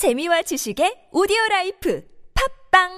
재미와 0.00 0.40
지식의 0.48 1.12
오디오 1.12 1.36
라이프 1.50 2.00
팝빵 2.32 2.88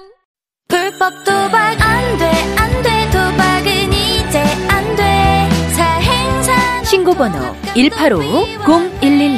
불법 0.69 1.11
도박 1.25 1.75
안 1.81 2.17
돼, 2.17 2.31
안 2.55 2.81
돼, 2.81 3.11
도박은 3.11 3.91
이제 3.91 4.39
안 4.69 4.95
돼. 4.95 5.49
사행사 5.75 6.83
신고번호 6.85 7.37
185-0112 7.75 9.37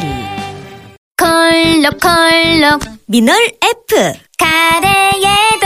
컬럭컬럭 1.17 2.81
미널 3.07 3.36
F. 3.59 4.13
가래에도 4.38 5.66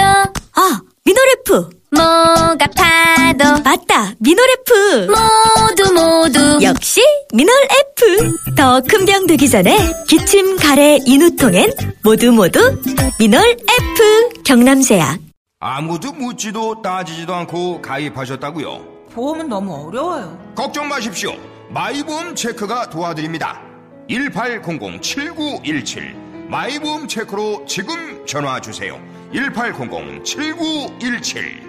아, 0.56 0.82
미널 1.04 1.22
F. 1.46 1.70
뭐가 1.92 2.58
파도 2.76 3.62
맞다, 3.64 4.14
미널 4.20 4.46
F. 4.68 5.08
모두 5.08 5.94
모두 5.94 6.60
역시 6.62 7.02
미널 7.34 7.54
F. 7.98 8.34
더 8.56 8.80
큰 8.82 9.06
병 9.06 9.26
되기 9.28 9.50
전에 9.50 9.78
기침, 10.08 10.58
가래, 10.58 10.98
인후통엔 11.06 11.72
모두 12.04 12.32
모두 12.32 12.80
미널 13.20 13.44
F. 13.52 14.44
경남제약. 14.44 15.20
아무도 15.60 16.12
묻지도 16.14 16.82
따지지도 16.82 17.34
않고 17.36 17.82
가입하셨다고요? 17.82 18.86
보험은 19.12 19.50
너무 19.50 19.88
어려워요. 19.88 20.38
걱정 20.56 20.88
마십시오. 20.88 21.34
마이보험 21.70 22.36
체크가 22.36 22.90
도와드립니다. 22.90 23.62
1800-7917 24.10 26.48
마이보험 26.50 27.08
체크로 27.08 27.64
지금 27.68 28.26
전화 28.26 28.60
주세요. 28.60 29.00
1800-7917 29.34 31.69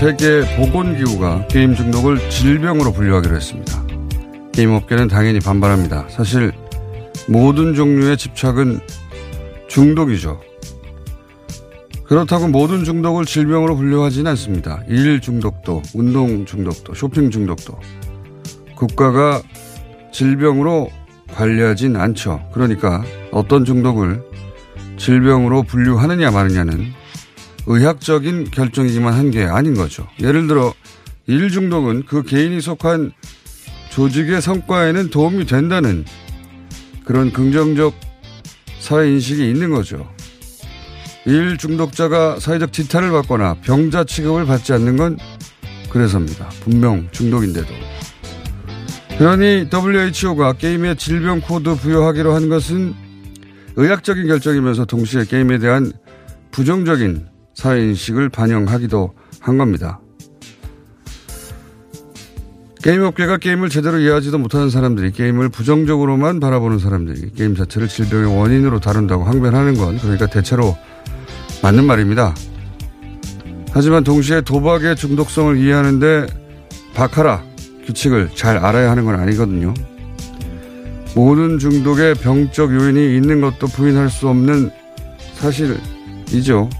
세계보건기구가 0.00 1.48
게임 1.48 1.74
중독을 1.74 2.30
질병으로 2.30 2.90
분류하기로 2.90 3.36
했습니다. 3.36 3.84
게임업계는 4.52 5.08
당연히 5.08 5.40
반발합니다. 5.40 6.08
사실 6.08 6.52
모든 7.28 7.74
종류의 7.74 8.16
집착은 8.16 8.80
중독이죠. 9.68 10.40
그렇다고 12.04 12.48
모든 12.48 12.82
중독을 12.82 13.26
질병으로 13.26 13.76
분류하지는 13.76 14.30
않습니다. 14.30 14.82
일 14.88 15.20
중독도, 15.20 15.82
운동 15.94 16.46
중독도, 16.46 16.94
쇼핑 16.94 17.30
중독도 17.30 17.78
국가가 18.74 19.42
질병으로 20.12 20.90
관리하진 21.34 21.96
않죠. 21.96 22.40
그러니까 22.54 23.04
어떤 23.32 23.66
중독을 23.66 24.22
질병으로 24.96 25.62
분류하느냐 25.64 26.30
마느냐는 26.30 26.99
의학적인 27.66 28.50
결정이지만 28.50 29.12
한 29.14 29.30
게 29.30 29.44
아닌 29.44 29.74
거죠. 29.74 30.06
예를 30.20 30.46
들어 30.46 30.74
일 31.26 31.50
중독은 31.50 32.04
그 32.06 32.22
개인이 32.22 32.60
속한 32.60 33.12
조직의 33.90 34.40
성과에는 34.42 35.10
도움이 35.10 35.46
된다는 35.46 36.04
그런 37.04 37.32
긍정적 37.32 37.94
사회 38.80 39.08
인식이 39.10 39.48
있는 39.48 39.70
거죠. 39.70 40.08
일 41.26 41.58
중독자가 41.58 42.40
사회적 42.40 42.72
지탄을 42.72 43.10
받거나 43.10 43.54
병자 43.62 44.04
취급을 44.04 44.46
받지 44.46 44.72
않는 44.72 44.96
건 44.96 45.18
그래서입니다. 45.90 46.48
분명 46.60 47.08
중독인데도. 47.12 47.68
그러니 49.18 49.68
WHO가 49.72 50.54
게임에 50.54 50.94
질병 50.94 51.40
코드 51.40 51.74
부여하기로 51.74 52.32
한 52.34 52.48
것은 52.48 52.94
의학적인 53.76 54.26
결정이면서 54.26 54.86
동시에 54.86 55.24
게임에 55.26 55.58
대한 55.58 55.92
부정적인 56.52 57.26
사회인식을 57.60 58.30
반영하기도 58.30 59.12
한 59.40 59.58
겁니다. 59.58 60.00
게임업계가 62.82 63.36
게임을 63.36 63.68
제대로 63.68 63.98
이해하지도 63.98 64.38
못하는 64.38 64.70
사람들이 64.70 65.12
게임을 65.12 65.50
부정적으로만 65.50 66.40
바라보는 66.40 66.78
사람들이 66.78 67.32
게임 67.32 67.54
자체를 67.54 67.88
질병의 67.88 68.34
원인으로 68.34 68.80
다룬다고 68.80 69.24
항변하는 69.24 69.74
건 69.74 69.98
그러니까 69.98 70.26
대체로 70.26 70.74
맞는 71.62 71.84
말입니다. 71.84 72.34
하지만 73.72 74.04
동시에 74.04 74.40
도박의 74.40 74.96
중독성을 74.96 75.58
이해하는데 75.58 76.26
바카라 76.94 77.44
규칙을 77.84 78.30
잘 78.34 78.56
알아야 78.56 78.90
하는 78.90 79.04
건 79.04 79.16
아니거든요. 79.16 79.74
모든 81.14 81.58
중독의 81.58 82.14
병적 82.14 82.72
요인이 82.72 83.16
있는 83.16 83.42
것도 83.42 83.66
부인할 83.66 84.08
수 84.08 84.28
없는 84.28 84.70
사실이죠. 85.34 86.70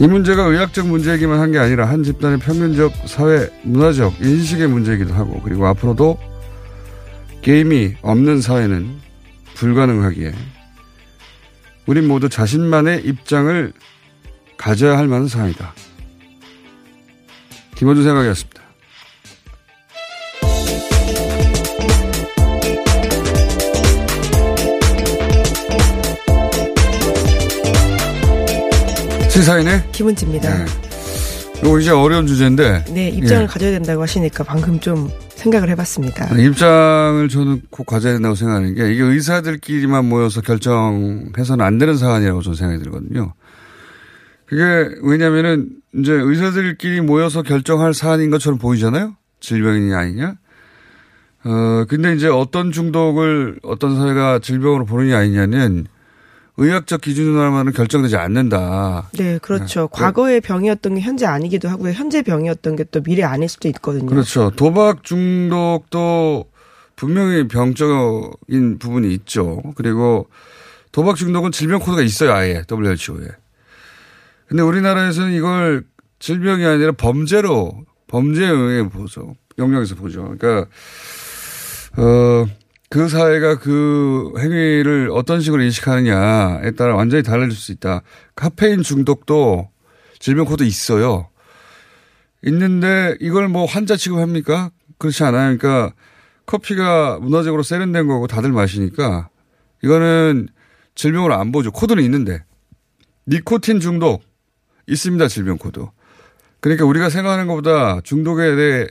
이 0.00 0.06
문제가 0.06 0.44
의학적 0.44 0.86
문제이기만 0.86 1.40
한 1.40 1.50
게 1.52 1.58
아니라 1.58 1.86
한 1.88 2.04
집단의 2.04 2.38
평균적 2.38 2.92
사회 3.06 3.50
문화적 3.62 4.20
인식의 4.20 4.68
문제이기도 4.68 5.12
하고 5.14 5.40
그리고 5.42 5.66
앞으로도 5.66 6.18
게임이 7.42 7.96
없는 8.02 8.40
사회는 8.40 8.88
불가능하기에 9.54 10.34
우린 11.86 12.06
모두 12.06 12.28
자신만의 12.28 13.04
입장을 13.06 13.72
가져야 14.56 14.98
할 14.98 15.06
만한 15.08 15.26
사안이다. 15.26 15.72
김원준 17.76 18.04
생각이었습니다. 18.04 18.62
시사인의 29.38 29.92
김은지입니다. 29.92 30.64
네. 30.64 30.64
이거 31.62 31.78
이제 31.78 31.92
어려운 31.92 32.26
주제인데 32.26 32.86
네, 32.92 33.08
입장을 33.10 33.44
예. 33.44 33.46
가져야 33.46 33.70
된다고 33.70 34.02
하시니까 34.02 34.42
방금 34.42 34.80
좀 34.80 35.08
생각을 35.28 35.68
해봤습니다. 35.70 36.32
아니, 36.32 36.44
입장을 36.46 37.28
저는 37.28 37.62
꼭 37.70 37.86
가져야 37.86 38.14
된다고 38.14 38.34
생각하는 38.34 38.74
게 38.74 38.92
이게 38.92 39.00
의사들끼리만 39.00 40.08
모여서 40.08 40.40
결정해서는 40.40 41.64
안 41.64 41.78
되는 41.78 41.96
사안이라고 41.96 42.42
저는 42.42 42.56
생각이 42.56 42.82
들거든요. 42.82 43.32
그게 44.44 44.96
왜냐면은 45.02 45.68
이제 45.94 46.12
의사들끼리 46.12 47.00
모여서 47.02 47.42
결정할 47.42 47.94
사안인 47.94 48.30
것처럼 48.30 48.58
보이잖아요. 48.58 49.14
질병이냐 49.38 49.96
아니냐. 49.96 50.34
어 51.44 51.84
근데 51.88 52.12
이제 52.12 52.26
어떤 52.26 52.72
중독을 52.72 53.60
어떤 53.62 53.94
사회가 53.94 54.40
질병으로 54.40 54.84
보느냐 54.84 55.16
아니냐는 55.18 55.86
의학적 56.60 57.00
기준으로만은 57.00 57.72
결정되지 57.72 58.16
않는다. 58.16 59.10
네, 59.16 59.38
그렇죠. 59.38 59.86
과거의 59.88 60.40
병이었던 60.40 60.96
게 60.96 61.00
현재 61.00 61.24
아니기도 61.24 61.68
하고요. 61.68 61.92
현재 61.92 62.22
병이었던 62.22 62.74
게 62.76 62.84
또 62.90 63.00
미래 63.02 63.22
아닐 63.22 63.48
수도 63.48 63.68
있거든요. 63.68 64.06
그렇죠. 64.06 64.50
도박 64.50 65.04
중독도 65.04 66.46
분명히 66.96 67.46
병적인 67.46 68.78
부분이 68.80 69.12
있죠. 69.14 69.62
그리고 69.76 70.28
도박 70.90 71.16
중독은 71.16 71.52
질병 71.52 71.78
코드가 71.80 72.02
있어요, 72.02 72.32
아예 72.32 72.64
WHO에. 72.70 73.28
근데 74.48 74.62
우리나라에서는 74.62 75.32
이걸 75.32 75.84
질병이 76.18 76.64
아니라 76.64 76.92
범죄로 76.92 77.84
범죄에 78.08 78.48
의해 78.48 78.88
보죠. 78.88 79.36
영역에서 79.58 79.94
보죠. 79.94 80.34
그러니까 80.38 80.68
어, 81.98 82.46
그 82.90 83.08
사회가 83.08 83.58
그 83.58 84.32
행위를 84.38 85.10
어떤 85.12 85.40
식으로 85.40 85.62
인식하느냐에 85.62 86.70
따라 86.72 86.94
완전히 86.94 87.22
달라질 87.22 87.52
수 87.52 87.72
있다. 87.72 88.02
카페인 88.34 88.82
중독도 88.82 89.70
질병 90.18 90.46
코드 90.46 90.64
있어요. 90.64 91.28
있는데 92.44 93.16
이걸 93.20 93.48
뭐 93.48 93.66
환자 93.66 93.96
취급합니까? 93.96 94.70
그렇지 94.98 95.22
않아요. 95.24 95.56
그러니까 95.56 95.94
커피가 96.46 97.18
문화적으로 97.20 97.62
세련된 97.62 98.06
거고 98.06 98.26
다들 98.26 98.52
마시니까 98.52 99.28
이거는 99.82 100.48
질병으로 100.94 101.34
안 101.34 101.52
보죠. 101.52 101.70
코드는 101.70 102.02
있는데. 102.04 102.42
니코틴 103.26 103.80
중독 103.80 104.22
있습니다. 104.86 105.28
질병 105.28 105.58
코드. 105.58 105.84
그러니까 106.60 106.86
우리가 106.86 107.10
생각하는 107.10 107.46
것보다 107.46 108.00
중독에 108.02 108.56
대해 108.56 108.86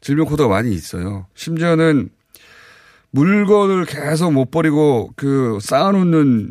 질병 0.00 0.26
코드가 0.26 0.48
많이 0.48 0.72
있어요. 0.72 1.26
심지어는 1.34 2.10
물건을 3.14 3.84
계속 3.86 4.32
못 4.32 4.50
버리고 4.50 5.12
그 5.14 5.58
쌓아놓는 5.62 6.50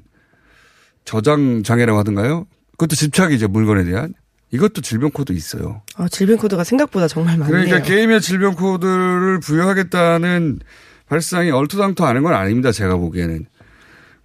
저장 1.03 1.61
장애라고 1.61 1.99
하던가요? 1.99 2.47
그것도 2.71 2.95
집착이죠. 2.95 3.49
물건에 3.49 3.83
대한. 3.83 4.13
이것도 4.51 4.81
질병 4.81 5.11
코드 5.11 5.33
있어요. 5.33 5.81
어, 5.97 6.07
질병 6.07 6.37
코드가 6.37 6.63
생각보다 6.63 7.09
정말 7.09 7.37
많네요. 7.37 7.65
그러니까 7.65 7.81
게임의 7.81 8.21
질병 8.21 8.55
코드를 8.55 9.41
부여하겠다는 9.41 10.59
발상이 11.07 11.51
얼토당토 11.51 12.05
않은 12.05 12.23
건 12.23 12.33
아닙니다. 12.33 12.71
제가 12.71 12.95
보기에는. 12.95 13.45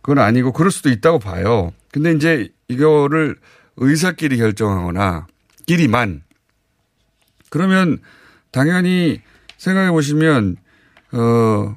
그건 0.00 0.18
아니고 0.22 0.52
그럴 0.52 0.70
수도 0.70 0.90
있다고 0.90 1.18
봐요. 1.18 1.72
근데 1.90 2.12
이제 2.12 2.50
이거를 2.68 3.36
의사끼리 3.78 4.36
결정하거나 4.36 5.26
끼리만 5.66 6.22
그러면 7.50 7.98
당연히 8.52 9.20
생각해 9.56 9.90
보시면 9.90 10.56
어, 11.12 11.76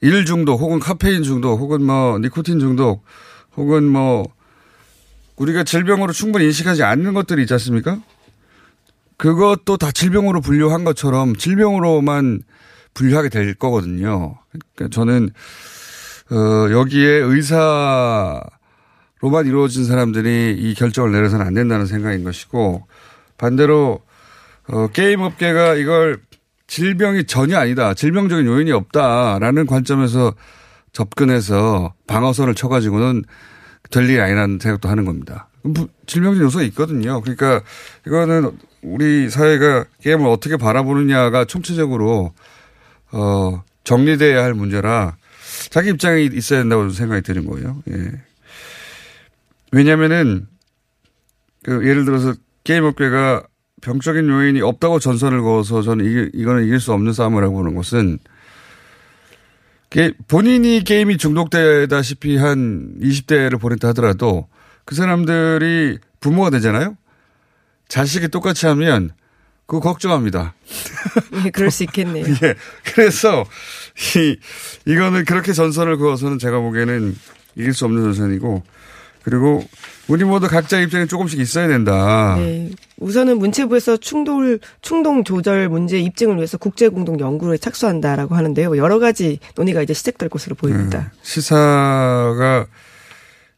일 0.00 0.24
중독 0.24 0.60
혹은 0.60 0.78
카페인 0.78 1.22
중독 1.22 1.58
혹은 1.58 1.82
뭐 1.82 2.18
니코틴 2.18 2.60
중독 2.60 3.04
혹은 3.56 3.84
뭐 3.84 4.26
우리가 5.36 5.64
질병으로 5.64 6.12
충분히 6.12 6.44
인식하지 6.46 6.82
않는 6.82 7.14
것들이 7.14 7.42
있지 7.42 7.54
않습니까? 7.54 8.00
그것도 9.16 9.76
다 9.76 9.90
질병으로 9.90 10.40
분류한 10.40 10.84
것처럼 10.84 11.34
질병으로만 11.36 12.40
분류하게 12.94 13.28
될 13.28 13.54
거거든요. 13.54 14.38
그러니까 14.50 14.94
저는 14.94 15.30
어, 16.30 16.70
여기에 16.70 17.08
의사로만 17.08 18.42
이루어진 19.46 19.84
사람들이 19.84 20.56
이 20.58 20.74
결정을 20.74 21.10
내려서는 21.12 21.46
안 21.46 21.54
된다는 21.54 21.86
생각인 21.86 22.22
것이고 22.22 22.86
반대로 23.36 24.00
어, 24.68 24.88
게임 24.88 25.20
업계가 25.20 25.74
이걸 25.74 26.20
질병이 26.68 27.24
전혀 27.24 27.58
아니다. 27.58 27.94
질병적인 27.94 28.46
요인이 28.46 28.70
없다라는 28.70 29.66
관점에서 29.66 30.34
접근해서 30.92 31.94
방어선을 32.06 32.54
쳐가지고는 32.54 33.24
될 33.90 34.04
일이 34.04 34.20
아니라는 34.20 34.58
생각도 34.60 34.88
하는 34.88 35.04
겁니다. 35.04 35.48
질병적 36.06 36.44
요소가 36.44 36.64
있거든요. 36.64 37.20
그러니까 37.20 37.62
이거는 38.06 38.52
우리 38.82 39.28
사회가 39.28 39.86
게임을 40.02 40.26
어떻게 40.26 40.56
바라보느냐가 40.56 41.46
총체적으로 41.46 42.32
어, 43.10 43.64
정리돼야 43.84 44.44
할 44.44 44.54
문제라 44.54 45.16
자기 45.70 45.90
입장이 45.90 46.26
있어야 46.32 46.60
된다고 46.60 46.88
생각이 46.90 47.22
드는 47.22 47.46
거예요. 47.46 47.82
예. 47.90 48.12
왜냐면은 49.72 50.46
그 51.64 51.86
예를 51.86 52.04
들어서 52.04 52.34
게임 52.64 52.84
업계가 52.84 53.42
병적인 53.80 54.28
요인이 54.28 54.60
없다고 54.60 54.98
전선을 54.98 55.42
그어서 55.42 55.82
저는 55.82 56.04
이게, 56.04 56.30
이거는 56.34 56.64
이길 56.64 56.80
수 56.80 56.92
없는 56.92 57.12
싸움을 57.12 57.42
하고 57.42 57.56
보는 57.56 57.74
것은 57.74 58.18
본인이 60.28 60.84
게임이 60.84 61.16
중독되다시피 61.16 62.36
한 62.36 62.94
20대를 63.00 63.60
보냈다 63.60 63.88
하더라도 63.88 64.48
그 64.84 64.94
사람들이 64.94 65.98
부모가 66.20 66.50
되잖아요? 66.50 66.96
자식이 67.88 68.28
똑같이 68.28 68.66
하면 68.66 69.10
그거 69.66 69.80
걱정합니다. 69.80 70.54
예, 71.44 71.50
그럴 71.50 71.70
수 71.70 71.84
있겠네요. 71.84 72.24
예. 72.42 72.54
그래서 72.84 73.44
이, 74.16 74.36
이거는 74.86 75.24
그렇게 75.24 75.52
전선을 75.52 75.98
그어서는 75.98 76.38
제가 76.38 76.58
보기에는 76.60 77.16
이길 77.56 77.74
수 77.74 77.84
없는 77.84 78.02
전선이고 78.02 78.62
그리고 79.28 79.62
우리 80.08 80.24
모두 80.24 80.48
각자 80.48 80.80
입장이 80.80 81.06
조금씩 81.06 81.38
있어야 81.38 81.68
된다. 81.68 82.36
네. 82.38 82.70
우선은 82.96 83.38
문체부에서 83.38 83.98
충돌, 83.98 84.58
충동 84.80 85.22
조절 85.22 85.68
문제 85.68 86.00
입증을 86.00 86.36
위해서 86.36 86.56
국제공동 86.56 87.20
연구에 87.20 87.58
착수한다라고 87.58 88.34
하는데요. 88.34 88.78
여러 88.78 88.98
가지 88.98 89.38
논의가 89.54 89.82
이제 89.82 89.92
시작될 89.92 90.30
것으로 90.30 90.54
보입니다. 90.54 90.98
네. 90.98 91.18
시사가 91.20 92.66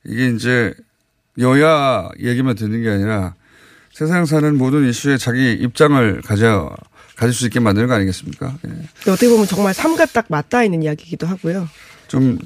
이게 0.04 0.30
이제 0.30 0.74
여야 1.38 2.08
얘기만 2.18 2.56
듣는 2.56 2.82
게 2.82 2.90
아니라 2.90 3.34
세상 3.92 4.26
사는 4.26 4.56
모든 4.58 4.88
이슈에 4.88 5.18
자기 5.18 5.52
입장을 5.52 6.20
가져, 6.22 6.74
가질 7.14 7.32
수 7.32 7.44
있게 7.46 7.60
만드는 7.60 7.86
거 7.86 7.94
아니겠습니까? 7.94 8.58
예. 8.66 9.10
어떻게 9.12 9.28
보면 9.28 9.46
정말 9.46 9.72
삶과 9.72 10.06
딱 10.06 10.26
맞닿아 10.28 10.64
있는 10.64 10.82
이야기이기도 10.82 11.28
하고요. 11.28 11.68
좀 12.08 12.38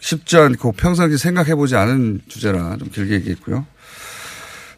쉽지 0.00 0.36
않고 0.36 0.72
평상시 0.72 1.18
생각해보지 1.18 1.76
않은 1.76 2.20
주제라 2.28 2.76
좀 2.78 2.90
길게 2.90 3.14
얘기했고요. 3.14 3.66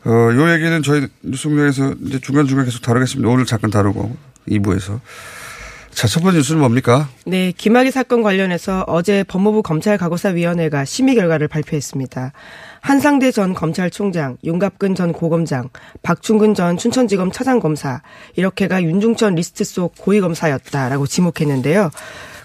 어, 0.05 0.11
요 0.11 0.53
얘기는 0.53 0.83
저희 0.83 1.09
뉴스공장에서 1.23 1.95
이제 2.07 2.19
중간중간 2.21 2.65
계속 2.65 2.81
다루겠습니다. 2.81 3.29
오늘 3.29 3.45
잠깐 3.45 3.71
다루고 3.71 4.17
2부에서. 4.49 5.01
자, 5.91 6.07
첫 6.07 6.23
번째 6.23 6.39
뉴스는 6.39 6.61
뭡니까? 6.61 7.09
네, 7.27 7.53
김학의 7.53 7.93
사건 7.93 8.23
관련해서 8.23 8.85
어제 8.87 9.25
법무부 9.25 9.63
검찰과거사위원회가 9.63 10.85
심의 10.85 11.17
결과를 11.17 11.49
발표했습니다. 11.49 12.33
한상대 12.81 13.31
전 13.33 13.53
검찰총장, 13.55 14.39
윤갑근 14.45 14.95
전 14.95 15.13
고검장, 15.13 15.69
박충근 16.03 16.55
전 16.55 16.79
춘천지검 16.79 17.33
차장검사 17.33 18.03
이렇게가 18.37 18.83
윤중천 18.83 19.35
리스트 19.35 19.65
속 19.65 19.95
고위검사였다라고 19.99 21.07
지목했는데요. 21.07 21.91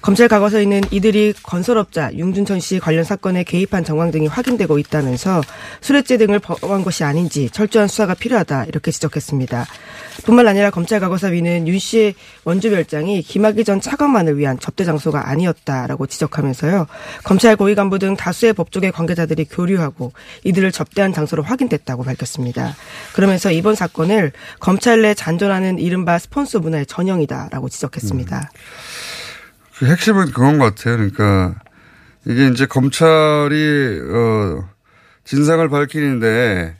검찰 0.05 0.27
과거서에는 0.27 0.81
이들이 0.91 1.33
건설업자 1.41 2.13
윤준천 2.13 2.59
씨 2.59 2.77
관련 2.77 3.03
사건에 3.03 3.43
개입한 3.43 3.83
정황 3.83 4.11
등이 4.11 4.27
확인되고 4.27 4.77
있다면서 4.77 5.41
수뢰죄 5.81 6.17
등을 6.17 6.37
범한 6.37 6.83
것이 6.83 7.03
아닌지 7.03 7.49
철저한 7.49 7.87
수사가 7.87 8.13
필요하다 8.13 8.65
이렇게 8.65 8.91
지적했습니다. 8.91 9.65
뿐만 10.25 10.47
아니라 10.47 10.69
검찰 10.69 10.99
과거사위는 10.99 11.67
윤 11.67 11.79
씨의 11.79 12.13
원주 12.43 12.69
별장이 12.69 13.23
김학의 13.23 13.65
전 13.65 13.81
차관만을 13.81 14.37
위한 14.37 14.59
접대 14.59 14.85
장소가 14.85 15.27
아니었다라고 15.27 16.05
지적하면서요. 16.05 16.85
검찰 17.23 17.55
고위 17.55 17.73
간부 17.73 17.97
등 17.97 18.15
다수의 18.15 18.53
법조계 18.53 18.91
관계자들이 18.91 19.45
교류하고 19.45 20.13
이들을 20.43 20.71
접대한 20.71 21.13
장소로 21.13 21.41
확인됐다고 21.41 22.03
밝혔습니다. 22.03 22.75
그러면서 23.13 23.51
이번 23.51 23.73
사건을 23.73 24.33
검찰 24.59 25.01
내 25.01 25.15
잔존하는 25.15 25.79
이른바 25.79 26.19
스폰서 26.19 26.59
문화의 26.59 26.85
전형이다라고 26.85 27.69
지적했습니다. 27.69 28.37
음. 28.37 28.59
그 29.77 29.85
핵심은 29.85 30.27
그건 30.27 30.57
것 30.57 30.75
같아요. 30.75 30.95
그러니까 30.95 31.55
이게 32.25 32.47
이제 32.47 32.65
검찰이 32.65 34.01
어 34.09 34.69
진상을 35.25 35.67
밝히는데 35.69 36.75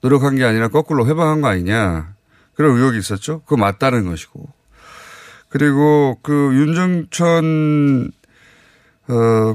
노력한 0.00 0.36
게 0.36 0.44
아니라 0.44 0.68
거꾸로 0.68 1.06
회방한 1.06 1.40
거 1.40 1.48
아니냐 1.48 2.14
그런 2.54 2.76
의혹이 2.76 2.98
있었죠. 2.98 3.40
그거 3.40 3.56
맞다는 3.56 4.06
것이고 4.06 4.48
그리고 5.48 6.18
그 6.22 6.32
윤정천 6.54 8.12
어 9.08 9.52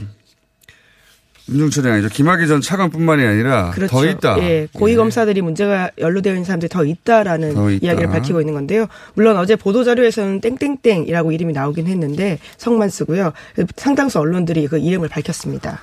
윤중천이 1.50 1.90
아니죠. 1.90 2.08
김학의 2.08 2.48
전 2.48 2.62
차관뿐만이 2.62 3.26
아니라 3.26 3.72
그렇죠. 3.72 3.92
더 3.96 4.06
있다. 4.06 4.38
예, 4.40 4.68
고위 4.74 4.96
검사들이 4.96 5.40
예. 5.40 5.42
문제가 5.42 5.92
연루되어 5.98 6.34
있는 6.34 6.46
사람들이 6.46 6.70
더 6.70 6.86
있다라는 6.86 7.54
더 7.54 7.70
있다. 7.70 7.86
이야기를 7.86 8.10
밝히고 8.10 8.40
있는 8.40 8.54
건데요. 8.54 8.88
물론 9.14 9.36
어제 9.38 9.56
보도 9.58 9.84
자료에서는 9.84 10.40
땡땡땡이라고 10.40 11.32
이름이 11.34 11.52
나오긴 11.52 11.88
했는데 11.88 12.40
성만 12.58 12.90
쓰고요. 12.90 13.34
상당수 13.76 14.20
언론들이 14.20 14.68
그 14.68 14.78
이름을 14.78 15.10
밝혔습니다. 15.10 15.82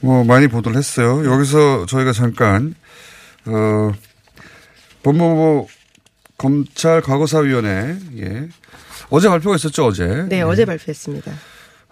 뭐 0.00 0.24
많이 0.24 0.46
보도를 0.46 0.76
했어요. 0.76 1.24
여기서 1.24 1.86
저희가 1.86 2.12
잠깐 2.12 2.74
어 3.46 3.92
법무부 5.02 5.68
검찰 6.36 7.00
과거사위원회 7.00 7.96
예. 8.18 8.48
어제 9.08 9.28
발표가 9.28 9.56
있었죠 9.56 9.86
어제. 9.86 10.06
네, 10.28 10.38
예. 10.38 10.42
어제 10.42 10.66
발표했습니다. 10.66 11.32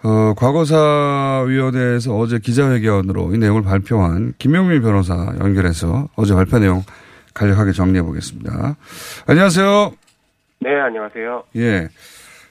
어, 0.05 0.35
과거사위원회에서 0.35 2.15
어제 2.15 2.37
기자회견으로 2.37 3.33
이 3.33 3.39
내용을 3.39 3.63
발표한 3.63 4.35
김영민 4.37 4.83
변호사 4.83 5.33
연결해서 5.39 6.09
어제 6.15 6.35
발표 6.35 6.59
내용 6.59 6.83
간략하게 7.33 7.71
정리해 7.71 8.03
보겠습니다. 8.03 8.75
안녕하세요. 9.25 9.93
네, 10.59 10.79
안녕하세요. 10.79 11.45
예. 11.55 11.87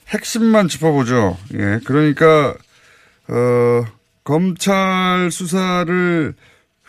핵심만 0.09 0.67
짚어보죠. 0.67 1.37
예. 1.55 1.79
그러니까, 1.87 2.55
어, 3.29 3.85
검찰 4.25 5.31
수사를 5.31 6.35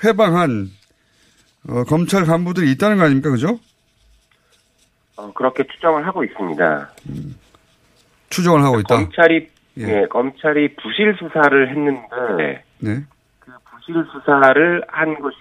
회방한, 0.04 0.72
어, 1.70 1.84
검찰 1.84 2.26
간부들이 2.26 2.72
있다는 2.72 2.98
거 2.98 3.04
아닙니까? 3.04 3.30
그죠? 3.30 3.60
어, 5.16 5.32
그렇게 5.34 5.64
추정을 5.76 6.08
하고 6.08 6.24
있습니다. 6.24 6.90
음, 7.10 7.36
추정을 8.32 8.64
하고 8.64 8.80
있다. 8.80 8.96
검찰이 8.96 9.55
예. 9.78 9.86
네, 9.86 10.08
검찰이 10.08 10.76
부실 10.76 11.16
수사를 11.18 11.70
했는데 11.70 12.64
네. 12.80 13.04
그 13.40 13.52
부실 13.70 13.96
수사를 14.12 14.84
한 14.88 15.20
것이 15.20 15.38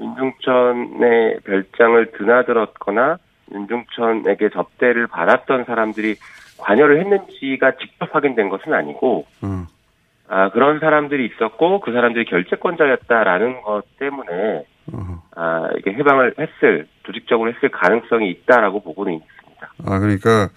윤중천의 0.00 1.40
별장을 1.44 2.12
드나들었거나 2.12 3.18
윤중천에게 3.52 4.50
접대를 4.50 5.06
받았던 5.06 5.64
사람들이 5.64 6.16
관여를 6.58 7.00
했는지가 7.00 7.76
직접 7.76 8.14
확인된 8.14 8.48
것은 8.48 8.72
아니고 8.72 9.26
어. 9.42 9.66
아, 10.28 10.50
그런 10.50 10.80
사람들이 10.80 11.26
있었고 11.26 11.80
그 11.80 11.92
사람들이 11.92 12.24
결재권자였다라는 12.24 13.62
것 13.62 13.82
때문에 13.98 14.64
어. 14.92 15.22
아, 15.36 15.68
이게 15.78 15.92
해방을 15.92 16.34
했을 16.38 16.86
조직적으로 17.04 17.52
했을 17.52 17.68
가능성이 17.70 18.30
있다라고 18.30 18.80
보고는 18.80 19.14
있습니다. 19.14 19.72
아 19.86 19.98
그러니까 19.98 20.48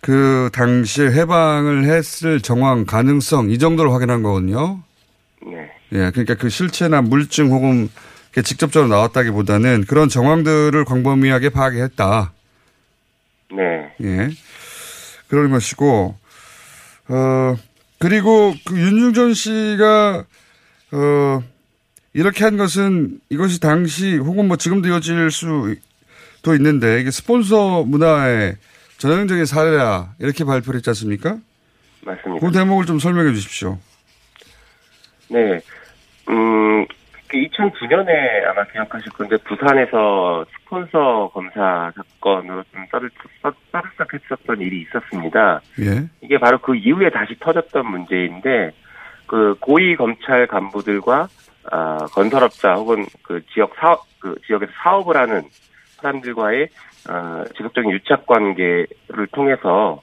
그 0.00 0.50
당시에 0.52 1.06
해방을 1.10 1.84
했을 1.84 2.40
정황 2.40 2.84
가능성 2.84 3.50
이 3.50 3.58
정도로 3.58 3.92
확인한 3.92 4.22
거거든요. 4.22 4.82
네. 5.44 5.70
예, 5.92 6.10
그러니까 6.10 6.34
그 6.34 6.48
실체나 6.48 7.02
물증 7.02 7.50
혹은 7.50 7.88
직접적으로 8.44 8.88
나왔다기보다는 8.88 9.84
그런 9.86 10.08
정황들을 10.08 10.84
광범위하게 10.84 11.50
파악했다. 11.50 12.32
네. 13.52 13.94
예. 14.02 14.30
그런 15.28 15.50
것이고, 15.50 16.16
어, 17.08 17.56
그리고 17.98 18.54
그 18.64 18.78
윤중전 18.78 19.34
씨가, 19.34 20.24
어, 20.92 21.42
이렇게 22.12 22.44
한 22.44 22.56
것은 22.56 23.20
이것이 23.28 23.60
당시 23.60 24.16
혹은 24.16 24.48
뭐 24.48 24.56
지금도 24.56 24.88
이어질 24.88 25.30
수도 25.30 26.54
있는데 26.54 27.00
이게 27.00 27.10
스폰서 27.10 27.84
문화의 27.84 28.56
전형적인 28.98 29.44
사례라 29.44 30.14
이렇게 30.18 30.44
발표를 30.44 30.78
했지 30.78 30.90
않습니까? 30.90 31.38
맞습니다. 32.04 32.46
그 32.46 32.52
대목을 32.52 32.86
좀 32.86 32.98
설명해 32.98 33.32
주십시오. 33.32 33.78
네. 35.28 35.60
음, 36.28 36.86
2009년에 37.32 38.06
그 38.06 38.48
아마 38.48 38.64
기억하실 38.64 39.12
건데 39.12 39.36
부산에서 39.44 40.44
스폰서 40.52 41.30
검사 41.32 41.92
사건으로 41.94 42.62
좀 42.72 42.86
떠들썩했었던 42.90 44.60
일이 44.60 44.82
있었습니다. 44.82 45.60
예. 45.80 46.08
이게 46.20 46.38
바로 46.38 46.58
그 46.58 46.74
이후에 46.76 47.10
다시 47.10 47.36
터졌던 47.40 47.90
문제인데 47.90 48.72
그 49.26 49.56
고위 49.60 49.96
검찰 49.96 50.46
간부들과 50.46 51.28
아, 51.72 51.96
건설업자 52.12 52.74
혹은 52.74 53.06
그 53.22 53.42
지역 53.52 53.74
사업 53.78 54.04
그 54.20 54.36
지역에서 54.46 54.70
사업을 54.82 55.16
하는 55.16 55.42
사람들과의 55.96 56.68
어, 57.08 57.44
지속적인 57.56 57.90
유착 57.90 58.26
관계를 58.26 59.26
통해서 59.32 60.02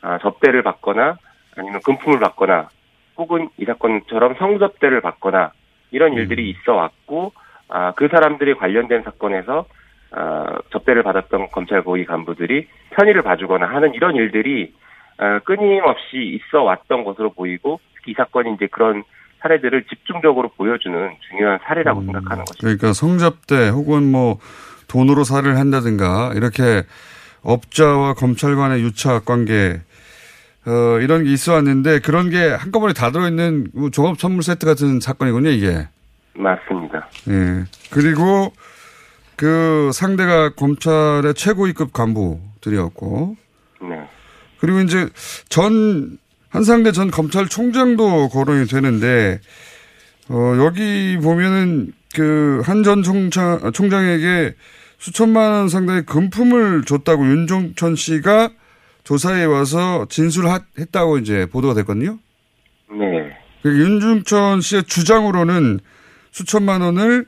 아, 0.00 0.18
접대를 0.18 0.62
받거나 0.62 1.16
아니면 1.56 1.80
금품을 1.84 2.18
받거나 2.20 2.68
혹은 3.16 3.48
이 3.56 3.64
사건처럼 3.64 4.34
성접대를 4.38 5.00
받거나 5.00 5.52
이런 5.90 6.12
음. 6.12 6.18
일들이 6.18 6.50
있어 6.50 6.74
왔고 6.74 7.32
아, 7.68 7.92
그 7.92 8.08
사람들이 8.08 8.54
관련된 8.54 9.02
사건에서 9.02 9.66
아, 10.10 10.58
접대를 10.70 11.02
받았던 11.02 11.48
검찰 11.50 11.82
고위 11.82 12.04
간부들이 12.04 12.68
편의를 12.90 13.22
봐주거나 13.22 13.66
하는 13.66 13.94
이런 13.94 14.14
일들이 14.16 14.74
아, 15.16 15.38
끊임없이 15.40 16.38
있어 16.38 16.62
왔던 16.62 17.04
것으로 17.04 17.30
보이고 17.30 17.80
이 18.06 18.14
사건이 18.14 18.54
이제 18.54 18.66
그런 18.66 19.02
사례들을 19.40 19.84
집중적으로 19.84 20.48
보여주는 20.56 21.10
중요한 21.28 21.58
사례라고 21.64 22.00
음, 22.00 22.06
생각하는 22.06 22.44
거죠. 22.44 22.58
그러니까 22.60 22.92
성접대 22.92 23.68
혹은 23.68 24.10
뭐 24.10 24.38
돈으로 24.88 25.24
살을 25.24 25.58
한다든가 25.58 26.32
이렇게 26.34 26.84
업자와 27.42 28.14
검찰 28.14 28.56
간의 28.56 28.82
유착 28.82 29.24
관계 29.24 29.80
어, 30.66 30.98
이런 31.00 31.24
게 31.24 31.32
있어 31.32 31.54
왔는데 31.54 31.98
그런 32.00 32.30
게 32.30 32.48
한꺼번에 32.48 32.94
다 32.94 33.10
들어있는 33.10 33.68
뭐 33.74 33.90
종합 33.90 34.18
선물 34.18 34.42
세트 34.42 34.64
같은 34.64 35.00
사건이군요, 35.00 35.50
이게. 35.50 35.86
맞습니다. 36.34 37.08
예. 37.28 37.64
그리고 37.90 38.52
그 39.36 39.90
상대가 39.92 40.54
검찰의 40.54 41.34
최고위급 41.34 41.92
간부들이었고. 41.92 43.36
네. 43.82 44.08
그리고 44.58 44.80
이제 44.80 45.08
전, 45.50 46.18
한상대 46.48 46.92
전 46.92 47.10
검찰총장도 47.10 48.30
거론이 48.30 48.66
되는데, 48.66 49.40
어, 50.30 50.54
여기 50.64 51.18
보면은 51.22 51.92
그 52.14 52.62
한 52.64 52.82
전 52.82 53.02
총장, 53.02 53.72
총장에게 53.72 54.54
수천만 54.98 55.52
원 55.52 55.68
상당의 55.68 56.06
금품을 56.06 56.84
줬다고 56.84 57.26
윤종천 57.26 57.96
씨가 57.96 58.50
조사에 59.04 59.44
와서 59.44 60.06
진술했다고 60.08 61.18
이제 61.18 61.46
보도가 61.52 61.74
됐거든요. 61.74 62.18
네. 62.90 63.36
그 63.62 63.68
윤중천 63.68 64.60
씨의 64.60 64.84
주장으로는 64.84 65.80
수천만 66.30 66.80
원을 66.80 67.26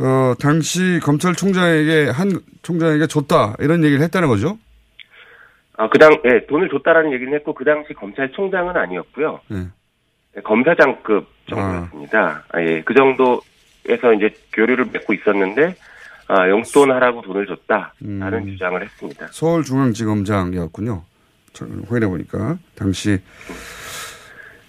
어 0.00 0.34
당시 0.40 1.00
검찰총장에게 1.02 2.10
한 2.10 2.40
총장에게 2.62 3.06
줬다 3.06 3.54
이런 3.60 3.84
얘기를 3.84 4.02
했다는 4.02 4.28
거죠. 4.28 4.58
아, 5.76 5.88
그당 5.88 6.12
예, 6.24 6.46
돈을 6.46 6.68
줬다라는 6.68 7.12
얘기는 7.12 7.32
했고 7.34 7.54
그 7.54 7.64
당시 7.64 7.94
검찰총장은 7.94 8.76
아니었고요. 8.76 9.40
네. 9.48 9.66
검사장급 10.44 11.26
정도였습니다. 11.48 12.44
아. 12.48 12.56
아, 12.56 12.62
예, 12.62 12.82
그 12.84 12.94
정도 12.94 13.40
에서 13.86 14.12
이제 14.12 14.34
교류를 14.52 14.86
맺고 14.92 15.14
있었는데 15.14 15.74
아, 16.28 16.48
용돈 16.48 16.90
하라고 16.90 17.22
돈을 17.22 17.46
줬다라는 17.46 18.38
음. 18.38 18.46
주장을 18.48 18.82
했습니다. 18.82 19.28
서울중앙지검장이었군요. 19.30 21.02
확인해 21.88 22.06
보니까 22.06 22.58
당시 22.76 23.18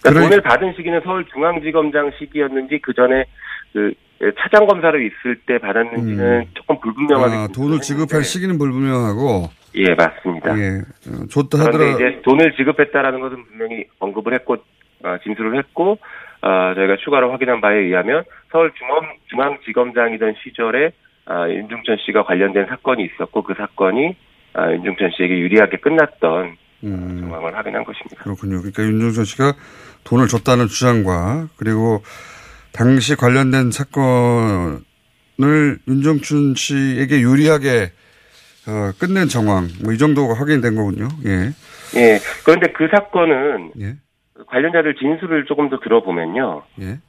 그러니까 0.01 0.23
돈을 0.23 0.41
받은 0.41 0.73
시기는 0.75 1.01
서울중앙지검장 1.01 2.11
시기였는지 2.17 2.79
그 2.81 2.93
전에 2.93 3.25
그 3.73 3.93
차장 4.41 4.65
검사로 4.67 4.99
있을 5.01 5.39
때 5.45 5.57
받았는지는 5.59 6.39
음. 6.39 6.45
조금 6.53 6.79
불분명하게 6.79 7.35
아, 7.35 7.47
돈을 7.53 7.79
지급할 7.81 8.23
시기는 8.23 8.57
불분명하고 8.57 9.49
예 9.75 9.93
맞습니다. 9.93 10.57
예 10.57 10.81
어, 11.07 11.27
줬다 11.29 11.59
하더라. 11.59 11.91
이제 11.91 12.21
돈을 12.23 12.53
지급했다라는 12.55 13.19
것은 13.19 13.45
분명히 13.45 13.85
언급을 13.99 14.33
했고 14.33 14.57
어, 15.03 15.17
진술을 15.23 15.57
했고 15.59 15.99
어, 16.41 16.73
저희가 16.75 16.97
추가로 17.03 17.31
확인한 17.31 17.61
바에 17.61 17.77
의하면 17.77 18.23
서울 18.51 18.71
중앙 19.29 19.57
지검장이던 19.65 20.35
시절에 20.43 20.91
아, 21.25 21.47
윤중천 21.47 21.97
씨가 22.05 22.23
관련된 22.23 22.65
사건이 22.67 23.03
있었고 23.05 23.43
그 23.43 23.53
사건이 23.55 24.15
아, 24.53 24.71
윤중천 24.71 25.11
씨에게 25.15 25.37
유리하게 25.37 25.77
끝났던 25.77 26.57
음. 26.85 27.17
정황을 27.21 27.55
확인한 27.55 27.83
것입니다. 27.83 28.23
그렇군요. 28.23 28.59
그러니까 28.59 28.83
윤중천 28.83 29.25
씨가 29.25 29.53
돈을 30.05 30.27
줬다는 30.27 30.67
주장과 30.67 31.49
그리고 31.57 32.01
당시 32.71 33.15
관련된 33.15 33.71
사건을 33.71 34.79
윤정춘 35.87 36.55
씨에게 36.55 37.21
유리하게 37.21 37.91
어, 38.67 38.91
끝낸 38.99 39.27
정황, 39.27 39.67
뭐 39.83 39.93
이 39.93 39.97
정도가 39.97 40.33
확인된 40.35 40.75
거군요. 40.75 41.07
예. 41.25 41.49
예. 41.95 42.19
그런데 42.45 42.71
그 42.73 42.87
사건은 42.91 43.71
예. 43.81 43.95
관련자들 44.47 44.95
진술을 44.95 45.45
조금 45.45 45.69
더 45.69 45.79
들어보면요. 45.79 46.63
예. 46.81 46.99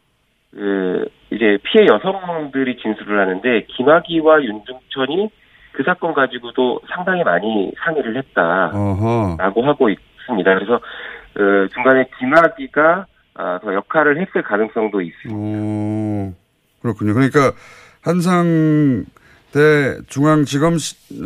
그 0.53 1.07
이제 1.31 1.59
피해 1.63 1.87
여성들이 1.87 2.79
진술을 2.79 3.21
하는데 3.21 3.67
김학의와 3.69 4.43
윤중천이 4.43 5.31
그 5.73 5.83
사건 5.85 6.13
가지고도 6.13 6.81
상당히 6.93 7.23
많이 7.23 7.73
상의를 7.85 8.17
했다라고 8.17 8.77
어허. 8.77 9.37
하고 9.39 9.89
있습니다. 9.89 10.55
그래서 10.55 10.81
그 11.35 11.69
중간에 11.73 12.07
김학의가 12.19 13.07
아, 13.35 13.59
더 13.63 13.73
역할을 13.73 14.21
했을 14.21 14.43
가능성도 14.43 15.01
있습니다. 15.01 15.35
오, 15.35 16.35
그렇군요. 16.83 17.15
그러니까 17.15 17.53
한상 18.03 19.05
대 19.53 19.99
중앙지검 20.09 20.77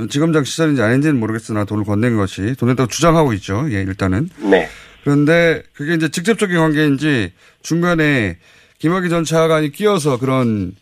지검장 0.09 0.45
시절인지 0.45 0.83
아닌지는 0.83 1.19
모르겠으나 1.19 1.65
돈을 1.65 1.85
건넨 1.85 2.17
것이 2.17 2.57
돈에다고 2.57 2.89
주장하고 2.89 3.33
있죠. 3.35 3.65
예, 3.71 3.83
일단은. 3.83 4.29
네. 4.51 4.67
그런데 5.05 5.63
그게 5.75 5.95
이제 5.95 6.09
직접적인 6.09 6.57
관계인지 6.57 7.33
중간에 7.63 8.39
김학의 8.79 9.11
전 9.11 9.25
차관이 9.25 9.71
끼어서 9.71 10.19
그런 10.19 10.75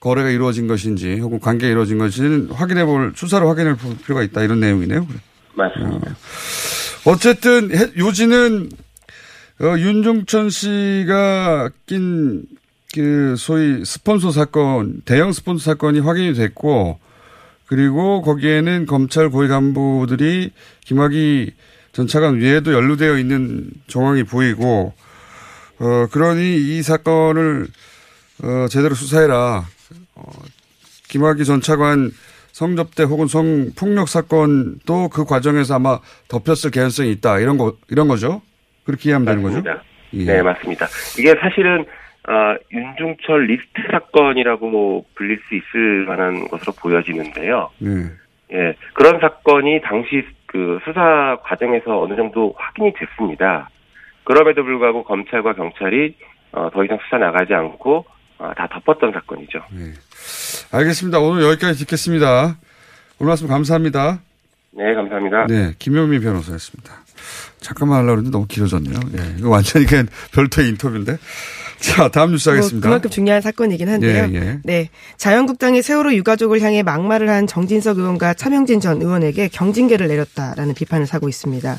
거래가 0.00 0.30
이루어진 0.30 0.66
것인지 0.66 1.18
혹은 1.20 1.38
관계가 1.38 1.70
이루어진 1.70 1.98
것인지는 1.98 2.50
확인해 2.50 2.84
볼, 2.84 3.12
수사로 3.14 3.48
확인해 3.48 3.76
볼 3.76 3.96
필요가 3.98 4.22
있다 4.22 4.42
이런 4.42 4.60
내용이네요. 4.60 5.06
맞습니다. 5.54 6.10
어. 6.10 7.10
어쨌든 7.12 7.70
요지는 7.96 8.70
어, 9.60 9.78
윤종천 9.78 10.50
씨가 10.50 11.70
낀 11.86 12.46
그 12.96 13.34
소위 13.36 13.84
스폰서 13.84 14.30
사건, 14.30 15.02
대형 15.04 15.30
스폰서 15.30 15.62
사건이 15.72 16.00
확인이 16.00 16.32
됐고 16.32 16.98
그리고 17.66 18.22
거기에는 18.22 18.86
검찰 18.86 19.28
고위 19.28 19.48
간부들이 19.48 20.52
김학의 20.86 21.50
전 21.96 22.06
차관 22.06 22.36
위에도 22.40 22.74
연루되어 22.74 23.16
있는 23.16 23.70
정황이 23.86 24.22
보이고 24.22 24.92
어, 25.78 26.06
그러니 26.12 26.56
이 26.56 26.82
사건을 26.82 27.68
어, 28.42 28.66
제대로 28.68 28.94
수사해라. 28.94 29.64
어, 30.14 30.22
김학의 31.08 31.46
전 31.46 31.62
차관 31.62 32.10
성접대 32.52 33.04
혹은 33.04 33.26
성폭력 33.28 34.10
사건도 34.10 35.08
그 35.08 35.24
과정에서 35.24 35.76
아마 35.76 35.98
덮였을 36.28 36.70
개연성이 36.70 37.12
있다. 37.12 37.38
이런 37.38 37.56
거, 37.56 37.78
이런 37.88 38.08
거죠? 38.08 38.42
그렇게 38.84 39.08
이해하면 39.08 39.24
맞습니다. 39.24 39.62
되는 39.62 39.64
거죠? 39.64 39.86
예. 40.12 40.24
네, 40.24 40.42
맞습니다. 40.42 40.86
이게 41.18 41.34
사실은, 41.40 41.86
어, 42.28 42.56
윤중철 42.72 43.46
리스트 43.46 43.72
사건이라고 43.90 45.06
불릴 45.14 45.38
수 45.48 45.54
있을 45.54 46.04
만한 46.06 46.46
것으로 46.48 46.72
보여지는데요. 46.74 47.70
네. 47.78 48.10
예, 48.52 48.74
그런 48.94 49.20
사건이 49.20 49.80
당시 49.82 50.24
그 50.46 50.78
수사 50.84 51.36
과정에서 51.42 52.00
어느 52.00 52.14
정도 52.16 52.54
확인이 52.56 52.92
됐습니다. 52.94 53.68
그럼에도 54.24 54.64
불구하고 54.64 55.04
검찰과 55.04 55.54
경찰이 55.54 56.14
어, 56.52 56.70
더 56.72 56.84
이상 56.84 56.98
수사 57.04 57.18
나가지 57.18 57.54
않고 57.54 58.04
어, 58.38 58.52
다 58.56 58.68
덮었던 58.68 59.12
사건이죠. 59.12 59.60
네. 59.70 59.92
알겠습니다. 60.72 61.18
오늘 61.18 61.42
여기까지 61.42 61.78
듣겠습니다. 61.80 62.56
오늘 63.18 63.28
말씀 63.28 63.48
감사합니다. 63.48 64.20
네, 64.72 64.94
감사합니다. 64.94 65.46
네, 65.46 65.72
김효미 65.78 66.20
변호사였습니다. 66.20 66.92
잠깐만 67.58 67.98
하려고 67.98 68.18
했는데 68.18 68.30
너무 68.30 68.46
길어졌네요. 68.46 68.98
예, 69.18 69.38
이거 69.38 69.50
완전히 69.50 69.86
그냥 69.86 70.06
별도의 70.34 70.68
인터뷰인데. 70.68 71.16
자, 71.78 72.08
다음 72.08 72.32
뉴스 72.32 72.48
하겠습니다. 72.48 72.76
뭐 72.76 72.90
그만큼 72.90 73.10
중요한 73.10 73.40
사건이긴 73.42 73.88
한데요. 73.88 74.28
예, 74.30 74.34
예. 74.34 74.58
네. 74.64 74.88
자유한국당이 75.16 75.82
세월호 75.82 76.14
유가족을 76.14 76.60
향해 76.62 76.82
막말을 76.82 77.28
한 77.28 77.46
정진석 77.46 77.98
의원과 77.98 78.34
차명진 78.34 78.80
전 78.80 79.00
의원에게 79.02 79.48
경징계를 79.48 80.08
내렸다라는 80.08 80.74
비판을 80.74 81.06
사고 81.06 81.28
있습니다. 81.28 81.78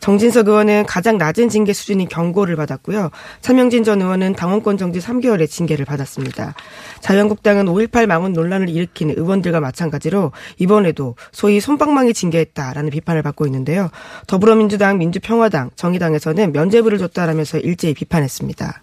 정진석 0.00 0.48
의원은 0.48 0.86
가장 0.86 1.18
낮은 1.18 1.48
징계 1.48 1.72
수준인 1.72 2.08
경고를 2.08 2.56
받았고요. 2.56 3.10
차명진 3.40 3.84
전 3.84 4.02
의원은 4.02 4.34
당원권 4.34 4.76
정지 4.76 4.98
3개월의 4.98 5.48
징계를 5.48 5.84
받았습니다. 5.84 6.54
자유한국당은 7.00 7.66
5.18 7.66 8.06
망원 8.06 8.32
논란을 8.32 8.68
일으킨 8.68 9.10
의원들과 9.10 9.60
마찬가지로 9.60 10.32
이번에도 10.58 11.16
소위 11.32 11.60
손방망이 11.60 12.12
징계했다라는 12.12 12.90
비판을 12.90 13.22
받고 13.22 13.46
있는데요. 13.46 13.90
더불어민주당, 14.26 14.98
민주평화당, 14.98 15.70
정의당에서는 15.76 16.52
면죄부를 16.52 16.98
줬다라면서 16.98 17.58
일제히 17.58 17.94
비판했습니다. 17.94 18.82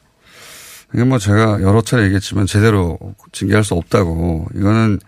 이게 0.94 1.04
뭐 1.04 1.18
제가 1.18 1.62
여러 1.62 1.82
차례 1.82 2.04
얘기했지만 2.04 2.46
제대로 2.46 2.98
징계할 3.32 3.64
수 3.64 3.76
없다고. 3.76 4.48
이거는, 4.56 5.00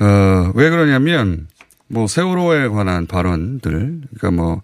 어, 0.00 0.52
왜 0.54 0.70
그러냐면, 0.70 1.48
뭐 1.88 2.06
세월호에 2.06 2.68
관한 2.68 3.06
발언들, 3.06 3.70
그러니까 4.16 4.30
뭐, 4.30 4.62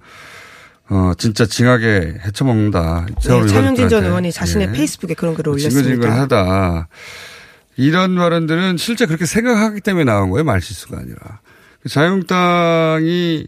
어, 0.88 1.12
진짜 1.18 1.46
징하게 1.46 2.16
헤쳐먹는다. 2.24 3.06
세월호 3.20 3.46
네, 3.46 3.52
차명진 3.52 3.88
전. 3.88 4.04
의원이 4.04 4.32
자신의 4.32 4.68
예. 4.68 4.72
페이스북에 4.72 5.14
그런 5.14 5.34
글을 5.34 5.52
올렸습니다. 5.52 5.82
징글징글하다. 5.82 6.88
이런 7.76 8.16
발언들은 8.16 8.76
실제 8.76 9.06
그렇게 9.06 9.24
생각하기 9.24 9.80
때문에 9.80 10.04
나온 10.04 10.30
거예요. 10.30 10.44
말실수가 10.44 10.98
아니라. 10.98 11.40
자유한국당이 11.88 13.46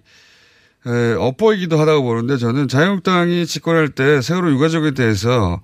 에, 0.87 1.13
엇보이기도 1.15 1.79
하다고 1.79 2.03
보는데 2.03 2.37
저는 2.39 2.67
자유한국당이 2.69 3.47
집권할 3.47 3.89
때 3.91 4.21
세월호 4.23 4.51
유가족에 4.53 4.93
대해서 4.93 5.61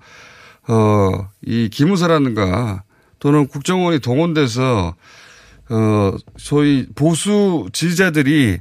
어, 0.69 1.29
이 1.43 1.69
기무사라는가 1.69 2.83
또는 3.17 3.47
국정원이 3.47 3.99
동원돼서 3.99 4.95
어, 5.69 6.17
소위 6.37 6.87
보수 6.95 7.67
지지자들이 7.73 8.59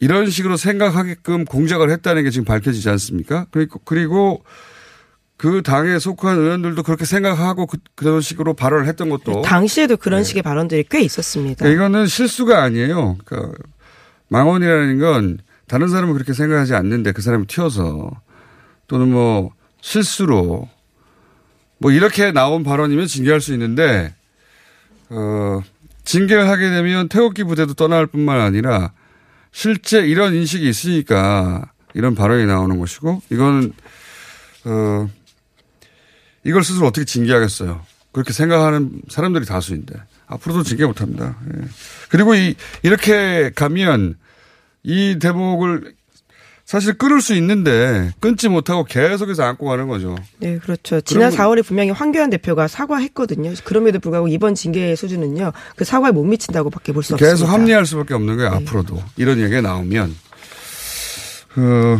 이런 0.00 0.30
식으로 0.30 0.56
생각하게끔 0.56 1.44
공작을 1.44 1.90
했다는 1.90 2.24
게 2.24 2.30
지금 2.30 2.44
밝혀지지 2.44 2.88
않습니까? 2.88 3.46
그리고, 3.50 3.80
그리고 3.84 4.44
그 5.36 5.62
당에 5.62 5.98
속한 5.98 6.38
의원들도 6.38 6.82
그렇게 6.84 7.04
생각하고 7.04 7.66
그, 7.66 7.78
그런 7.94 8.20
식으로 8.20 8.54
발언을 8.54 8.86
했던 8.86 9.08
것도. 9.08 9.42
당시에도 9.42 9.96
그런 9.96 10.20
네. 10.20 10.24
식의 10.24 10.42
발언들이 10.42 10.84
꽤 10.88 11.00
있었습니다. 11.00 11.64
그러니까 11.64 11.84
이거는 11.84 12.06
실수가 12.06 12.62
아니에요. 12.62 13.18
그러니까 13.24 13.58
망언이라는 14.28 14.98
건 15.00 15.38
다른 15.66 15.88
사람은 15.88 16.14
그렇게 16.14 16.32
생각하지 16.32 16.74
않는데 16.74 17.12
그 17.12 17.22
사람이 17.22 17.46
튀어서 17.46 18.10
또는 18.86 19.10
뭐 19.10 19.50
실수로 19.80 20.68
뭐 21.84 21.92
이렇게 21.92 22.32
나온 22.32 22.64
발언이면 22.64 23.06
징계할 23.06 23.42
수 23.42 23.52
있는데 23.52 24.14
어 25.10 25.60
징계를 26.04 26.48
하게 26.48 26.70
되면 26.70 27.10
태극기 27.10 27.44
부대도 27.44 27.74
떠날 27.74 28.06
뿐만 28.06 28.40
아니라 28.40 28.92
실제 29.52 30.00
이런 30.00 30.34
인식이 30.34 30.66
있으니까 30.66 31.70
이런 31.92 32.14
발언이 32.14 32.46
나오는 32.46 32.78
것이고 32.78 33.20
이거는 33.30 33.74
어 34.64 35.10
이걸 36.42 36.64
스스로 36.64 36.86
어떻게 36.86 37.04
징계하겠어요. 37.04 37.84
그렇게 38.12 38.32
생각하는 38.32 39.02
사람들이 39.10 39.44
다수인데 39.44 39.94
앞으로도 40.26 40.62
징계 40.62 40.86
못합니다. 40.86 41.36
예. 41.54 41.64
그리고 42.08 42.34
이 42.34 42.54
이렇게 42.82 43.50
가면 43.54 44.16
이 44.84 45.18
대목을 45.20 45.94
사실 46.64 46.94
끊을 46.94 47.20
수 47.20 47.34
있는데 47.34 48.10
끊지 48.20 48.48
못하고 48.48 48.84
계속해서 48.84 49.42
안고 49.44 49.66
가는 49.66 49.86
거죠. 49.86 50.16
네, 50.38 50.58
그렇죠. 50.58 51.00
지난 51.02 51.30
그러면- 51.30 51.56
4월에 51.58 51.64
분명히 51.66 51.90
황교안 51.90 52.30
대표가 52.30 52.68
사과했거든요. 52.68 53.52
그럼에도 53.64 53.98
불구하고 54.00 54.28
이번 54.28 54.54
징계 54.54 54.96
수준은요, 54.96 55.52
그 55.76 55.84
사과에 55.84 56.10
못 56.10 56.24
미친다고밖에 56.24 56.92
볼 56.92 57.02
수 57.02 57.14
없습니다. 57.14 57.32
계속 57.34 57.46
합리화할 57.52 57.84
수밖에 57.84 58.14
없는 58.14 58.36
거예요. 58.38 58.50
앞으로도 58.52 59.02
이런 59.16 59.40
얘기가 59.40 59.60
나오면 59.60 60.14
그, 61.52 61.98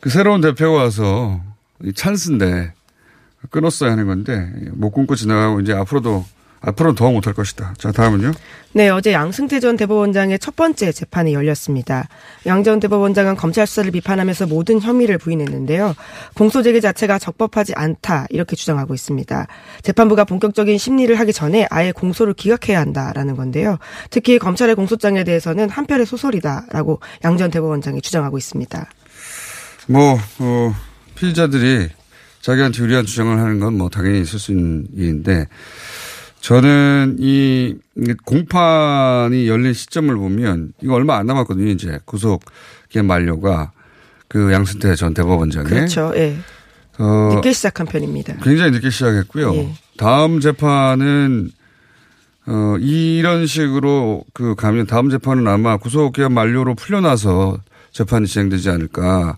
그 0.00 0.10
새로운 0.10 0.40
대표가 0.40 0.82
와서 0.82 1.40
이 1.84 1.92
찬스인데 1.92 2.72
끊었어야 3.50 3.92
하는 3.92 4.06
건데 4.06 4.50
못 4.72 4.90
끊고 4.90 5.14
지나가고 5.14 5.60
이제 5.60 5.72
앞으로도 5.72 6.24
앞으로는 6.60 6.94
더 6.96 7.10
못할 7.10 7.34
것이다. 7.34 7.74
자 7.78 7.92
다음은요. 7.92 8.32
네, 8.72 8.88
어제 8.90 9.12
양승태 9.12 9.60
전 9.60 9.76
대법원장의 9.76 10.38
첫 10.40 10.54
번째 10.54 10.92
재판이 10.92 11.32
열렸습니다. 11.32 12.06
양 12.46 12.62
전 12.64 12.80
대법원장은 12.80 13.36
검찰 13.36 13.66
수사를 13.66 13.90
비판하면서 13.90 14.46
모든 14.46 14.80
혐의를 14.80 15.16
부인했는데요. 15.18 15.94
공소 16.34 16.62
제기 16.62 16.80
자체가 16.80 17.18
적법하지 17.18 17.72
않다 17.76 18.26
이렇게 18.30 18.56
주장하고 18.56 18.94
있습니다. 18.94 19.46
재판부가 19.82 20.24
본격적인 20.24 20.76
심리를 20.76 21.18
하기 21.18 21.32
전에 21.32 21.66
아예 21.70 21.92
공소를 21.92 22.34
기각해야 22.34 22.80
한다라는 22.80 23.36
건데요. 23.36 23.78
특히 24.10 24.38
검찰의 24.38 24.74
공소장에 24.74 25.24
대해서는 25.24 25.70
한편의 25.70 26.04
소설이다라고 26.06 27.00
양 27.24 27.38
전 27.38 27.50
대법원장이 27.52 28.00
주장하고 28.02 28.36
있습니다. 28.36 28.86
뭐 29.86 30.18
어, 30.40 30.74
피의자들이 31.14 31.88
자기한테 32.42 32.82
유리한 32.82 33.06
주장을 33.06 33.36
하는 33.38 33.60
건 33.60 33.74
뭐 33.74 33.88
당연히 33.88 34.20
있을 34.20 34.38
수 34.38 34.52
있는 34.52 34.86
일인데 34.96 35.46
저는 36.40 37.16
이 37.18 37.74
공판이 38.24 39.48
열린 39.48 39.72
시점을 39.72 40.14
보면 40.14 40.72
이거 40.82 40.94
얼마 40.94 41.16
안 41.16 41.26
남았거든요. 41.26 41.68
이제 41.70 41.98
구속 42.04 42.44
기한 42.88 43.06
만료가 43.06 43.72
그 44.28 44.52
양승태 44.52 44.94
전 44.94 45.14
대법원장의 45.14 45.68
그렇죠. 45.68 46.12
예. 46.16 46.36
어, 46.98 47.34
늦게 47.34 47.52
시작한 47.52 47.86
편입니다. 47.86 48.36
굉장히 48.42 48.70
늦게 48.72 48.90
시작했고요. 48.90 49.54
예. 49.54 49.72
다음 49.96 50.40
재판은 50.40 51.50
어 52.46 52.76
이런 52.78 53.46
식으로 53.46 54.24
그 54.32 54.54
가면 54.54 54.86
다음 54.86 55.10
재판은 55.10 55.46
아마 55.48 55.76
구속 55.76 56.12
기한 56.14 56.32
만료로 56.32 56.74
풀려나서 56.76 57.58
재판이 57.92 58.26
진행되지 58.26 58.70
않을까. 58.70 59.36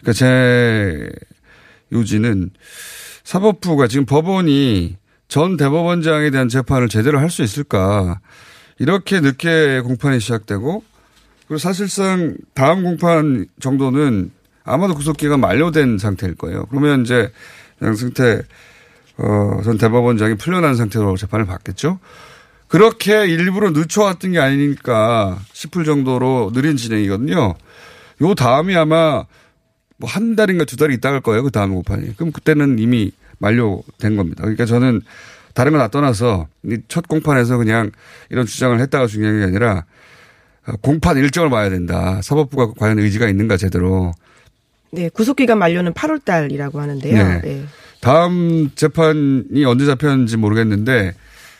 그러니까 0.00 0.12
제 0.12 1.10
요지는 1.92 2.50
사법부가 3.24 3.88
지금 3.88 4.06
법원이 4.06 4.96
전 5.28 5.56
대법원장에 5.56 6.30
대한 6.30 6.48
재판을 6.48 6.88
제대로 6.88 7.18
할 7.20 7.30
수 7.30 7.42
있을까. 7.42 8.20
이렇게 8.78 9.20
늦게 9.20 9.80
공판이 9.80 10.20
시작되고 10.20 10.84
그리고 11.46 11.58
사실상 11.58 12.36
다음 12.54 12.82
공판 12.84 13.46
정도는 13.60 14.30
아마도 14.64 14.94
구속기가 14.94 15.36
만료된 15.36 15.98
상태일 15.98 16.34
거예요. 16.36 16.66
그러면 16.66 17.02
이제 17.02 17.32
양승태 17.82 18.42
어, 19.18 19.60
전 19.64 19.78
대법원장이 19.78 20.36
풀려난 20.36 20.76
상태로 20.76 21.16
재판을 21.16 21.44
받겠죠. 21.46 21.98
그렇게 22.68 23.26
일부러 23.26 23.70
늦춰왔던 23.70 24.32
게 24.32 24.38
아니니까 24.38 25.38
싶을 25.52 25.84
정도로 25.84 26.52
느린 26.54 26.76
진행이거든요. 26.76 27.54
요 28.20 28.34
다음이 28.34 28.76
아마 28.76 29.24
뭐 29.96 30.08
한 30.08 30.36
달인가 30.36 30.64
두 30.64 30.76
달이 30.76 30.94
있다 30.94 31.10
갈 31.10 31.20
거예요. 31.20 31.42
그 31.42 31.50
다음 31.50 31.74
공판이. 31.74 32.16
그럼 32.16 32.30
그때는 32.30 32.78
이미 32.78 33.10
만료된 33.38 34.16
겁니다. 34.16 34.42
그러니까 34.42 34.64
저는 34.66 35.00
다른 35.54 35.72
거 35.72 35.78
다 35.78 35.88
떠나서 35.88 36.46
이첫 36.64 37.08
공판에서 37.08 37.56
그냥 37.56 37.90
이런 38.30 38.46
주장을 38.46 38.78
했다가 38.80 39.06
중요한 39.06 39.38
게 39.40 39.44
아니라 39.46 39.84
어, 40.66 40.72
공판 40.82 41.16
일정을 41.16 41.50
봐야 41.50 41.68
된다. 41.70 42.20
사법부가 42.22 42.74
과연 42.78 42.98
의지가 42.98 43.28
있는가 43.28 43.56
제대로. 43.56 44.12
네, 44.92 45.08
구속기간 45.08 45.58
만료는 45.58 45.92
8월 45.94 46.24
달이라고 46.24 46.80
하는데요. 46.80 47.14
네. 47.28 47.40
네. 47.42 47.64
다음 48.00 48.70
재판이 48.74 49.64
언제 49.66 49.84
잡혔는지 49.86 50.36
모르겠는데 50.36 51.14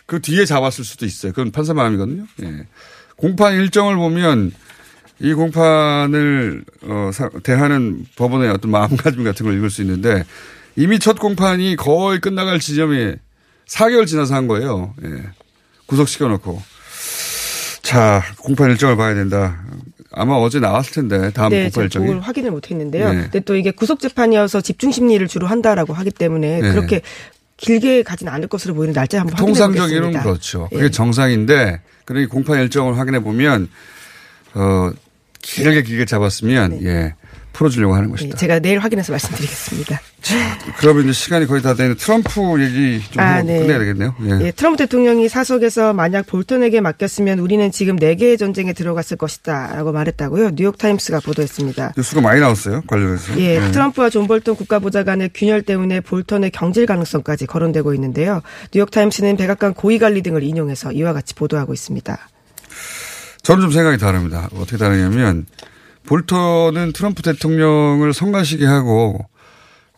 그 0.06 0.20
뒤에 0.20 0.44
잡았을 0.44 0.84
수도 0.84 1.04
있어요. 1.04 1.32
그건 1.32 1.50
판사 1.50 1.74
마음이거든요. 1.74 2.24
예. 2.42 2.66
공판 3.16 3.54
일정을 3.54 3.96
보면 3.96 4.52
이 5.20 5.34
공판을 5.34 6.64
어, 6.84 7.10
사- 7.12 7.28
대하는 7.42 8.04
법원의 8.16 8.50
어떤 8.50 8.70
마음가짐 8.70 9.24
같은 9.24 9.44
걸 9.44 9.56
읽을 9.56 9.68
수 9.70 9.82
있는데 9.82 10.24
이미 10.78 11.00
첫 11.00 11.18
공판이 11.18 11.74
거의 11.74 12.20
끝나갈 12.20 12.60
지점이 12.60 13.14
4개월 13.66 14.06
지나서 14.06 14.36
한 14.36 14.46
거예요. 14.46 14.94
예. 15.04 15.24
구속시켜놓고. 15.86 16.62
자, 17.82 18.22
공판 18.38 18.70
일정을 18.70 18.96
봐야 18.96 19.12
된다. 19.12 19.60
아마 20.12 20.34
어제 20.34 20.60
나왔을 20.60 20.92
텐데 20.92 21.32
다음 21.32 21.50
네, 21.50 21.64
공판 21.64 21.82
일정이. 21.82 22.06
그걸 22.06 22.20
확인을 22.20 22.52
못 22.52 22.70
했는데요. 22.70 23.12
네. 23.12 23.22
근데 23.22 23.40
또 23.40 23.56
이게 23.56 23.72
구속 23.72 23.98
재판이어서 23.98 24.60
집중 24.60 24.92
심리를 24.92 25.26
주로 25.26 25.48
한다라고 25.48 25.94
하기 25.94 26.12
때문에 26.12 26.60
네. 26.60 26.70
그렇게 26.70 27.00
길게 27.56 28.04
가진 28.04 28.28
않을 28.28 28.46
것으로 28.46 28.74
보이는 28.74 28.94
날짜 28.94 29.18
한번 29.18 29.36
확인해 29.36 29.58
통상적으로는. 29.58 30.20
그렇죠. 30.20 30.68
그게 30.70 30.84
예. 30.84 30.90
정상인데 30.90 31.80
그러니 32.04 32.26
공판 32.26 32.60
일정을 32.60 32.96
확인해 32.96 33.18
보면 33.18 33.68
어 34.54 34.92
길게 35.42 35.82
길게 35.82 36.04
잡았으면 36.04 36.84
예 36.84 37.14
풀어주려고 37.58 37.94
하는 37.94 38.08
예, 38.08 38.10
것이다. 38.12 38.36
제가 38.36 38.60
내일 38.60 38.78
확인해서 38.78 39.12
말씀드리겠습니다. 39.12 40.00
그러면 40.78 41.04
이제 41.04 41.12
시간이 41.12 41.46
거의 41.46 41.60
다 41.60 41.74
되는 41.74 41.96
트럼프 41.96 42.40
얘기 42.62 43.02
좀 43.10 43.20
아, 43.20 43.42
네. 43.42 43.60
끝내야 43.60 43.78
되겠네요. 43.80 44.14
예. 44.22 44.46
예, 44.46 44.50
트럼프 44.52 44.76
대통령이 44.78 45.28
사석에서 45.28 45.92
만약 45.92 46.26
볼턴에게 46.26 46.80
맡겼으면 46.80 47.40
우리는 47.40 47.70
지금 47.72 47.96
네개의 47.96 48.38
전쟁에 48.38 48.72
들어갔을 48.72 49.16
것이다 49.16 49.74
라고 49.74 49.90
말했다고요. 49.90 50.50
뉴욕타임스가 50.54 51.20
보도했습니다. 51.20 51.94
뉴스가 51.96 52.20
많이 52.20 52.40
나왔어요 52.40 52.82
관련해서. 52.86 53.38
예, 53.40 53.56
예. 53.56 53.70
트럼프와 53.72 54.10
존 54.10 54.28
볼턴 54.28 54.54
국가보좌관의 54.54 55.30
균열 55.34 55.62
때문에 55.62 56.00
볼턴의 56.00 56.50
경질 56.52 56.86
가능성까지 56.86 57.46
거론되고 57.46 57.92
있는데요. 57.94 58.42
뉴욕타임스는 58.72 59.36
백악관 59.36 59.74
고위 59.74 59.98
관리 59.98 60.22
등을 60.22 60.44
인용해서 60.44 60.92
이와 60.92 61.12
같이 61.12 61.34
보도하고 61.34 61.72
있습니다. 61.72 62.18
저는 63.42 63.62
좀 63.62 63.72
생각이 63.72 63.98
다릅니다. 63.98 64.48
어떻게 64.54 64.76
다르냐면 64.76 65.46
볼턴은 66.08 66.92
트럼프 66.94 67.20
대통령을 67.22 68.14
성가시게 68.14 68.64
하고 68.64 69.26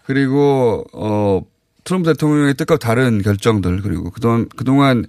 그리고 0.05 0.85
어 0.92 1.40
트럼프 1.85 2.12
대통령의 2.12 2.55
뜻과 2.55 2.79
다른 2.79 3.23
결정들 3.23 3.81
그리고 3.83 4.11
그동안 4.11 4.49
그동안 4.57 5.07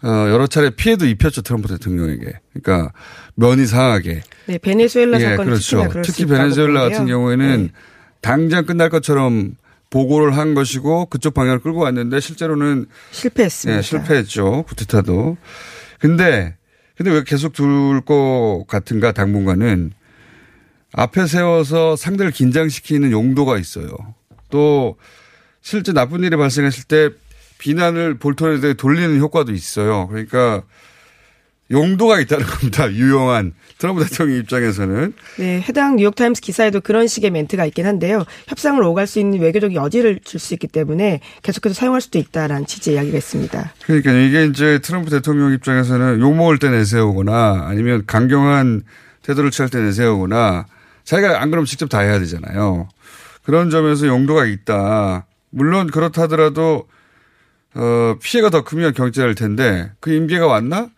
어 0.00 0.08
여러 0.30 0.46
차례 0.46 0.70
피해도 0.70 1.06
입혔죠 1.06 1.42
트럼프 1.42 1.66
대통령에게. 1.66 2.38
그러니까 2.52 2.92
면이 3.34 3.66
상하게. 3.66 4.22
네, 4.46 4.58
베네수엘라 4.58 5.18
예, 5.20 5.24
사건이 5.30 5.48
그렇죠. 5.48 5.88
특히 6.04 6.24
베네수엘라. 6.24 6.88
같은 6.88 7.06
경우에는 7.06 7.62
네. 7.64 7.72
당장 8.20 8.64
끝날 8.64 8.90
것처럼 8.90 9.56
보고를 9.90 10.36
한 10.36 10.54
것이고 10.54 11.06
그쪽 11.06 11.34
방향을 11.34 11.58
끌고 11.58 11.80
왔는데 11.80 12.20
실제로는 12.20 12.86
실패했습니다. 13.10 13.76
네, 13.76 13.82
실패했죠. 13.82 14.62
구테타도. 14.68 15.36
근데, 15.98 16.54
근데 16.96 17.10
왜 17.10 17.24
계속 17.26 17.52
둘 17.54 18.02
것 18.02 18.66
같은가, 18.68 19.10
당분간은 19.10 19.92
앞에 20.92 21.26
세워서 21.26 21.96
상대를 21.96 22.32
긴장시키는 22.32 23.10
용도가 23.10 23.58
있어요. 23.58 23.88
또 24.50 24.96
실제 25.60 25.92
나쁜 25.92 26.22
일이 26.22 26.36
발생했을 26.36 26.84
때 26.84 27.10
비난을 27.58 28.18
볼턴에 28.18 28.60
대해 28.60 28.74
돌리는 28.74 29.18
효과도 29.18 29.52
있어요. 29.52 30.08
그러니까 30.08 30.62
용도가 31.70 32.18
있다는 32.20 32.46
겁니다. 32.46 32.90
유용한 32.90 33.52
트럼프 33.76 34.02
대통령 34.04 34.38
입장에서는. 34.38 35.12
네, 35.38 35.60
해당 35.60 35.96
뉴욕타임스 35.96 36.40
기사에도 36.40 36.80
그런 36.80 37.06
식의 37.06 37.30
멘트가 37.30 37.66
있긴 37.66 37.84
한데요. 37.86 38.24
협상을 38.46 38.82
오갈 38.82 39.06
수 39.06 39.20
있는 39.20 39.40
외교적 39.40 39.74
여지를 39.74 40.20
줄 40.24 40.40
수 40.40 40.54
있기 40.54 40.66
때문에 40.68 41.20
계속해서 41.42 41.74
사용할 41.74 42.00
수도 42.00 42.18
있다라는 42.18 42.64
취지의 42.66 42.96
이야기가 42.96 43.18
있습니다. 43.18 43.74
그러니까 43.84 44.12
이게 44.12 44.46
이제 44.46 44.78
트럼프 44.78 45.10
대통령 45.10 45.52
입장에서는 45.52 46.20
욕 46.20 46.34
먹을 46.34 46.58
때 46.58 46.70
내세우거나 46.70 47.66
아니면 47.68 48.04
강경한 48.06 48.82
태도를 49.22 49.50
취할 49.50 49.68
때 49.68 49.80
내세우거나 49.82 50.66
자기가 51.08 51.40
안 51.40 51.50
그러면 51.50 51.64
직접 51.64 51.88
다 51.88 52.00
해야 52.00 52.18
되잖아요. 52.18 52.86
그런 53.42 53.70
점에서 53.70 54.06
용도가 54.06 54.44
있다. 54.44 55.24
물론 55.48 55.86
그렇다 55.86 56.22
하더라도 56.22 56.86
어, 57.74 58.16
피해가 58.22 58.50
더 58.50 58.62
크면 58.62 58.92
경제할 58.92 59.34
텐데 59.34 59.90
그 60.00 60.12
임기가 60.12 60.46
왔나? 60.46 60.90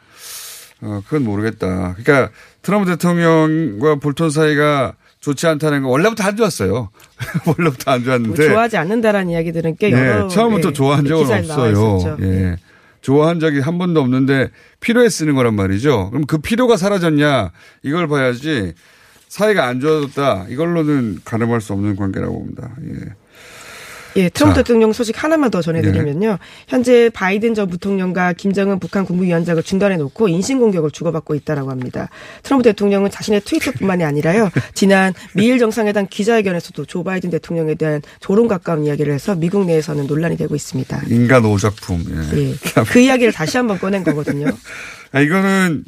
어, 0.81 1.03
그건 1.05 1.23
모르겠다. 1.23 1.94
그러니까 1.96 2.31
트럼프 2.62 2.90
대통령과 2.90 3.96
볼턴 3.96 4.31
사이가 4.31 4.96
좋지 5.20 5.46
않다는 5.46 5.83
거 5.83 5.88
원래부터 5.90 6.25
안 6.25 6.37
좋았어요. 6.37 6.90
원래부터 7.46 7.92
안뭐 7.92 8.05
좋았는데. 8.05 8.49
좋아하지 8.49 8.79
않는다라는 8.79 9.31
이야기들은 9.31 9.77
꽤 9.79 9.92
여러 9.92 10.27
네, 10.27 10.35
처음부터 10.35 10.70
예, 10.70 10.73
좋아한 10.73 11.05
적은 11.05 11.51
없어요. 11.51 12.16
예. 12.23 12.57
좋아한 13.01 13.38
적이 13.38 13.61
한 13.61 13.79
번도 13.79 14.01
없는데 14.01 14.51
필요해 14.81 15.09
쓰는 15.09 15.37
거란 15.37 15.55
말이죠. 15.55 16.11
그럼 16.11 16.27
그 16.27 16.38
필요가 16.38 16.77
사라졌냐 16.77 17.53
이걸 17.85 18.09
봐야지 18.09 18.75
사이가 19.31 19.64
안 19.64 19.81
좋아졌다 19.81 20.47
이걸로는 20.51 21.21
가늠할 21.25 21.61
수 21.61 21.73
없는 21.73 21.97
관계라고 21.97 22.40
봅니다. 22.40 22.71
예. 22.85 23.14
예, 24.16 24.29
트럼프 24.29 24.57
자. 24.57 24.62
대통령 24.64 24.93
소식 24.93 25.23
하나만 25.23 25.53
더 25.53 25.62
전해드리면요. 25.62 26.38
현재 26.66 27.09
바이든 27.14 27.55
전 27.55 27.69
부통령과 27.69 28.33
김정은 28.33 28.81
북한 28.81 29.05
국무위원장을 29.05 29.62
중단해 29.62 29.99
놓고 29.99 30.27
인신 30.27 30.59
공격을 30.59 30.90
주고받고 30.90 31.37
있다라고 31.37 31.71
합니다. 31.71 32.09
트럼프 32.43 32.64
대통령은 32.64 33.12
자신의 33.12 33.43
트위터뿐만이 33.43 34.03
아니라요. 34.03 34.51
지난 34.75 35.14
미일 35.33 35.61
정상회담 35.61 36.09
기자회견에서도 36.11 36.85
조 36.87 37.05
바이든 37.05 37.31
대통령에 37.31 37.77
대한 37.77 38.03
조롱 38.19 38.49
가까운 38.49 38.85
이야기를 38.85 39.14
해서 39.14 39.37
미국 39.37 39.64
내에서는 39.66 40.09
논란이 40.09 40.37
되고 40.37 40.57
있습니다. 40.57 41.03
인간 41.09 41.45
오작품. 41.45 42.05
예. 42.11 42.37
예, 42.37 42.55
그 42.90 42.99
이야기를 42.99 43.33
다시 43.33 43.59
한번 43.59 43.79
꺼낸 43.79 44.03
거거든요. 44.03 44.47
아, 45.12 45.21
이거는 45.21 45.85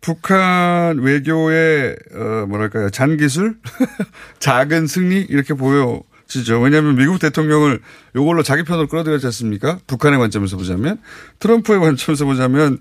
북한 0.00 0.98
외교의 0.98 1.96
어 2.14 2.46
뭐랄까요 2.48 2.90
잔기술 2.90 3.56
작은 4.40 4.86
승리 4.86 5.20
이렇게 5.28 5.54
보여지죠. 5.54 6.60
왜냐하면 6.60 6.96
미국 6.96 7.18
대통령을 7.18 7.80
이걸로 8.16 8.42
자기 8.42 8.62
편으로 8.62 8.88
끌어들였지 8.88 9.26
않습니까? 9.26 9.78
북한의 9.86 10.18
관점에서 10.18 10.56
보자면 10.56 10.98
트럼프의 11.38 11.80
관점에서 11.80 12.24
보자면 12.24 12.78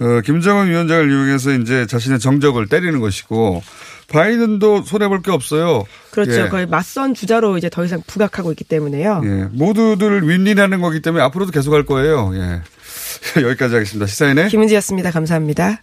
어, 0.00 0.20
김정은 0.22 0.68
위원장을 0.70 1.10
이용해서 1.10 1.52
이제 1.52 1.86
자신의 1.86 2.20
정적을 2.20 2.66
때리는 2.68 3.00
것이고 3.00 3.62
바이든도 4.08 4.82
손해 4.82 5.08
볼 5.08 5.20
게 5.22 5.30
없어요. 5.30 5.84
그렇죠. 6.10 6.32
예. 6.32 6.48
거의 6.48 6.66
맞선 6.66 7.12
주자로 7.14 7.58
이제 7.58 7.68
더 7.68 7.84
이상 7.84 8.02
부각하고 8.06 8.50
있기 8.52 8.64
때문에요. 8.64 9.20
예. 9.24 9.48
모두들 9.52 10.26
윈윈하는 10.28 10.80
거기 10.80 11.00
때문에 11.00 11.22
앞으로도 11.24 11.52
계속 11.52 11.74
할 11.74 11.84
거예요. 11.84 12.32
예. 12.34 12.62
여기까지 13.42 13.74
하겠습니다. 13.74 14.06
시사인의 14.06 14.48
김은지였습니다. 14.48 15.10
감사합니다. 15.10 15.82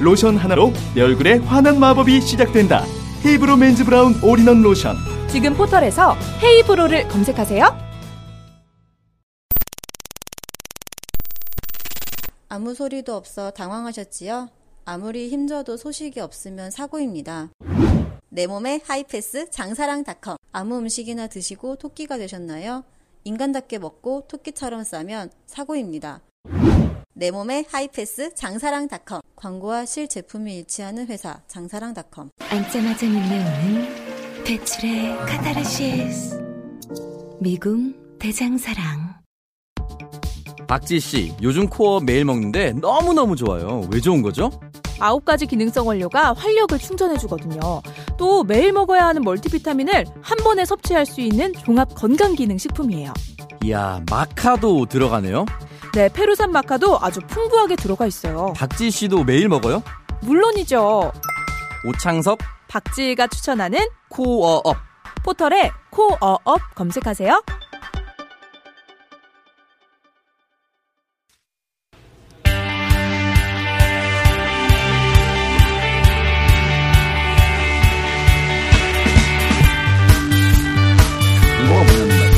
로션 0.00 0.36
하나로 0.36 0.72
내 0.94 1.02
얼굴에 1.02 1.38
환한 1.38 1.80
마법이 1.80 2.20
시작된다. 2.20 2.84
헤이브로 3.24 3.56
Men's 3.56 3.84
Brown 3.84 4.14
All-in-One 4.22 4.62
로션. 4.62 4.96
지금 5.28 5.54
포털에서 5.54 6.14
헤이브로를 6.40 7.08
검색하세요. 7.08 7.88
아무 12.48 12.74
소리도 12.74 13.14
없어 13.14 13.50
당황하셨지요? 13.50 14.48
아무리 14.84 15.28
힘줘도 15.28 15.76
소식이 15.76 16.20
없으면 16.20 16.70
사고입니다. 16.70 17.50
내 18.30 18.46
몸에 18.46 18.80
하이패스 18.86 19.50
장사랑닷컴 19.50 20.36
아무 20.52 20.78
음식이나 20.78 21.26
드시고 21.26 21.76
토끼가 21.76 22.18
되셨나요? 22.18 22.84
인간답게 23.24 23.78
먹고 23.78 24.24
토끼처럼 24.28 24.84
싸면 24.84 25.30
사고입니다. 25.46 26.22
내 27.18 27.32
몸에 27.32 27.64
하이패스 27.68 28.32
장사랑닷컴 28.36 29.22
광고와 29.34 29.86
실제품이 29.86 30.54
일치하는 30.58 31.08
회사 31.08 31.40
장사랑닷컴 31.48 32.30
앉자마자 32.48 33.06
밀려오는 33.06 34.44
배출의 34.44 35.16
카타르시스 35.26 36.40
미궁 37.40 37.92
대장사랑 38.20 39.16
박지 40.68 41.00
씨, 41.00 41.34
요즘 41.42 41.68
코어 41.68 41.98
매일 41.98 42.24
먹는데 42.24 42.74
너무너무 42.74 43.34
좋아요. 43.34 43.88
왜 43.92 44.00
좋은 44.00 44.22
거죠? 44.22 44.52
아홉 45.00 45.24
가지 45.24 45.46
기능성 45.46 45.88
원료가 45.88 46.34
활력을 46.34 46.78
충전해주거든요. 46.78 47.82
또 48.16 48.44
매일 48.44 48.72
먹어야 48.72 49.06
하는 49.06 49.22
멀티비타민을 49.22 50.04
한 50.20 50.38
번에 50.44 50.64
섭취할 50.64 51.04
수 51.04 51.20
있는 51.20 51.52
종합 51.54 51.96
건강기능식품이에요. 51.96 53.12
이야, 53.64 54.02
마카도 54.08 54.86
들어가네요. 54.86 55.46
네, 55.94 56.08
페루산 56.08 56.52
마카도 56.52 56.98
아주 57.00 57.20
풍부하게 57.20 57.76
들어가 57.76 58.06
있어요. 58.06 58.52
박지 58.56 58.90
씨도 58.90 59.24
매일 59.24 59.48
먹어요? 59.48 59.82
물론이죠. 60.22 61.12
오창석 61.86 62.38
박지희가 62.68 63.28
추천하는 63.28 63.80
코어업 64.08 64.76
포털에 65.24 65.70
코어업 65.90 66.74
검색하세요. 66.74 67.42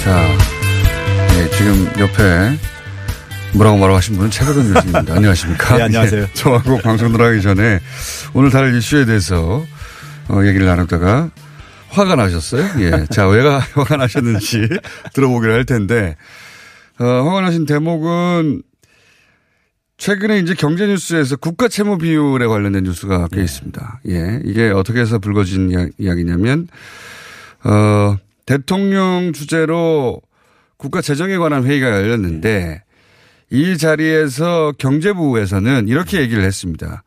자, 0.02 0.16
네, 1.28 1.50
지금 1.50 1.84
옆에 1.98 2.69
뭐라고 3.54 3.76
말하고 3.78 3.96
하신 3.96 4.16
분은 4.16 4.30
최가돈 4.30 4.72
교수입니다. 4.72 5.14
안녕하십니까? 5.14 5.76
네, 5.76 5.82
안녕하세요. 5.84 6.22
예, 6.22 6.28
저하고 6.34 6.78
방송 6.78 7.12
들어가기 7.12 7.42
전에 7.42 7.80
오늘 8.32 8.50
다룰 8.50 8.74
이슈에 8.76 9.04
대해서 9.04 9.64
어, 10.28 10.44
얘기를 10.44 10.66
나누다가 10.66 11.30
화가 11.88 12.14
나셨어요? 12.14 12.64
예. 12.78 13.06
자, 13.10 13.26
왜가 13.26 13.58
화가 13.74 13.96
나셨는지 13.96 14.68
들어보기로 15.12 15.52
할 15.52 15.64
텐데, 15.64 16.14
어, 17.00 17.04
화가 17.04 17.40
나신 17.40 17.66
대목은 17.66 18.62
최근에 19.98 20.38
이제 20.38 20.54
경제뉴스에서 20.54 21.34
국가 21.36 21.66
채무 21.66 21.98
비율에 21.98 22.46
관련된 22.46 22.84
뉴스가 22.84 23.26
꽤 23.32 23.42
있습니다. 23.42 24.00
예. 24.08 24.40
이게 24.44 24.70
어떻게 24.70 25.00
해서 25.00 25.18
불거진 25.18 25.70
이야- 25.72 25.88
이야기냐면, 25.98 26.68
어, 27.64 28.16
대통령 28.46 29.32
주재로 29.34 30.22
국가 30.76 31.00
재정에 31.02 31.36
관한 31.38 31.64
회의가 31.66 31.88
열렸는데 31.90 32.84
이 33.50 33.76
자리에서 33.76 34.72
경제부에서는 34.78 35.88
이렇게 35.88 36.20
얘기를 36.20 36.44
했습니다. 36.44 37.02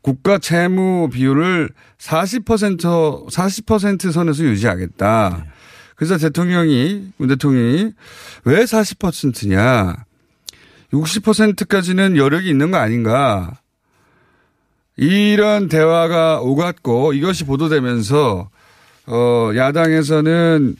국가 0.00 0.38
채무 0.38 1.10
비율을 1.12 1.70
40% 1.98 3.28
40% 3.28 4.12
선에서 4.12 4.44
유지하겠다. 4.44 5.44
그래서 5.96 6.18
대통령이 6.18 7.12
문 7.16 7.28
대통령이 7.28 7.92
왜 8.44 8.64
40%냐? 8.64 10.04
60%까지는 10.92 12.16
여력이 12.16 12.48
있는 12.48 12.70
거 12.70 12.78
아닌가? 12.78 13.52
이런 14.96 15.68
대화가 15.68 16.40
오갔고 16.40 17.14
이것이 17.14 17.44
보도되면서 17.44 18.50
어 19.06 19.50
야당에서는 19.56 20.76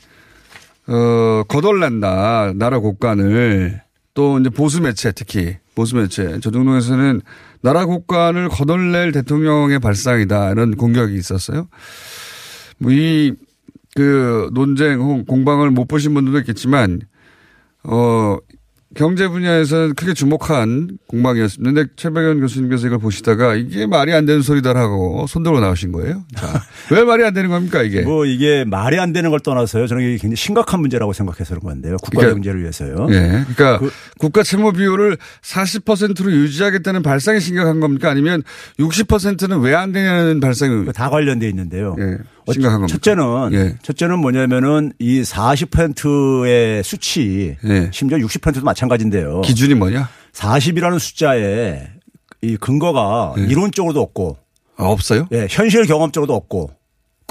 어 0.89 1.43
거덜난다 1.49 2.53
나라 2.57 2.79
국간을 2.79 3.81
또 4.15 4.39
이제 4.39 4.51
보수 4.51 4.81
매체 4.81 5.13
특히 5.13 5.57
보수 5.75 5.97
매체 5.97 6.39
조정동에서는 6.41 7.23
나라 7.63 7.87
국간을 7.87 8.49
거덜낼 8.49 9.13
대통령의 9.13 9.79
발상이다 9.79 10.51
이런 10.51 10.77
공격이 10.77 11.17
있었어요. 11.17 11.69
뭐 12.79 12.93
이 12.93 13.35
그 13.95 14.49
논쟁 14.53 15.01
혹은 15.01 15.25
공방을 15.27 15.71
못 15.71 15.87
보신 15.87 16.15
분들도 16.15 16.39
있겠지만 16.41 17.03
어 17.85 18.39
경제 18.95 19.27
분야에서는 19.29 19.95
크게 19.95 20.15
주목한 20.15 20.99
공방이었습니다. 21.09 21.73
근데 21.73 21.91
최백현 21.97 22.41
교수님께서 22.41 22.87
이걸 22.89 22.99
보시다가 22.99 23.55
이게 23.55 23.87
말이 23.87 24.13
안 24.13 24.27
되는 24.27 24.43
소리다라고 24.43 25.27
손들고 25.29 25.61
나오신 25.61 25.93
거예요. 25.93 26.25
자, 26.37 26.63
왜 26.93 27.03
말이 27.03 27.25
안 27.25 27.33
되는 27.33 27.49
겁니까 27.51 27.83
이게? 27.83 28.03
뭐 28.03 28.27
이게 28.27 28.65
말이 28.65 28.99
안 28.99 29.13
되는 29.13 29.31
걸 29.31 29.41
떠나서요. 29.41 29.87
저는 29.87 30.03
이게 30.03 30.11
굉장히 30.13 30.37
심각한 30.37 30.81
문제라고 30.81 31.13
생각해서 31.13 31.55
그런 31.59 31.73
건데요. 31.75 31.97
국가 32.03 32.19
그러니까- 32.21 32.35
경제를 32.35 32.61
위해서요. 32.61 33.07
예. 33.11 33.45
그러니까 33.55 33.81
국가 34.19 34.43
채무 34.43 34.73
비율을 34.73 35.17
40%로 35.43 36.31
유지하겠다는 36.31 37.03
발상이 37.03 37.41
심각한 37.41 37.81
겁니까? 37.81 38.11
아니면 38.11 38.43
60%는 38.79 39.61
왜 39.61 39.73
안 39.75 39.91
되냐는 39.91 40.39
발상이 40.39 40.85
다 40.95 41.09
관련돼 41.09 41.49
있는데요. 41.49 41.97
예. 41.99 42.19
심각한 42.51 42.81
겁니다. 42.81 42.93
첫째는 42.93 43.53
예. 43.53 43.77
첫째는 43.83 44.19
뭐냐면은 44.19 44.93
이 44.99 45.23
40%의 45.23 46.83
수치 46.83 47.57
예. 47.65 47.91
심지어 47.93 48.19
60%도 48.19 48.65
마찬가지인데요. 48.65 49.43
기준이 49.43 49.75
뭐냐? 49.75 50.09
40이라는 50.33 50.99
숫자에 50.99 51.89
이 52.41 52.57
근거가 52.57 53.35
이론적으로도 53.37 54.01
없고 54.01 54.37
아, 54.77 54.85
없어요? 54.85 55.29
예, 55.33 55.47
현실 55.49 55.87
경험적으로도 55.87 56.35
없고 56.35 56.71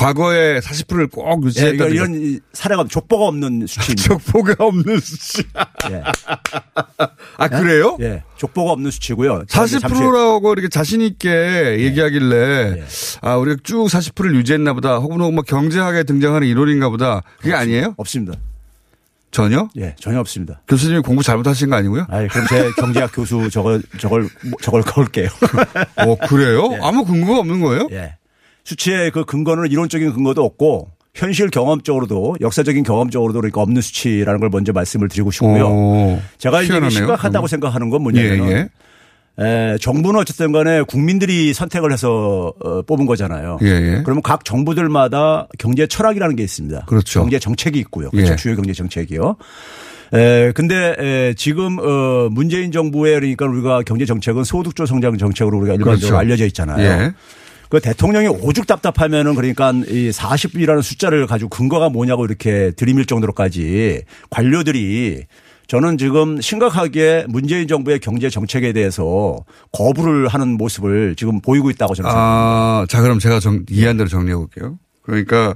과거에 0.02 0.60
40%를 0.60 1.08
꼭 1.08 1.44
예, 1.44 1.48
유지했다. 1.48 1.86
이런, 1.86 1.92
이런 2.14 2.16
이 2.16 2.40
사례가 2.54 2.86
족보가 2.90 3.26
없는 3.28 3.68
수치입니다. 3.68 4.04
족보가 4.04 4.56
없는 4.66 5.00
수치. 5.00 5.44
예. 5.92 6.04
아 7.38 7.48
그래요? 7.48 7.98
예, 8.02 8.24
족보가 8.38 8.72
없는 8.72 8.92
수치고요. 8.92 9.44
40%라고 9.48 10.54
이렇게 10.54 10.68
자신 10.70 11.02
있게 11.02 11.78
얘기하길래 11.80 12.84
아 13.22 13.36
우리가 13.38 13.62
쭉 13.64 13.86
40%를 13.86 14.36
유지했나 14.36 14.74
보다 14.74 14.98
혹은 14.98 15.18
뭐 15.34 15.44
경제학에 15.44 16.04
등장하는 16.04 16.48
이론인가 16.48 16.90
보다 16.90 17.22
그게 17.40 17.54
아니에요? 17.54 17.94
없습니다. 17.98 18.38
전혀? 19.32 19.70
예, 19.78 19.96
전혀 19.98 20.20
없습니다. 20.20 20.62
교수님이 20.68 21.02
공부 21.02 21.24
잘못하신 21.24 21.70
거 21.70 21.78
아니고요? 21.78 22.06
아이, 22.10 22.28
그럼 22.28 22.48
제 22.48 22.70
경제학 22.82 23.12
교수 23.14 23.50
저걸 23.50 23.82
저걸 23.98 24.28
저걸 24.62 24.82
걸게요. 24.82 25.30
어 25.96 26.16
그래요? 26.28 26.78
아무 26.84 27.06
근거가 27.06 27.40
없는 27.40 27.62
거예요? 27.62 27.88
예. 27.92 28.16
수치의 28.64 29.12
그 29.12 29.26
근거는 29.26 29.72
이론적인 29.72 30.14
근거도 30.14 30.44
없고 30.44 30.90
현실 31.14 31.50
경험적으로도 31.50 32.38
역사적인 32.42 32.84
경험적으로도 32.84 33.40
그러니까 33.40 33.62
없는 33.62 33.82
수치라는 33.82 34.40
걸 34.40 34.50
먼저 34.50 34.72
말씀을 34.72 35.10
드리고 35.10 35.32
싶고요. 35.32 35.68
오, 35.68 36.22
제가 36.38 36.64
희한하네요. 36.64 36.90
심각하다고 36.90 37.44
그럼. 37.44 37.48
생각하는 37.48 37.90
건 37.90 38.04
뭐냐면 38.04 38.50
예, 38.50 38.70
에, 39.44 39.78
정부는 39.80 40.20
어쨌든 40.22 40.52
간에 40.52 40.84
국민들이 40.84 41.54
선택을 41.54 41.92
해서 41.92 42.54
어, 42.64 42.82
뽑은 42.84 43.06
거잖아요. 43.08 43.58
예, 43.62 43.68
예. 43.68 44.02
그러면 44.04 44.22
각 44.22 44.46
정부들마다 44.46 45.48
경제 45.58 45.86
철학이라는 45.88 46.36
게 46.36 46.44
있습니다. 46.44 46.86
그렇죠. 46.86 47.22
경제 47.22 47.40
정책이 47.40 47.78
있고요. 47.80 48.10
그렇죠. 48.10 48.32
예. 48.32 48.36
주요 48.38 48.56
경제 48.56 48.72
정책이요. 48.74 49.36
에, 50.14 50.52
근데 50.54 50.96
에, 51.00 51.34
지금 51.36 51.78
어 51.80 52.30
문재인 52.30 52.72
정부의 52.72 53.16
그러니까 53.16 53.46
우리가 53.48 53.82
경제 53.84 54.06
정책은 54.06 54.44
소득주 54.44 54.86
성장 54.86 55.18
정책으로 55.18 55.58
우리가 55.58 55.74
일반적으로 55.74 56.00
그렇죠. 56.00 56.18
알려져 56.18 56.46
있잖아요. 56.46 57.14
예. 57.72 57.78
그 57.78 57.80
대통령이 57.80 58.28
오죽 58.28 58.68
답답하면은 58.68 59.36
그러니까 59.36 59.72
이 59.72 60.10
40이라는 60.10 60.82
숫자를 60.82 61.26
가지고 61.26 61.50
근거가 61.50 61.90
뭐냐고 61.90 62.26
이렇게 62.26 62.72
들이밀 62.72 63.06
정도로까지 63.06 64.04
관료들이 64.30 65.26
저는 65.68 65.98
지금 65.98 66.42
심각하게 66.42 67.26
문재인 67.30 67.66
정부의 67.70 68.00
경제 68.00 68.30
정책에 68.30 68.74
대해서 68.74 69.38
거부를 69.72 70.28
하는 70.28 70.58
모습을 70.58 71.16
지금 71.16 71.40
보이고 71.40 71.70
있다고 71.70 71.96
저는 71.96 72.10
생각합니다. 72.10 72.82
아, 72.82 72.86
자 72.90 73.02
그럼 73.02 73.20
제가 73.20 73.40
정, 73.40 73.64
이해한 73.70 73.96
대로 73.96 74.10
정리해 74.10 74.36
볼게요. 74.36 74.78
그러니까 75.02 75.56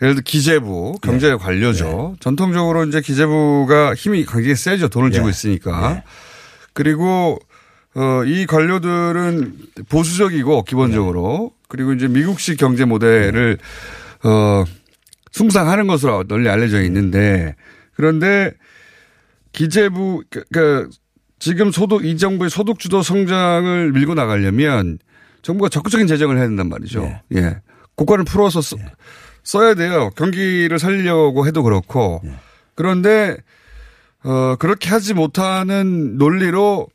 예를 0.00 0.14
들어 0.14 0.22
기재부 0.24 0.94
네. 1.02 1.06
경제 1.06 1.36
관료죠. 1.36 2.16
전통적으로 2.20 2.86
이제 2.86 3.02
기재부가 3.02 3.94
힘이 3.94 4.24
굉장히 4.24 4.56
세죠. 4.56 4.88
돈을 4.88 5.10
쥐고 5.10 5.26
네. 5.26 5.30
있으니까. 5.30 6.02
그리고 6.72 7.38
어, 7.94 8.24
이 8.24 8.46
관료들은 8.46 9.56
보수적이고 9.88 10.62
기본적으로 10.62 11.52
그리고 11.68 11.92
이제 11.92 12.06
미국식 12.08 12.58
경제 12.58 12.84
모델을 12.84 13.58
어, 14.24 14.64
숭상하는 15.32 15.86
것으로 15.86 16.24
널리 16.24 16.48
알려져 16.48 16.82
있는데 16.82 17.56
그런데 17.94 18.52
기재부 19.52 20.22
그러니까 20.30 20.88
지금 21.38 21.72
소득 21.72 22.04
이 22.04 22.16
정부의 22.16 22.50
소득 22.50 22.78
주도 22.78 23.02
성장을 23.02 23.92
밀고 23.92 24.14
나가려면 24.14 24.98
정부가 25.42 25.68
적극적인 25.68 26.06
재정을 26.06 26.36
해야 26.36 26.46
된단 26.46 26.68
말이죠. 26.68 27.20
예. 27.34 27.60
고관을 27.96 28.24
풀어서 28.24 28.60
써, 28.60 28.76
써야 29.42 29.74
돼요. 29.74 30.10
경기를 30.16 30.78
살리려고 30.78 31.46
해도 31.46 31.62
그렇고. 31.62 32.22
그런데 32.74 33.36
어 34.22 34.56
그렇게 34.56 34.90
하지 34.90 35.14
못하는 35.14 36.18
논리로 36.18 36.88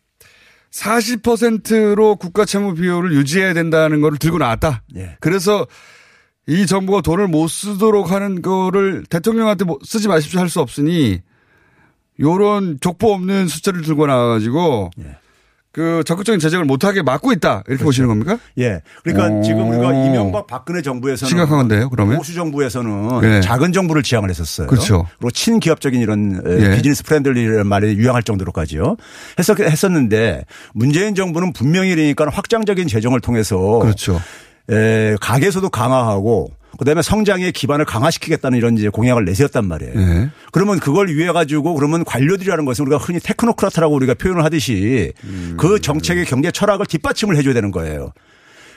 40%로 0.75 2.17
국가 2.17 2.45
채무 2.45 2.73
비율을 2.75 3.13
유지해야 3.13 3.53
된다는 3.53 4.01
거를 4.01 4.17
들고 4.17 4.38
나왔다. 4.38 4.83
예. 4.95 5.15
그래서 5.21 5.65
이 6.47 6.65
정부가 6.67 7.01
돈을 7.01 7.27
못 7.27 7.47
쓰도록 7.47 8.11
하는 8.11 8.41
거를 8.41 9.03
대통령한테 9.09 9.65
뭐 9.65 9.79
쓰지 9.83 10.07
마십시오 10.07 10.39
할 10.39 10.49
수 10.49 10.59
없으니 10.59 11.21
요런 12.19 12.77
족보 12.81 13.11
없는 13.13 13.47
숫자를 13.47 13.81
들고 13.81 14.05
나와가지고 14.07 14.91
예. 14.99 15.17
그 15.75 16.03
적극적인 16.05 16.39
재정을 16.39 16.63
못하게 16.63 17.01
막고 17.01 17.33
있다 17.33 17.61
이렇게 17.67 17.83
보시는 17.83 18.07
겁니까? 18.07 18.39
예. 18.57 18.79
그러니까 19.03 19.27
오. 19.27 19.43
지금 19.43 19.69
우리가 19.69 19.91
이명박 20.05 20.47
박근혜 20.47 20.81
정부에서는 20.81 21.27
심각한 21.27 21.57
건데요, 21.57 21.89
그러면? 21.89 22.15
보수 22.15 22.33
정부에서는 22.33 23.19
네. 23.19 23.41
작은 23.41 23.73
정부를 23.73 24.01
지향을 24.01 24.29
했었어요. 24.29 24.67
그렇죠. 24.67 25.05
그리고 25.19 25.31
친기업적인 25.31 25.99
이런 25.99 26.41
예. 26.47 26.77
business 26.77 27.03
friendly라는 27.03 27.67
말이 27.67 27.93
유행할 27.95 28.23
정도로까지요. 28.23 28.95
했었, 29.38 29.59
했었는데 29.59 30.45
문재인 30.73 31.13
정부는 31.13 31.51
분명히 31.51 31.93
그러니까 31.93 32.29
확장적인 32.29 32.88
재정을 32.88 33.19
통해서 33.19 33.57
그렇죠. 33.79 34.21
에, 34.69 35.15
가계소득 35.21 35.71
강화하고 35.71 36.51
그다음에 36.78 37.01
성장의 37.01 37.51
기반을 37.54 37.86
강화시키겠다는 37.86 38.58
이런 38.58 38.78
이제 38.78 38.89
공약을 38.89 39.23
내세웠단 39.25 39.65
말이에요. 39.65 39.93
네. 39.95 40.30
그러면 40.51 40.80
그걸 40.80 41.08
위해 41.08 41.32
가지고 41.32 41.73
그러면 41.73 42.04
관료들이라는 42.04 42.65
것은 42.65 42.86
우리가 42.86 42.97
흔히 42.97 43.19
테크노크라트라고 43.19 43.95
우리가 43.95 44.15
표현을 44.15 44.43
하듯이 44.43 45.13
음. 45.23 45.56
그 45.58 45.80
정책의 45.80 46.25
경제 46.25 46.51
철학을 46.51 46.86
뒷받침을 46.86 47.38
해줘야 47.38 47.54
되는 47.54 47.71
거예요. 47.71 48.12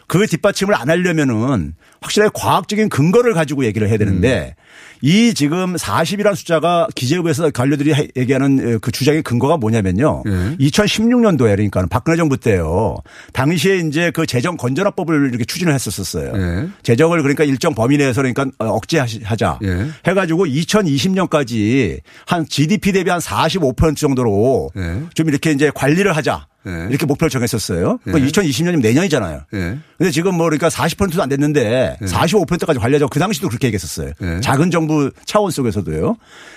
그 0.06 0.26
뒷받침을 0.26 0.74
안 0.74 0.88
하려면은 0.88 1.74
확실하게 2.00 2.30
과학적인 2.34 2.88
근거를 2.88 3.34
가지고 3.34 3.64
얘기를 3.64 3.88
해야 3.88 3.98
되는데 3.98 4.54
이 5.00 5.32
지금 5.34 5.74
40이라는 5.74 6.34
숫자가 6.34 6.88
기재부에서 6.94 7.50
관료들이 7.50 7.94
해- 7.94 8.08
얘기하는 8.16 8.80
그 8.80 8.90
주장의 8.90 9.22
근거가 9.22 9.56
뭐냐면요. 9.56 10.22
2016년도에 10.60 11.50
그러니까 11.56 11.86
박근혜 11.88 12.16
정부 12.16 12.36
때요. 12.36 12.96
당시에 13.32 13.76
이제 13.78 14.10
그 14.10 14.26
재정 14.26 14.56
건전화법을 14.56 15.28
이렇게 15.30 15.44
추진을 15.44 15.72
했었었어요. 15.74 16.32
예. 16.34 16.68
재정을 16.82 17.22
그러니까 17.22 17.44
일정 17.44 17.74
범위 17.74 17.96
내에서 17.96 18.22
그러니까 18.22 18.46
억제하자 18.58 19.58
예. 19.64 19.86
해가지고 20.06 20.46
2020년까지 20.46 22.00
한 22.26 22.46
GDP 22.48 22.92
대비 22.92 23.10
한 23.10 23.20
45% 23.20 23.96
정도로 23.96 24.70
예. 24.76 25.02
좀 25.14 25.28
이렇게 25.28 25.50
이제 25.52 25.70
관리를 25.74 26.16
하자. 26.16 26.46
이렇게 26.90 27.06
목표를 27.06 27.30
정했었어요. 27.30 27.98
예. 28.08 28.10
그 28.10 28.18
2020년이면 28.20 28.82
내년이잖아요. 28.82 29.40
예. 29.54 29.78
근데 29.96 30.10
지금 30.10 30.34
뭐 30.34 30.44
그러니까 30.46 30.68
40%도 30.68 31.22
안 31.22 31.30
됐는데 31.30 31.87
45%까지 32.00 32.78
관리하자고 32.78 33.08
그 33.10 33.18
당시도 33.18 33.48
그렇게 33.48 33.68
얘기했었어요. 33.68 34.12
예. 34.22 34.40
작은 34.40 34.70
정부 34.70 35.10
차원 35.24 35.50
속에서도요. 35.50 36.16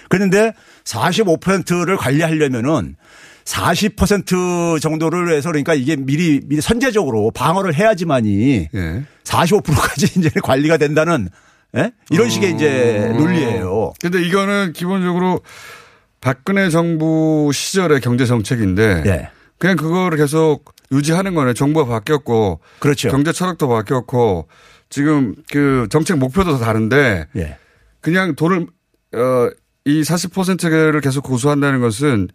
그런데 0.10 0.54
45%를 0.84 1.98
관리하려면은 1.98 2.96
40% 3.46 4.80
정도를 4.82 5.34
해서 5.34 5.50
그러니까 5.50 5.74
이게 5.74 5.96
미리 5.96 6.42
미리 6.46 6.62
선제적으로 6.62 7.32
방어를 7.32 7.74
해야지만이 7.74 8.70
예. 8.74 9.04
45%까지 9.24 10.08
이제 10.20 10.30
관리가 10.44 10.78
된다는 10.78 11.30
예? 11.78 11.92
이런 12.10 12.30
식의 12.30 12.54
이제 12.56 13.14
논리예요. 13.18 13.94
근데 14.02 14.22
이거는 14.22 14.74
기본적으로 14.74 15.42
박근혜 16.20 16.70
정부 16.70 17.52
시절의 17.54 18.02
경제 18.02 18.26
정책인데 18.26 19.04
예. 19.06 19.30
그냥 19.58 19.76
그거를 19.76 20.18
계속 20.18 20.74
유지하는 20.92 21.34
거네. 21.34 21.54
정부가 21.54 21.86
바뀌었고 21.86 22.60
그렇죠. 22.80 23.10
경제 23.10 23.32
철학도 23.32 23.68
바뀌었고 23.68 24.48
지금 24.92 25.34
그 25.50 25.88
정책 25.90 26.20
목표도 26.20 26.60
다 26.60 26.66
다른데 26.66 27.28
예. 27.38 27.58
그냥 28.02 28.36
돈을 28.36 28.68
어이 29.14 30.02
40%를 30.04 31.02
계속 31.02 31.24
고수한다는 31.24 31.80
것은 31.82 32.28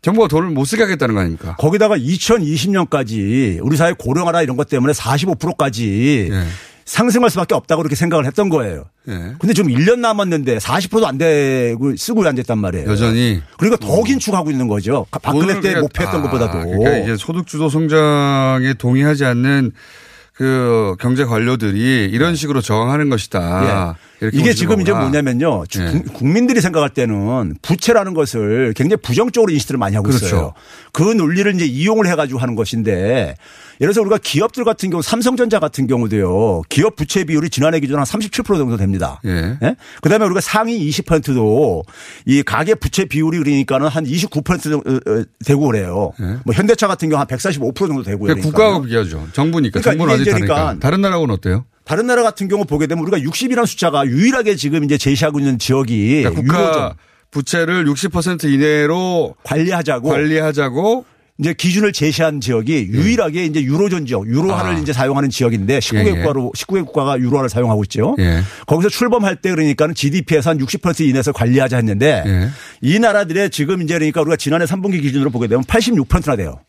정부가 0.00 0.28
돈을 0.28 0.48
못 0.48 0.64
쓰게 0.64 0.84
하겠다는 0.84 1.14
거 1.14 1.20
아닙니까? 1.20 1.56
거기다가 1.56 1.98
2020년까지 1.98 3.58
우리 3.62 3.76
사회 3.76 3.92
고령화나 3.92 4.40
이런 4.40 4.56
것 4.56 4.68
때문에 4.68 4.94
45%까지 4.94 6.30
상승할 6.86 7.28
수밖에 7.30 7.54
없다고 7.54 7.82
그렇게 7.82 7.94
생각을 7.96 8.24
했던 8.24 8.48
거예요. 8.48 8.84
예. 9.08 9.34
근데 9.38 9.52
지금 9.52 9.70
1년 9.70 9.98
남았는데 9.98 10.58
40%도 10.58 11.06
안 11.06 11.18
되고 11.18 11.94
쓰고 11.96 12.26
앉았단 12.26 12.58
말이에요. 12.58 12.88
여전히 12.88 13.42
그러니까 13.58 13.84
더 13.84 14.02
긴축하고 14.02 14.50
있는 14.50 14.68
거죠. 14.68 15.06
박근혜 15.10 15.60
때 15.60 15.80
목표했던 15.80 16.20
아, 16.20 16.22
것보다도. 16.22 16.58
그러니까 16.66 16.98
이제 16.98 17.16
소득주도 17.16 17.68
성장에 17.68 18.74
동의하지 18.74 19.24
않는 19.24 19.72
그 20.40 20.96
경제 20.98 21.26
관료들이 21.26 22.08
이런 22.10 22.34
식으로 22.34 22.62
저항하는 22.62 23.10
것이다. 23.10 23.90
예. 23.90 24.09
이게 24.32 24.52
지금 24.52 24.80
이제 24.80 24.92
거구나. 24.92 25.08
뭐냐면요. 25.10 25.64
주- 25.68 25.82
예. 25.82 25.90
국- 25.90 26.12
국민들이 26.14 26.60
생각할 26.60 26.90
때는 26.90 27.54
부채라는 27.62 28.14
것을 28.14 28.74
굉장히 28.76 29.00
부정적으로 29.02 29.50
인식들을 29.52 29.78
많이 29.78 29.96
하고 29.96 30.08
그렇죠. 30.08 30.26
있어요. 30.26 30.52
그 30.92 31.02
논리를 31.02 31.54
이제 31.54 31.64
이용을 31.64 32.06
해가지고 32.08 32.38
하는 32.38 32.54
것인데 32.54 33.34
예를 33.80 33.94
들어서 33.94 34.02
우리가 34.02 34.18
기업들 34.22 34.64
같은 34.64 34.90
경우 34.90 35.02
삼성전자 35.02 35.58
같은 35.58 35.86
경우도요. 35.86 36.62
기업 36.68 36.96
부채 36.96 37.24
비율이 37.24 37.48
지난해 37.48 37.80
기준 37.80 37.96
한 37.96 38.04
37% 38.04 38.44
정도 38.58 38.76
됩니다. 38.76 39.20
예. 39.24 39.56
예? 39.62 39.76
그다음에 40.02 40.26
우리가 40.26 40.40
상위 40.42 40.86
20%도 40.90 41.84
이 42.26 42.42
가계 42.42 42.74
부채 42.74 43.06
비율이 43.06 43.38
그러니까는 43.38 43.88
한 43.88 44.04
29% 44.04 44.62
정도 44.62 44.78
어, 44.90 45.24
되고 45.44 45.66
그래요. 45.66 46.12
뭐 46.44 46.54
현대차 46.54 46.86
같은 46.88 47.08
경우 47.08 47.20
한 47.20 47.26
145% 47.26 47.74
정도 47.74 48.02
되고요. 48.02 48.26
그러니까 48.34 48.46
국가하고 48.46 48.82
비교하죠. 48.82 49.28
정부니까. 49.32 49.80
그러니까 49.80 49.90
정부는 49.92 50.12
아직 50.14 50.22
이제 50.22 50.30
다르니까. 50.32 50.54
그러니까 50.54 50.80
다른 50.80 51.00
나라하고는 51.00 51.34
어때요? 51.34 51.64
다른 51.90 52.06
나라 52.06 52.22
같은 52.22 52.46
경우 52.46 52.64
보게 52.64 52.86
되면 52.86 53.02
우리가 53.02 53.18
60이라는 53.18 53.66
숫자가 53.66 54.06
유일하게 54.06 54.54
지금 54.54 54.84
이제 54.84 54.96
제시하고 54.96 55.40
있는 55.40 55.58
지역이 55.58 56.22
그러니까 56.22 56.40
국가 56.40 56.62
유로존. 56.62 56.92
부채를 57.32 57.84
60% 57.86 58.44
이내로 58.44 59.34
관리하자고 59.42 60.08
관리하자고 60.08 61.04
이제 61.40 61.52
기준을 61.52 61.92
제시한 61.92 62.40
지역이 62.40 62.90
유일하게 62.92 63.44
이제 63.46 63.60
유로존 63.60 64.06
지역, 64.06 64.28
유로화를 64.28 64.76
아. 64.76 64.78
이제 64.78 64.92
사용하는 64.92 65.30
지역인데 65.30 65.80
19개 65.80 66.06
예, 66.06 66.10
예. 66.10 66.12
국가로 66.12 66.52
19개 66.54 66.86
국가가 66.86 67.18
유로화를 67.18 67.48
사용하고 67.48 67.82
있죠. 67.82 68.14
예. 68.20 68.42
거기서 68.68 68.88
출범할 68.88 69.42
때 69.42 69.50
그러니까는 69.50 69.96
GDP에서 69.96 70.50
한 70.50 70.58
60% 70.58 71.08
이내에서 71.08 71.32
관리하자 71.32 71.76
했는데 71.76 72.22
예. 72.24 72.50
이 72.82 73.00
나라들의 73.00 73.50
지금 73.50 73.82
이제 73.82 73.94
그러니까 73.94 74.20
우리가 74.20 74.36
지난해 74.36 74.64
3분기 74.64 75.02
기준으로 75.02 75.30
보게 75.30 75.48
되면 75.48 75.64
86%나 75.64 76.36
돼요. 76.36 76.60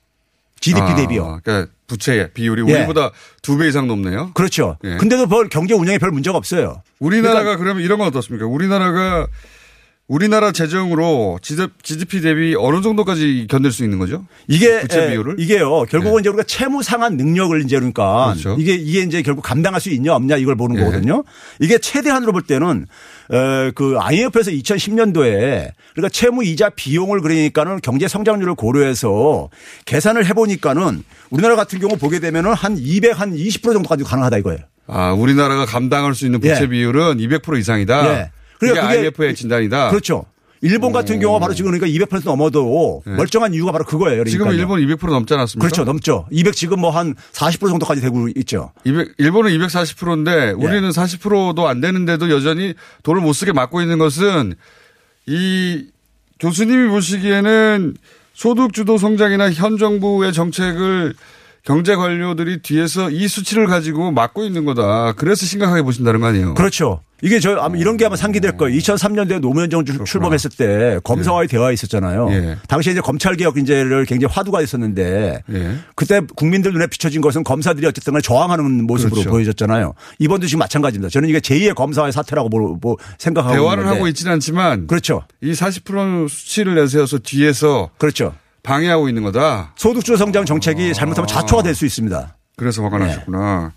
GDP 0.62 0.82
아, 0.82 0.96
대비요. 0.96 1.40
그러니까 1.44 1.72
부채 1.88 2.32
비율이 2.34 2.64
예. 2.70 2.74
우리보다 2.78 3.12
두 3.42 3.58
배 3.58 3.68
이상 3.68 3.88
높네요. 3.88 4.32
그렇죠. 4.34 4.78
예. 4.86 4.96
근데도 4.98 5.28
별 5.28 5.50
경제 5.50 5.74
운영에 5.74 5.98
별 5.98 6.12
문제가 6.12 6.38
없어요. 6.38 6.82
우리나라가 7.00 7.42
그러니까 7.42 7.58
그러면 7.64 7.84
이런 7.84 7.98
건 8.00 8.08
어떻습니까? 8.08 8.46
우리나라가 8.46 9.28
우리나라 10.08 10.52
재정으로 10.52 11.40
GDP 11.42 12.20
대비 12.20 12.54
어느 12.58 12.82
정도까지 12.82 13.48
견딜 13.50 13.72
수 13.72 13.86
있는 13.86 13.98
거죠? 13.98 14.26
이게 14.48 14.82
부채 14.82 15.04
에, 15.06 15.10
비율을? 15.12 15.36
이게요. 15.40 15.84
결국은 15.90 16.20
이제 16.20 16.28
우리가 16.28 16.44
채무 16.44 16.84
상환 16.84 17.16
능력을 17.16 17.62
이제 17.64 17.78
그러니까 17.78 18.34
그렇죠. 18.34 18.58
이게 18.60 18.74
이게 18.74 19.02
이제 19.04 19.22
결국 19.22 19.42
감당할 19.42 19.80
수 19.80 19.90
있냐 19.90 20.14
없냐 20.14 20.36
이걸 20.36 20.56
보는 20.58 20.76
예. 20.78 20.84
거거든요. 20.84 21.24
이게 21.62 21.78
최대한으로 21.78 22.34
볼 22.34 22.42
때는 22.42 22.82
에, 22.82 22.86
그 23.76 23.96
IMF에서 23.98 24.52
2010년도에 24.52 25.72
그러니까 25.94 26.10
채무 26.12 26.44
이자 26.44 26.70
비용을 26.70 27.22
그러니까는 27.22 27.80
경제 27.82 28.08
성장률을 28.08 28.56
고려해서 28.56 29.50
계산을 29.86 30.26
해 30.26 30.34
보니까는 30.34 31.04
우리나라 31.30 31.56
같은 31.56 31.80
경우 31.80 31.98
보게 31.98 32.20
되면은 32.20 32.54
한 32.54 32.76
200, 32.78 33.20
한 33.20 33.34
20% 33.34 33.74
정도까지 33.74 34.04
가능하다 34.04 34.38
이거예요. 34.40 34.60
아, 34.88 35.14
우리나라가 35.14 35.66
감당할 35.66 36.14
수 36.14 36.26
있는 36.26 36.42
부채 36.42 36.64
예. 36.64 36.68
비율은 36.68 37.18
200% 37.18 37.58
이상이다. 37.60 38.06
예. 38.06 38.32
그게 38.60 38.74
그러니까 38.74 38.88
그게 38.88 39.00
IMF의 39.00 39.36
진단이다. 39.36 39.90
그렇죠. 39.90 40.26
일본 40.62 40.92
같은 40.92 41.20
경우가 41.20 41.40
바로 41.40 41.54
지금 41.56 41.72
그러니까 41.72 41.88
200% 42.06 42.24
넘어도 42.26 43.02
멀쩡한 43.06 43.54
이유가 43.54 43.72
바로 43.72 43.84
그거예요. 43.84 44.22
예. 44.26 44.30
지금. 44.30 44.52
일본 44.52 44.80
200% 44.80 45.10
넘지 45.10 45.34
않았습니까? 45.34 45.68
그렇죠. 45.68 45.84
넘죠. 45.84 46.28
200 46.32 46.56
지금 46.56 46.80
뭐 46.82 46.92
한 46.92 47.16
40% 47.34 47.70
정도까지 47.70 48.02
되고 48.02 48.28
있죠. 48.36 48.72
200, 48.84 49.16
일본은 49.18 49.52
240%인데 49.58 50.32
예. 50.32 50.52
우리는 50.52 50.88
40%도 50.90 51.68
안 51.68 51.82
되는데도 51.82 52.30
여전히 52.30 52.74
돈을 53.04 53.22
못 53.22 53.34
쓰게 53.34 53.54
막고 53.54 53.82
있는 53.82 53.98
것은 53.98 54.54
이 55.26 55.86
교수님이 56.40 56.90
보시기에는 56.90 57.96
소득 58.34 58.74
주도 58.74 58.98
성장이나 58.98 59.52
현 59.52 59.78
정부의 59.78 60.34
정책을 60.34 61.14
경제 61.64 61.96
관료들이 61.96 62.62
뒤에서 62.64 63.10
이 63.12 63.28
수치를 63.28 63.68
가지고 63.68 64.12
막고 64.12 64.44
있는 64.44 64.66
거다. 64.66 65.14
그래서 65.14 65.46
심각하게 65.46 65.84
보신다는 65.84 66.20
거 66.20 66.26
아니에요? 66.28 66.56
그렇죠. 66.56 67.02
이게 67.22 67.40
저 67.40 67.56
아마 67.58 67.78
이런 67.78 67.98
게 67.98 68.06
아마 68.06 68.16
상기될 68.16 68.58
거예요. 68.58 68.78
2003년도에 68.80 69.40
노무현 69.40 69.70
정부 69.70 70.04
출범했을 70.04 70.52
때 70.58 71.00
검사와의 71.04 71.48
대화가 71.48 71.72
있었잖아요. 71.72 72.28
예. 72.32 72.58
당시에 72.68 72.94
이제 72.94 73.02
검찰 73.02 73.36
개혁 73.36 73.58
이제를 73.58 74.06
굉장히 74.06 74.34
화두가 74.34 74.62
있었는데 74.62 75.44
예. 75.52 75.76
그때 75.96 76.22
국민들 76.36 76.74
눈에 76.74 76.88
비춰진 76.88 77.22
것은 77.22 77.44
검사들이 77.44 77.86
어쨌든 77.86 78.14
간에 78.14 78.22
저항하는 78.22 78.86
모습으로 78.86 79.12
그렇죠. 79.16 79.30
보여졌잖아요. 79.30 79.94
이번도 80.20 80.48
지금 80.48 80.60
마찬가지입니다. 80.60 81.10
저는 81.10 81.30
이게 81.30 81.40
제2의 81.40 81.76
검사와의 81.76 82.12
사태라고 82.12 82.50
뭐, 82.50 82.78
뭐 82.82 82.98
생각하고 83.18 83.56
대화를. 83.56 83.88
하고 83.88 84.08
있지는 84.08 84.34
않지만 84.34 84.88
그렇죠. 84.88 85.24
이 85.42 85.52
40% 85.52 86.30
수치를 86.30 86.76
내세워서 86.76 87.20
뒤에서 87.20 87.90
그렇죠. 87.98 88.34
방해하고 88.64 89.10
있는 89.10 89.24
거다. 89.24 89.74
소득주도 89.76 90.18
성장 90.18 90.46
정책이 90.46 90.94
잘못하면 90.94 91.28
자초가 91.28 91.64
될 91.64 91.76
수 91.76 91.86
있습니다. 91.86 92.36
그래서 92.58 92.84
화가 92.84 93.00
나셨구나. 93.00 93.72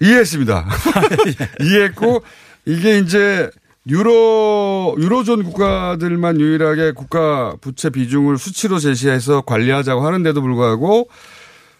이해했습니다. 0.00 0.66
이해했고 1.62 2.22
이게 2.66 2.98
이제 2.98 3.50
유로 3.88 4.96
유로존 4.98 5.44
국가들만 5.44 6.40
유일하게 6.40 6.92
국가 6.92 7.56
부채 7.60 7.90
비중을 7.90 8.38
수치로 8.38 8.78
제시해서 8.78 9.40
관리하자고 9.42 10.06
하는데도 10.06 10.40
불구하고 10.42 11.08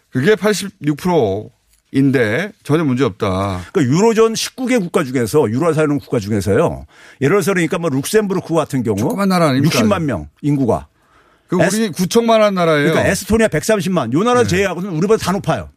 그게 0.09 0.33
86%인데 0.33 2.51
전혀 2.63 2.83
문제 2.83 3.03
없다. 3.03 3.61
그러니까 3.71 3.95
유로존 3.95 4.33
19개 4.33 4.79
국가 4.79 5.03
중에서 5.03 5.51
유로 5.51 5.71
사는 5.73 5.99
국가 5.99 6.17
중에서요. 6.19 6.87
예를 7.21 7.35
들어서 7.35 7.53
그러니까 7.53 7.77
뭐 7.77 7.91
룩셈부르크 7.91 8.55
같은 8.55 8.81
경우 8.81 8.97
조그만 8.97 9.29
나라 9.29 9.49
아닙니까? 9.49 9.79
60만 9.79 10.01
명 10.03 10.29
인구가. 10.41 10.87
그 11.47 11.57
우리 11.57 11.91
9천만 11.91 12.39
한 12.39 12.55
나라예요. 12.55 12.89
그러니까 12.91 13.07
에스토니아 13.09 13.47
130만. 13.47 14.13
요 14.13 14.23
나라 14.23 14.43
제외하고는 14.43 14.89
우리보다 14.91 15.23
다 15.23 15.31
높아요. 15.31 15.69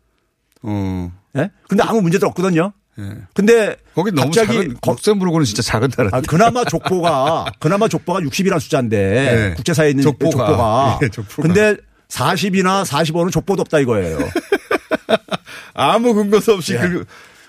어. 0.63 1.13
예? 1.37 1.51
근데 1.69 1.83
아무 1.83 2.01
문제도 2.03 2.27
없거든요. 2.27 2.73
예. 2.99 3.05
근데 3.35 3.77
거기 3.95 4.11
너무 4.13 4.27
갑자기 4.27 4.53
작은 4.55 4.77
룩셈부르크는 4.87 5.45
진짜 5.47 5.63
작은 5.63 5.89
나라. 5.97 6.11
아, 6.13 6.21
그나마 6.21 6.63
족보가 6.65 7.47
그나마 7.59 7.89
족보가 7.89 8.21
60이라는 8.21 8.61
숫자인데 8.61 8.99
네. 8.99 9.55
국제사회에 9.55 9.91
있는 9.91 10.03
족보가. 10.03 10.47
족보가. 10.47 10.99
예, 11.05 11.09
족보가. 11.09 11.43
근데 11.49 11.77
40이나 12.09 12.85
45는 12.85 13.33
족보도 13.33 13.63
없다 13.63 13.79
이거예요. 13.79 14.19
아무 15.75 16.15
근거도 16.15 16.53
없이 16.55 16.75
예. 16.75 16.79
그 16.79 17.05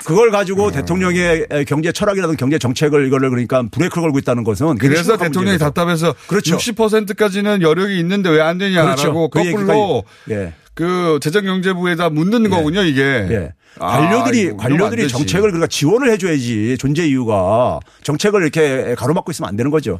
그걸 0.05 0.31
가지고 0.31 0.69
대통령의 0.71 1.47
경제 1.67 1.91
철학이라든 1.93 2.35
경제 2.35 2.57
정책을 2.59 3.07
이거를 3.07 3.29
그러니까 3.29 3.63
브레이크를 3.71 4.01
걸고 4.03 4.19
있다는 4.19 4.43
것은 4.43 4.77
그래서 4.77 5.13
대통령이 5.17 5.57
문제죠. 5.57 5.65
답답해서 5.65 6.13
그렇죠. 6.27 6.57
60%까지는 6.57 7.61
여력이 7.61 7.99
있는데 7.99 8.29
왜 8.29 8.41
안 8.41 8.57
되냐라고 8.57 9.29
그렇죠. 9.29 9.29
그 9.29 9.51
거꾸로 9.51 10.03
얘기가 10.25 10.41
예. 10.41 10.53
그 10.73 11.19
재정경제부에다 11.21 12.09
묻는 12.09 12.49
거군요 12.49 12.81
이게. 12.81 13.01
예. 13.01 13.53
아, 13.79 13.97
관료들이 13.97 14.49
안 14.49 14.57
관료들이. 14.57 15.07
정책을 15.07 15.49
그러니까 15.49 15.67
지원을 15.67 16.11
해줘야지 16.11 16.77
존재 16.79 17.07
이유가 17.07 17.79
정책을 18.03 18.41
이렇게 18.41 18.93
가로막고 18.95 19.31
있으면 19.31 19.49
안 19.49 19.55
되는 19.55 19.71
거죠. 19.71 19.99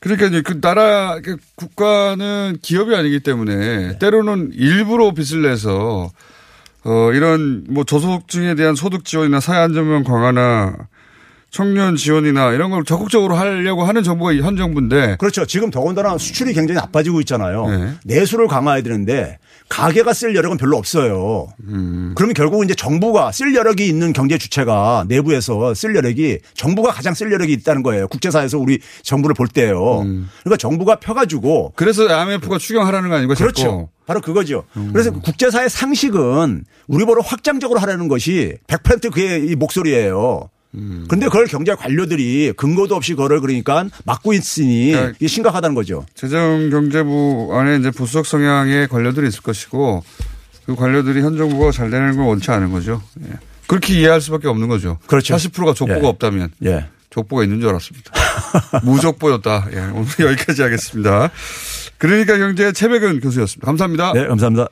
그러니까 0.00 0.26
이제 0.26 0.42
그 0.42 0.60
나라 0.60 1.20
그 1.20 1.36
국가는 1.56 2.56
기업이 2.62 2.94
아니기 2.94 3.20
때문에 3.20 3.56
네. 3.56 3.98
때로는 3.98 4.50
일부러 4.54 5.12
빚을 5.12 5.42
내서 5.42 6.10
어 6.84 7.12
이런 7.12 7.64
뭐 7.68 7.84
저소득층에 7.84 8.54
대한 8.54 8.74
소득 8.76 9.04
지원이나 9.04 9.40
사회 9.40 9.58
안전망 9.58 10.04
강화나 10.04 10.76
청년 11.50 11.96
지원이나 11.96 12.52
이런 12.52 12.70
걸 12.70 12.84
적극적으로 12.84 13.34
하려고 13.34 13.84
하는 13.84 14.02
정부가 14.02 14.34
현 14.36 14.56
정부인데 14.56 15.16
그렇죠. 15.18 15.46
지금 15.46 15.70
더군다나 15.70 16.16
수출이 16.18 16.52
굉장히 16.52 16.78
나빠지고 16.80 17.20
있잖아요. 17.20 17.66
네. 17.66 17.94
내수를 18.04 18.46
강화해야 18.48 18.82
되는데 18.82 19.38
가게가 19.68 20.12
쓸 20.12 20.34
여력은 20.34 20.56
별로 20.56 20.76
없어요. 20.76 21.48
음. 21.64 22.12
그러면 22.16 22.34
결국은 22.34 22.64
이제 22.64 22.74
정부가 22.74 23.32
쓸 23.32 23.54
여력이 23.54 23.86
있는 23.86 24.12
경제 24.12 24.38
주체가 24.38 25.04
내부에서 25.08 25.74
쓸 25.74 25.94
여력이 25.94 26.38
정부가 26.54 26.90
가장 26.90 27.14
쓸 27.14 27.30
여력이 27.30 27.52
있다는 27.52 27.82
거예요. 27.82 28.08
국제사에서 28.08 28.58
우리 28.58 28.80
정부를 29.02 29.34
볼 29.34 29.46
때요. 29.48 30.00
그러니까 30.42 30.56
정부가 30.58 30.96
펴가지고 31.00 31.72
그래서 31.76 32.08
IMF가 32.08 32.58
추경하라는 32.58 33.08
거 33.10 33.16
아닌가 33.16 33.34
그렇죠. 33.34 33.62
자꾸. 33.62 33.88
바로 34.06 34.20
그거죠. 34.22 34.64
음. 34.76 34.90
그래서 34.92 35.12
국제사의 35.12 35.68
상식은 35.68 36.64
우리보다 36.86 37.20
확장적으로 37.22 37.78
하라는 37.80 38.08
것이 38.08 38.56
100% 38.66 39.12
그의 39.12 39.46
이 39.46 39.54
목소리예요. 39.54 40.48
음. 40.74 41.04
그런데 41.08 41.26
그걸 41.26 41.46
경제 41.46 41.74
관료들이 41.74 42.52
근거도 42.56 42.94
없이 42.94 43.14
그걸 43.14 43.40
그러니까 43.40 43.86
막고 44.04 44.32
있으니 44.32 44.92
그러니까 44.92 45.16
이게 45.18 45.26
심각하다는 45.26 45.74
거죠. 45.74 46.04
재정경제부 46.14 47.50
안에 47.52 47.76
이제 47.78 47.90
보수적 47.90 48.26
성향의 48.26 48.88
관료들이 48.88 49.28
있을 49.28 49.42
것이고 49.42 50.04
그 50.66 50.74
관료들이 50.74 51.22
현 51.22 51.36
정부가 51.36 51.72
잘 51.72 51.90
되는 51.90 52.16
걸 52.16 52.26
원치 52.26 52.50
않은 52.50 52.70
거죠. 52.70 53.02
예. 53.24 53.38
그렇게 53.66 53.94
이해할 53.94 54.20
수밖에 54.20 54.48
없는 54.48 54.68
거죠. 54.68 54.98
그렇죠. 55.06 55.34
40%가 55.34 55.74
족보가 55.74 56.00
예. 56.02 56.06
없다면 56.06 56.50
예. 56.64 56.88
족보가 57.10 57.44
있는 57.44 57.60
줄 57.60 57.70
알았습니다. 57.70 58.12
무족보였다. 58.84 59.68
예, 59.72 59.78
오늘 59.78 60.06
여기까지 60.18 60.62
하겠습니다. 60.62 61.30
그러니까 61.96 62.36
경제 62.38 62.72
최백은 62.72 63.20
교수였습니다. 63.20 63.66
감사합니다. 63.66 64.12
네, 64.12 64.26
감사합니다. 64.26 64.68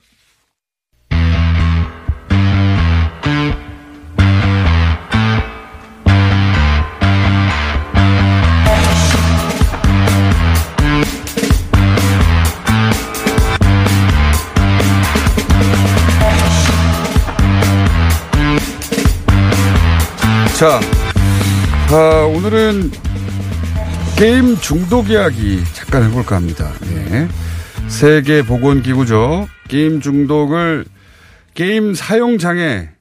자, 20.59 20.81
아, 21.91 22.25
오늘은 22.35 22.91
게임 24.17 24.57
중독 24.57 25.11
이야기 25.11 25.63
잠깐 25.75 26.05
해볼까 26.05 26.37
합니다. 26.37 26.73
예. 26.87 27.29
세계 27.89 28.41
보건기구죠. 28.41 29.49
게임 29.69 30.01
중독을 30.01 30.87
게임 31.53 31.93
사용 31.93 32.39
장애라는 32.39 32.95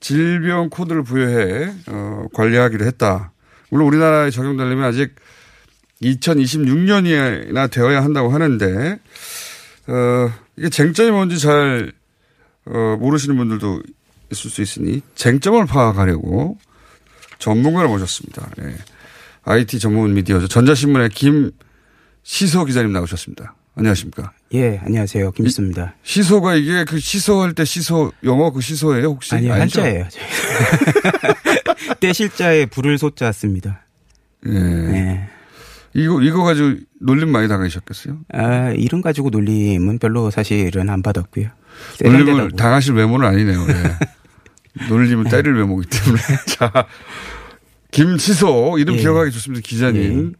질병 0.00 0.70
코드를 0.70 1.04
부여해 1.04 1.72
어, 1.86 2.26
관리하기로 2.34 2.84
했다. 2.86 3.30
물론 3.70 3.86
우리나라에 3.86 4.30
적용되려면 4.30 4.82
아직 4.86 5.14
2026년이나 6.02 7.70
되어야 7.70 8.02
한다고 8.02 8.30
하는데 8.30 8.98
어, 9.86 10.32
이게 10.56 10.68
쟁점이 10.68 11.12
뭔지 11.12 11.38
잘 11.38 11.92
어, 12.66 12.96
모르시는 12.98 13.36
분들도 13.36 13.82
있을 14.32 14.50
수 14.50 14.62
있으니 14.62 15.00
쟁점을 15.14 15.64
파악하려고 15.66 16.58
전문가를 17.38 17.88
모셨습니다. 17.88 18.50
예. 18.62 18.76
IT 19.44 19.78
전문 19.78 20.12
미디어죠. 20.14 20.48
전자신문의 20.48 21.10
김시소 21.10 22.64
기자님 22.66 22.92
나오셨습니다. 22.92 23.54
안녕하십니까? 23.76 24.32
예, 24.54 24.80
안녕하세요. 24.84 25.30
김시소입니다. 25.32 25.94
시소가 26.02 26.56
이게 26.56 26.84
그 26.84 26.98
시소할 26.98 27.54
때 27.54 27.64
시소 27.64 28.12
영어 28.24 28.50
그 28.50 28.60
시소예요 28.60 29.06
혹시? 29.08 29.34
아니요, 29.36 29.52
아니죠? 29.54 29.80
한자예요. 29.80 30.08
때 32.00 32.12
실자에 32.12 32.66
불을 32.66 32.98
소자 32.98 33.30
씁니다. 33.30 33.84
예. 34.46 34.50
네. 34.50 35.28
이거 35.94 36.20
이거 36.22 36.42
가지고 36.44 36.74
놀림 37.00 37.30
많이 37.30 37.48
당하셨겠어요? 37.48 38.18
아, 38.32 38.70
이름 38.70 39.00
가지고 39.00 39.30
놀림은 39.30 39.98
별로 39.98 40.30
사실은 40.30 40.90
안 40.90 41.02
받았고요. 41.02 41.48
놀림을. 42.02 42.52
당하실 42.52 42.94
외모는 42.94 43.26
아니네요. 43.26 43.60
예. 43.68 43.74
놀림은 44.88 45.24
때릴 45.30 45.54
외모이기 45.54 45.88
때문에. 45.90 46.22
자, 46.46 46.86
김치소 47.90 48.78
이름 48.78 48.94
예. 48.94 48.98
기억하기 48.98 49.30
좋습니다. 49.32 49.62
기자님. 49.64 50.34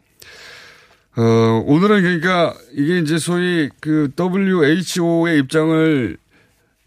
어, 1.17 1.65
오늘은 1.67 2.03
그러니까 2.03 2.55
이게 2.75 2.99
이제 2.99 3.19
소위 3.19 3.69
그 3.81 4.11
WHO의 4.19 5.39
입장을 5.41 6.17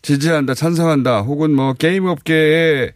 지지한다, 0.02 0.54
찬성한다, 0.54 1.22
혹은 1.22 1.52
뭐 1.54 1.74
게임 1.74 2.06
업계의 2.06 2.94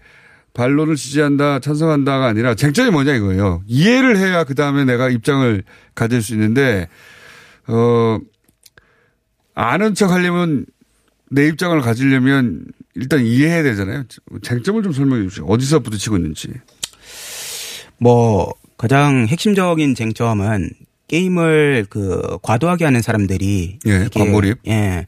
반론을 0.53 0.95
지지한다, 0.95 1.59
찬성한다가 1.59 2.27
아니라 2.27 2.55
쟁점이 2.55 2.89
뭐냐 2.89 3.13
이거예요. 3.15 3.61
이해를 3.67 4.17
해야 4.17 4.45
그 4.45 4.55
다음에 4.55 4.85
내가 4.85 5.09
입장을 5.09 5.63
가질 5.93 6.21
수 6.21 6.33
있는데, 6.33 6.87
어, 7.67 8.19
아는 9.53 9.93
척 9.93 10.11
하려면 10.11 10.65
내 11.29 11.47
입장을 11.47 11.79
가지려면 11.81 12.65
일단 12.95 13.25
이해해야 13.25 13.63
되잖아요. 13.63 14.03
쟁점을 14.41 14.81
좀 14.83 14.93
설명해 14.93 15.23
주시죠. 15.23 15.45
어디서 15.45 15.79
부딪히고 15.79 16.15
있는지. 16.17 16.49
뭐 17.99 18.53
가장 18.77 19.27
핵심적인 19.27 19.95
쟁점은 19.95 20.69
게임을 21.07 21.87
그 21.89 22.37
과도하게 22.41 22.85
하는 22.85 23.01
사람들이 23.01 23.79
예, 23.85 24.07
과몰입. 24.13 24.57
예. 24.67 25.05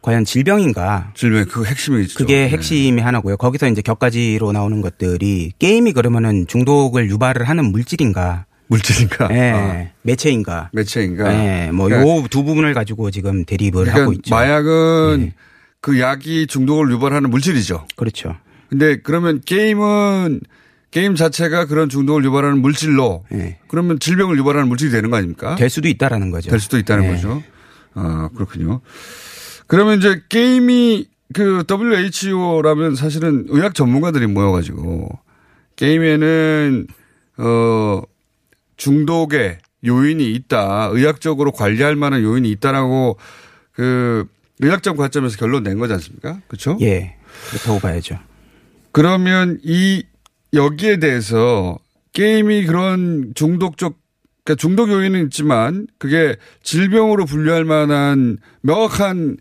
과연 0.00 0.24
질병인가? 0.24 1.12
질병 1.14 1.44
그 1.46 1.64
핵심이죠. 1.64 2.18
그게 2.18 2.44
네. 2.44 2.48
핵심이 2.50 3.02
하나고요. 3.02 3.36
거기서 3.36 3.68
이제 3.68 3.82
격가지로 3.82 4.52
나오는 4.52 4.80
것들이 4.80 5.52
게임이 5.58 5.92
그러면은 5.92 6.46
중독을 6.46 7.10
유발을 7.10 7.48
하는 7.48 7.66
물질인가? 7.72 8.46
물질인가? 8.68 9.28
예. 9.32 9.50
아. 9.50 9.86
매체인가? 10.02 10.70
매체인가? 10.72 11.34
예. 11.66 11.70
뭐 11.72 11.88
그러니까- 11.88 12.10
요두 12.22 12.44
부분을 12.44 12.74
가지고 12.74 13.10
지금 13.10 13.44
대립을 13.44 13.84
그러니까 13.84 14.02
하고 14.02 14.12
있죠. 14.12 14.34
마약은 14.34 15.32
그 15.80 16.00
약이 16.00 16.46
중독을 16.46 16.90
유발하는 16.90 17.30
물질이죠. 17.30 17.86
그렇죠. 17.96 18.36
근데 18.68 19.00
그러면 19.00 19.40
게임은 19.44 20.40
게임 20.90 21.14
자체가 21.14 21.66
그런 21.66 21.88
중독을 21.88 22.24
유발하는 22.24 22.60
물질로 22.60 23.24
그러면 23.68 23.98
질병을 23.98 24.36
유발하는 24.38 24.68
물질이 24.68 24.90
되는 24.90 25.10
거 25.10 25.16
아닙니까? 25.16 25.54
될 25.56 25.70
수도 25.70 25.88
있다라는 25.88 26.30
거죠. 26.30 26.50
될 26.50 26.60
수도 26.60 26.78
있다는 26.78 27.04
네. 27.04 27.14
거죠. 27.14 27.42
아, 27.94 28.28
그렇군요. 28.34 28.80
그러면 29.66 29.98
이제 29.98 30.22
게임이 30.28 31.08
그 31.34 31.64
WHO라면 31.68 32.94
사실은 32.94 33.44
의학 33.48 33.74
전문가들이 33.74 34.26
모여가지고 34.26 35.08
게임에는 35.76 36.86
어 37.38 38.02
중독의 38.76 39.58
요인이 39.86 40.32
있다. 40.32 40.88
의학적으로 40.92 41.52
관리할 41.52 41.96
만한 41.96 42.22
요인이 42.22 42.50
있다라고 42.50 43.18
그 43.72 44.26
의학적 44.60 44.96
관점에서 44.96 45.36
결론 45.36 45.62
낸 45.62 45.78
거지 45.78 45.92
않습니까? 45.94 46.40
그렇죠? 46.48 46.76
예. 46.80 47.16
그렇다고 47.50 47.78
봐야죠. 47.78 48.18
그러면 48.92 49.58
이 49.62 50.02
여기에 50.52 50.98
대해서 50.98 51.78
게임이 52.12 52.66
그런 52.66 53.32
중독적 53.34 53.96
그러니까 54.44 54.60
중독 54.60 54.90
요인은 54.90 55.24
있지만 55.26 55.86
그게 55.98 56.36
질병으로 56.62 57.26
분류할 57.26 57.64
만한 57.64 58.38
명확한 58.62 59.36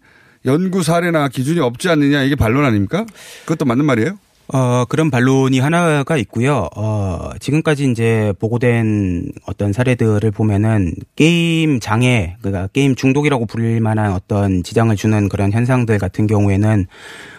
연구 0.45 0.83
사례나 0.83 1.29
기준이 1.29 1.59
없지 1.59 1.89
않느냐 1.89 2.23
이게 2.23 2.35
반론 2.35 2.65
아닙니까? 2.65 3.05
그것도 3.45 3.65
맞는 3.65 3.85
말이에요? 3.85 4.19
어, 4.53 4.85
그런 4.85 5.11
반론이 5.11 5.59
하나가 5.59 6.15
있고요. 6.17 6.69
어, 6.75 7.31
지금까지 7.39 7.91
이제 7.91 8.33
보고된 8.39 9.31
어떤 9.45 9.73
사례들을 9.73 10.31
보면은 10.31 10.93
게임 11.15 11.79
장애, 11.79 12.37
그러니까 12.41 12.67
게임 12.67 12.95
중독이라고 12.95 13.45
불릴 13.45 13.81
만한 13.81 14.13
어떤 14.13 14.63
지장을 14.63 14.95
주는 14.95 15.27
그런 15.27 15.51
현상들 15.51 15.99
같은 15.99 16.27
경우에는 16.27 16.87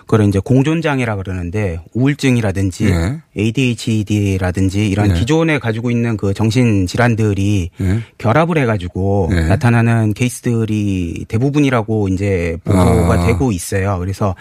그걸 0.09 0.27
이제 0.27 0.41
공존장애라 0.43 1.17
그러는데 1.17 1.81
우울증이라든지 1.93 2.87
예. 2.87 3.21
ADHD라든지 3.37 4.89
이런 4.89 5.11
예. 5.11 5.15
기존에 5.15 5.59
가지고 5.59 5.91
있는 5.91 6.17
그 6.17 6.33
정신 6.33 6.87
질환들이 6.87 7.71
예. 7.79 8.01
결합을 8.17 8.57
해가지고 8.57 9.29
예. 9.33 9.41
나타나는 9.43 10.15
케이스들이 10.15 11.27
대부분이라고 11.29 12.09
이제 12.09 12.57
보고가 12.65 13.15
아. 13.23 13.27
되고 13.27 13.53
있어요. 13.53 13.99
그래서 14.01 14.35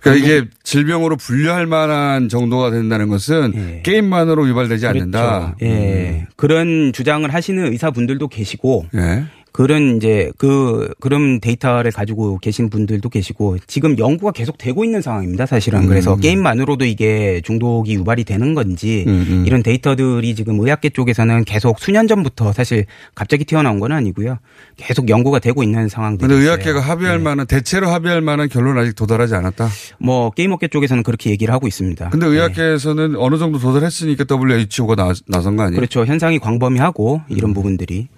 그러니까 0.00 0.26
이게 0.26 0.48
질병으로 0.64 1.16
분류할 1.16 1.66
만한 1.66 2.28
정도가 2.28 2.72
된다는 2.72 3.06
것은 3.06 3.52
예. 3.54 3.82
게임만으로 3.84 4.48
유발되지 4.48 4.88
않는다. 4.88 5.54
그렇죠. 5.56 5.72
예. 5.72 6.26
그런 6.34 6.92
주장을 6.92 7.32
하시는 7.32 7.64
의사분들도 7.72 8.26
계시고 8.26 8.86
예. 8.96 9.22
그런 9.52 9.98
이제 9.98 10.32
그 10.38 10.88
그런 10.98 11.40
데이터를 11.40 11.92
가지고 11.92 12.38
계신 12.38 12.70
분들도 12.70 13.08
계시고 13.08 13.58
지금 13.66 13.98
연구가 13.98 14.32
계속 14.32 14.56
되고 14.56 14.84
있는 14.84 15.02
상황입니다. 15.02 15.44
사실은 15.44 15.86
그래서 15.86 16.14
음. 16.14 16.20
게임만으로도 16.20 16.86
이게 16.86 17.42
중독이 17.44 17.94
유발이 17.94 18.24
되는 18.24 18.54
건지 18.54 19.04
음, 19.06 19.26
음. 19.28 19.44
이런 19.46 19.62
데이터들이 19.62 20.34
지금 20.34 20.58
의학계 20.58 20.88
쪽에서는 20.90 21.44
계속 21.44 21.78
수년 21.78 22.08
전부터 22.08 22.52
사실 22.52 22.86
갑자기 23.14 23.44
튀어나온 23.44 23.78
건 23.78 23.92
아니고요. 23.92 24.38
계속 24.76 25.08
연구가 25.10 25.38
되고 25.38 25.62
있는 25.62 25.86
근데 25.92 26.26
있어요. 26.26 26.38
의학계가 26.38 26.80
합의할 26.80 27.18
만한 27.18 27.46
대체로 27.46 27.88
합의할 27.88 28.22
만한 28.22 28.48
결론 28.48 28.78
아직 28.78 28.94
도달하지 28.94 29.34
않았다. 29.34 29.68
뭐 29.98 30.30
게임업계 30.30 30.68
쪽에서는 30.68 31.02
그렇게 31.02 31.30
얘기를 31.30 31.52
하고 31.52 31.66
있습니다. 31.66 32.08
근데 32.08 32.26
의학계에서는 32.26 33.16
어느 33.16 33.36
정도 33.36 33.58
도달했으니까 33.58 34.24
WHO가 34.30 34.94
나, 34.94 35.12
나선 35.26 35.56
거 35.56 35.64
아니에요? 35.64 35.76
그렇죠. 35.76 36.06
현상이 36.06 36.38
광범위하고 36.38 37.22
이런 37.28 37.52
부분들이 37.52 38.08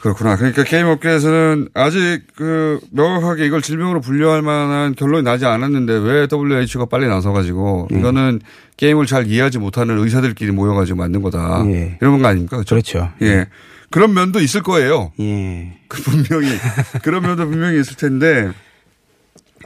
그렇구나. 0.00 0.36
그러니까 0.36 0.64
게임 0.64 0.86
업계에서는 0.86 1.68
아직 1.74 2.22
그 2.34 2.80
명확하게 2.90 3.46
이걸 3.46 3.60
질병으로 3.60 4.00
분류할 4.00 4.42
만한 4.42 4.94
결론이 4.94 5.22
나지 5.22 5.44
않았는데 5.44 5.92
왜 5.92 6.26
WHO가 6.30 6.86
빨리 6.86 7.06
나서가지고 7.06 7.88
네. 7.90 7.98
이거는 7.98 8.40
게임을 8.78 9.06
잘 9.06 9.26
이해하지 9.26 9.58
못하는 9.58 9.98
의사들끼리 9.98 10.52
모여가지고 10.52 10.96
만든 10.96 11.20
거다. 11.20 11.64
예. 11.66 11.98
이런 12.00 12.20
거 12.20 12.28
아닙니까? 12.28 12.56
그렇죠. 12.56 12.76
그렇죠. 12.76 13.12
예. 13.22 13.46
그런 13.90 14.14
면도 14.14 14.40
있을 14.40 14.62
거예요. 14.62 15.12
예. 15.20 15.78
그 15.88 16.00
분명히 16.02 16.48
그런 17.02 17.22
면도 17.22 17.46
분명히 17.46 17.78
있을 17.80 17.96
텐데 17.96 18.50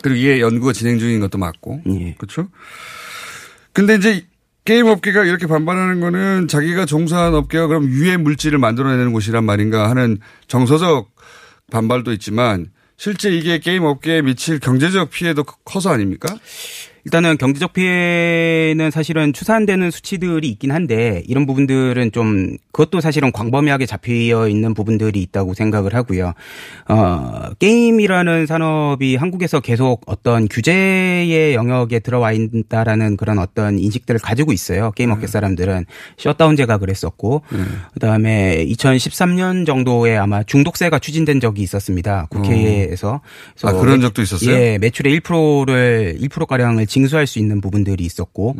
그리고 0.02 0.18
이게 0.18 0.40
연구가 0.40 0.72
진행 0.72 0.98
중인 0.98 1.20
것도 1.20 1.38
맞고 1.38 1.82
예. 1.86 2.14
그렇죠. 2.18 2.48
근데 3.72 3.94
이제 3.94 4.26
게임 4.64 4.86
업계가 4.86 5.24
이렇게 5.24 5.46
반발하는 5.46 6.00
거는 6.00 6.48
자기가 6.48 6.86
종사한 6.86 7.34
업계가 7.34 7.66
그럼 7.66 7.84
유해 7.88 8.16
물질을 8.16 8.58
만들어내는 8.58 9.12
곳이란 9.12 9.44
말인가 9.44 9.90
하는 9.90 10.18
정서적 10.48 11.10
반발도 11.70 12.12
있지만 12.12 12.70
실제 12.96 13.30
이게 13.30 13.58
게임 13.58 13.84
업계에 13.84 14.22
미칠 14.22 14.58
경제적 14.58 15.10
피해도 15.10 15.44
커서 15.44 15.90
아닙니까? 15.90 16.34
일단은 17.06 17.36
경제적 17.36 17.74
피해는 17.74 18.90
사실은 18.90 19.32
추산되는 19.34 19.90
수치들이 19.90 20.48
있긴 20.48 20.72
한데 20.72 21.22
이런 21.26 21.44
부분들은 21.46 22.12
좀 22.12 22.56
그것도 22.72 23.00
사실은 23.02 23.30
광범위하게 23.30 23.84
잡혀 23.84 24.48
있는 24.48 24.72
부분들이 24.72 25.20
있다고 25.22 25.52
생각을 25.52 25.94
하고요. 25.94 26.32
어, 26.88 27.50
게임이라는 27.58 28.46
산업이 28.46 29.16
한국에서 29.16 29.60
계속 29.60 30.00
어떤 30.06 30.48
규제의 30.48 31.54
영역에 31.54 31.98
들어와 31.98 32.32
있다라는 32.32 33.18
그런 33.18 33.38
어떤 33.38 33.78
인식들을 33.78 34.18
가지고 34.20 34.52
있어요. 34.52 34.90
게임 34.92 35.10
업계 35.10 35.26
사람들은 35.26 35.84
셧다운제가 36.16 36.78
그랬었고 36.78 37.42
그다음에 37.92 38.64
2013년 38.66 39.66
정도에 39.66 40.16
아마 40.16 40.42
중독세가 40.42 40.98
추진된 41.00 41.40
적이 41.40 41.62
있었습니다. 41.62 42.28
국회에서. 42.30 43.20
아, 43.22 43.60
그래서 43.60 43.80
그런 43.80 43.98
매- 43.98 44.02
적도 44.06 44.22
있었어요? 44.22 44.50
예, 44.54 44.78
매출의 44.78 45.20
1%를 45.20 46.16
1% 46.20 46.46
가량을 46.46 46.86
징수할 46.94 47.26
수 47.26 47.40
있는 47.40 47.60
부분들이 47.60 48.04
있었고 48.04 48.54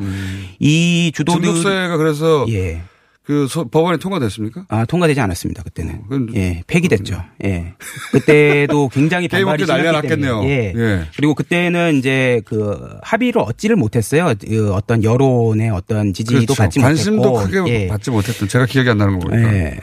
이 0.59 1.13
주도들 1.15 1.41
음. 1.41 1.45
중독세가 1.45 1.97
그래서 1.99 2.45
예. 2.49 2.83
그 3.23 3.47
소- 3.49 3.67
법안이 3.69 3.99
통과됐습니까? 4.01 4.67
아, 4.69 4.85
통과되지 4.85 5.19
않았습니다, 5.19 5.63
그때는. 5.63 6.03
그건 6.03 6.29
예, 6.35 6.63
폐기됐죠. 6.67 7.23
예. 7.45 7.73
그때도 8.13 8.91
굉장히 8.91 9.29
반발이. 9.33 9.65
났겠네요. 9.65 10.43
예. 10.45 10.75
예. 10.77 11.05
그리고 11.17 11.33
그때는 11.35 11.97
이제 11.97 12.43
그 12.45 12.99
합의를 13.03 13.41
얻지를 13.41 13.77
못했어요. 13.77 14.35
그 14.47 14.75
어떤 14.75 15.03
여론의 15.03 15.71
어떤 15.71 16.13
지지도 16.13 16.39
그렇죠. 16.53 16.55
받지 16.55 16.81
관심도 16.81 17.31
못했고. 17.31 17.65
크게 17.65 17.85
예. 17.85 17.87
받지 17.89 18.11
못했던 18.11 18.47
제가 18.47 18.67
기억이 18.67 18.91
안 18.91 18.99
나는 18.99 19.19
거니까. 19.19 19.55
예. 19.55 19.79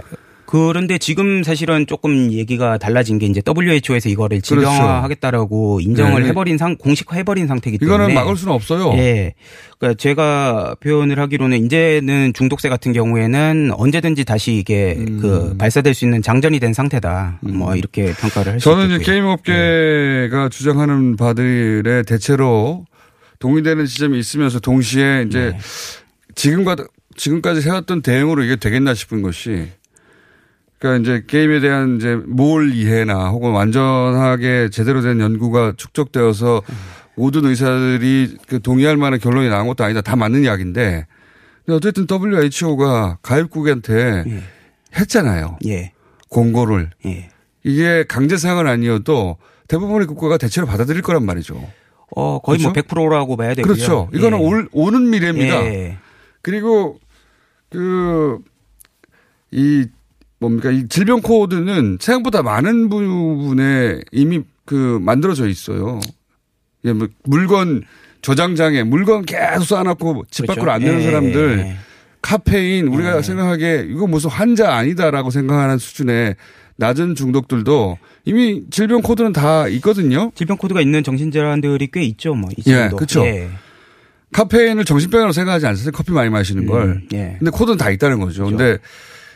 그런데 0.51 0.97
지금 0.97 1.43
사실은 1.43 1.87
조금 1.87 2.33
얘기가 2.33 2.77
달라진 2.77 3.19
게 3.19 3.25
이제 3.25 3.41
WHO에서 3.47 4.09
이거를 4.09 4.41
그렇죠. 4.41 4.55
질병화하겠다라고 4.55 5.79
인정을 5.79 6.23
네. 6.23 6.27
해버린 6.27 6.57
상 6.57 6.75
공식화해버린 6.75 7.47
상태이기 7.47 7.77
때문에 7.77 7.95
이거는 7.95 8.13
막을 8.13 8.35
수는 8.35 8.53
없어요. 8.53 8.91
예. 8.97 9.33
그러니까 9.79 9.97
제가 9.97 10.75
표현을 10.81 11.19
하기로는 11.19 11.63
이제는 11.63 12.33
중독세 12.33 12.67
같은 12.67 12.91
경우에는 12.91 13.71
언제든지 13.73 14.25
다시 14.25 14.57
이게 14.57 14.97
음. 14.97 15.19
그 15.21 15.55
발사될 15.57 15.93
수 15.93 16.03
있는 16.03 16.21
장전이 16.21 16.59
된 16.59 16.73
상태다. 16.73 17.39
뭐 17.39 17.73
이렇게 17.77 18.11
평가를 18.11 18.51
할수 18.51 18.65
저는 18.65 18.87
이제 18.87 18.95
있겠고요. 18.95 19.13
게임 19.13 19.25
업계가 19.27 20.49
주장하는 20.49 21.15
바들의 21.15 22.03
대체로 22.03 22.85
동의되는 23.39 23.85
지점이 23.85 24.19
있으면서 24.19 24.59
동시에 24.59 25.23
이제 25.29 25.53
네. 25.53 25.59
지금과 26.35 26.75
지금까지 27.15 27.65
해왔던 27.65 28.01
대응으로 28.01 28.43
이게 28.43 28.57
되겠나 28.57 28.93
싶은 28.93 29.21
것이 29.21 29.69
그러니까 30.81 31.01
이제 31.01 31.23
게임에 31.27 31.59
대한 31.59 31.97
이제 31.97 32.15
몰 32.25 32.73
이해나 32.73 33.29
혹은 33.29 33.51
완전하게 33.51 34.69
제대로 34.71 35.01
된 35.01 35.19
연구가 35.19 35.73
축적되어서 35.77 36.63
모든 37.15 37.45
의사들이 37.45 38.37
그 38.47 38.59
동의할 38.63 38.97
만한 38.97 39.19
결론이 39.19 39.47
나온 39.47 39.67
것도 39.67 39.83
아니다. 39.83 40.01
다 40.01 40.15
맞는 40.15 40.43
이야기인데 40.43 41.05
근데 41.63 41.75
어쨌든 41.75 42.07
WHO가 42.09 43.19
가입국한테 43.21 44.41
했잖아요. 44.97 45.59
예. 45.67 45.91
공고를. 46.29 46.89
예. 47.05 47.29
이게 47.63 48.03
강제상은 48.07 48.65
아니어도 48.65 49.37
대부분의 49.67 50.07
국가가 50.07 50.39
대체로 50.39 50.65
받아들일 50.65 51.03
거란 51.03 51.23
말이죠. 51.23 51.63
어, 52.15 52.39
거의 52.39 52.59
뭐 52.59 52.73
100%라고 52.73 53.37
봐야 53.37 53.53
되고요. 53.53 53.71
그렇죠. 53.71 54.09
이거는 54.15 54.39
예. 54.39 54.43
올, 54.43 54.67
오는 54.71 55.11
미래입니다. 55.11 55.63
예. 55.65 55.97
그리고 56.41 56.99
그, 57.69 58.39
이, 59.51 59.85
뭡니까, 60.41 60.71
이 60.71 60.87
질병 60.89 61.21
코드는 61.21 61.99
생각보다 62.01 62.41
많은 62.41 62.89
부분에 62.89 63.99
이미 64.11 64.41
그 64.65 64.99
만들어져 64.99 65.47
있어요. 65.47 65.99
예, 66.83 66.93
뭐 66.93 67.07
물건 67.23 67.83
저장장애, 68.23 68.83
물건 68.83 69.23
계속 69.23 69.65
쌓아놓고 69.65 70.25
집 70.31 70.43
그렇죠. 70.43 70.59
밖으로 70.59 70.71
안 70.71 70.81
내는 70.81 70.99
예. 70.99 71.03
사람들, 71.03 71.75
카페인, 72.23 72.87
우리가 72.87 73.21
생각하기에 73.21 73.87
이거 73.89 74.07
무슨 74.07 74.31
환자 74.31 74.73
아니다라고 74.73 75.29
생각하는 75.29 75.77
수준의 75.77 76.35
낮은 76.75 77.13
중독들도 77.13 77.99
이미 78.25 78.63
질병 78.71 79.03
코드는 79.03 79.33
다 79.33 79.67
있거든요. 79.67 80.31
질병 80.33 80.57
코드가 80.57 80.81
있는 80.81 81.03
정신질환들이 81.03 81.89
꽤 81.93 82.01
있죠. 82.01 82.33
뭐. 82.33 82.49
이 82.57 82.63
예, 82.65 82.73
정도. 82.73 82.95
그렇죠. 82.95 83.23
예. 83.25 83.47
카페인을 84.31 84.85
정신병으로 84.85 85.33
생각하지 85.33 85.67
않으세요? 85.67 85.91
커피 85.91 86.11
많이 86.11 86.29
마시는 86.29 86.65
걸. 86.65 86.83
음, 86.83 87.07
예. 87.13 87.35
근데 87.37 87.51
코드는 87.51 87.77
다 87.77 87.91
있다는 87.91 88.19
거죠. 88.19 88.45
근데 88.45 88.77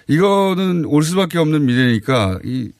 이거는 0.07 0.85
올 0.85 1.03
수밖에 1.03 1.37
없는 1.37 1.65
미래니까 1.65 2.39
이 2.43 2.71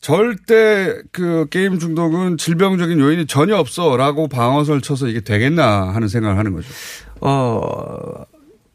절대 0.00 0.96
그 1.12 1.46
게임 1.50 1.78
중독은 1.78 2.38
질병적인 2.38 3.00
요인이 3.00 3.26
전혀 3.26 3.56
없어라고 3.56 4.28
방어선 4.28 4.80
쳐서 4.80 5.08
이게 5.08 5.20
되겠나 5.20 5.88
하는 5.92 6.08
생각을 6.08 6.38
하는 6.38 6.52
거죠. 6.52 6.68
어, 7.20 8.24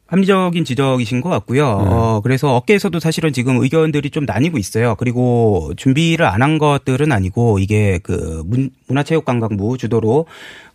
합리적인 0.06 0.64
지적이신 0.64 1.20
것 1.22 1.30
같고요. 1.30 1.64
네. 1.66 1.86
어, 1.88 2.20
그래서 2.22 2.54
업계에서도 2.54 3.00
사실은 3.00 3.32
지금 3.32 3.56
의견들이 3.56 4.10
좀 4.10 4.24
나뉘고 4.26 4.58
있어요. 4.58 4.94
그리고 4.98 5.72
준비를 5.76 6.26
안 6.26 6.44
한 6.44 6.58
것들은 6.58 7.10
아니고 7.10 7.58
이게 7.58 7.98
그 8.02 8.42
문, 8.44 8.68
문화체육관광부 8.86 9.78
주도로 9.78 10.26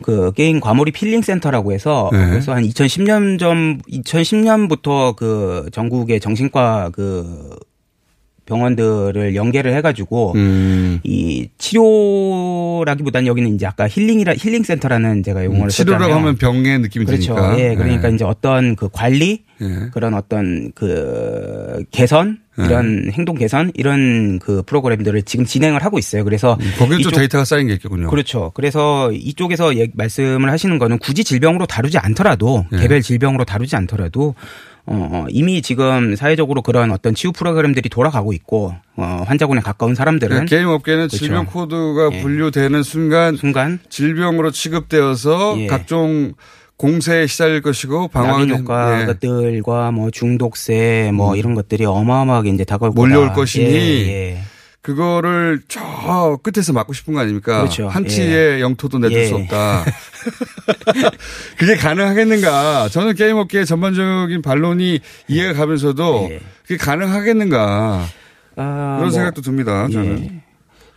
그 0.01 0.31
게임 0.33 0.59
과몰입 0.59 0.99
힐링 0.99 1.21
센터라고 1.21 1.73
해서 1.73 2.09
네. 2.11 2.25
그래서 2.25 2.55
한 2.55 2.63
2010년 2.63 3.37
전 3.37 3.79
2010년부터 3.87 5.15
그 5.15 5.69
전국의 5.71 6.19
정신과 6.19 6.89
그 6.93 7.55
병원들을 8.49 9.35
연계를 9.35 9.73
해가지고 9.75 10.33
음. 10.35 10.99
이 11.03 11.47
치료라기보다는 11.57 13.27
여기는 13.27 13.55
이제 13.55 13.65
아까 13.65 13.87
힐링이라 13.87 14.33
힐링 14.37 14.63
센터라는 14.63 15.23
제가 15.23 15.45
용어를 15.45 15.65
음, 15.65 15.69
치료라고 15.69 16.03
썼잖아요. 16.03 16.19
하면 16.19 16.35
병의 16.37 16.79
느낌이 16.79 17.05
그렇죠. 17.05 17.35
드니까. 17.35 17.59
예, 17.59 17.75
그러니까 17.75 18.09
예. 18.09 18.15
이제 18.15 18.25
어떤 18.25 18.75
그 18.75 18.89
관리 18.91 19.43
예. 19.61 19.89
그런 19.93 20.13
어떤 20.13 20.71
그 20.73 21.83
개선 21.91 22.39
네. 22.57 22.65
이런 22.65 23.09
행동 23.13 23.37
개선 23.37 23.71
이런 23.75 24.39
그 24.39 24.63
프로그램들을 24.65 25.21
지금 25.23 25.45
진행을 25.45 25.83
하고 25.83 25.97
있어요. 25.99 26.23
그래서 26.25 26.57
거기에 26.77 26.97
또 27.03 27.11
데이터가 27.11 27.45
쌓인 27.45 27.67
게 27.67 27.73
있겠군요. 27.73 28.09
그렇죠. 28.09 28.51
그래서 28.53 29.11
이쪽에서 29.13 29.77
얘- 29.77 29.87
말씀을 29.93 30.49
하시는 30.51 30.77
거는 30.77 30.97
굳이 30.99 31.23
질병으로 31.23 31.65
다루지 31.67 31.97
않더라도 31.99 32.65
예. 32.73 32.77
개별 32.77 33.01
질병으로 33.01 33.45
다루지 33.45 33.75
않더라도 33.77 34.35
어, 34.91 35.25
이미 35.29 35.61
지금 35.61 36.15
사회적으로 36.15 36.63
그런 36.63 36.91
어떤 36.91 37.13
치유 37.13 37.31
프로그램들이 37.31 37.89
돌아가고 37.89 38.33
있고 38.33 38.73
어, 38.95 39.23
환자군에 39.27 39.61
가까운 39.61 39.93
사람들은 39.93 40.47
게임 40.47 40.67
업계는 40.67 41.07
그렇죠. 41.07 41.17
질병 41.17 41.45
코드가 41.45 42.09
예. 42.13 42.21
분류되는 42.21 42.81
순간, 42.81 43.35
순간 43.35 43.79
질병으로 43.89 44.49
취급되어서 44.51 45.59
예. 45.59 45.67
각종 45.67 46.33
공세에 46.77 47.27
시달릴 47.27 47.61
것이고 47.61 48.07
방황 48.07 48.47
낙인 48.47 48.57
효과 48.61 49.01
예. 49.01 49.05
것들과 49.05 49.91
뭐 49.91 50.09
중독세 50.09 51.11
뭐 51.13 51.35
이런 51.35 51.53
것들이 51.53 51.85
어마어마하게 51.85 52.49
이제 52.49 52.63
다가올 52.63 52.91
몰려올 52.95 53.27
거다. 53.27 53.35
것이니 53.35 53.73
예, 53.73 54.09
예. 54.09 54.41
그거를 54.81 55.61
저 55.67 56.39
끝에서 56.41 56.71
막고 56.71 56.93
싶은 56.93 57.13
거 57.13 57.19
아닙니까? 57.19 57.59
그렇죠. 57.59 57.89
한 57.89 58.05
예. 58.05 58.07
치의 58.07 58.61
영토도 58.61 58.99
내줄 58.99 59.19
예. 59.19 59.25
수 59.25 59.35
없다. 59.35 59.85
그게 61.57 61.75
가능하겠는가? 61.75 62.89
저는 62.89 63.15
게임 63.15 63.35
업계의 63.37 63.65
전반적인 63.65 64.41
반론이 64.41 64.99
이해가 65.27 65.53
가면서도 65.53 66.29
그게 66.63 66.77
가능하겠는가? 66.77 68.05
예. 68.07 68.19
아, 68.55 68.95
그런 68.97 68.99
뭐, 68.99 69.09
생각도 69.09 69.41
듭니다. 69.41 69.87
저는. 69.91 70.23
예. 70.23 70.49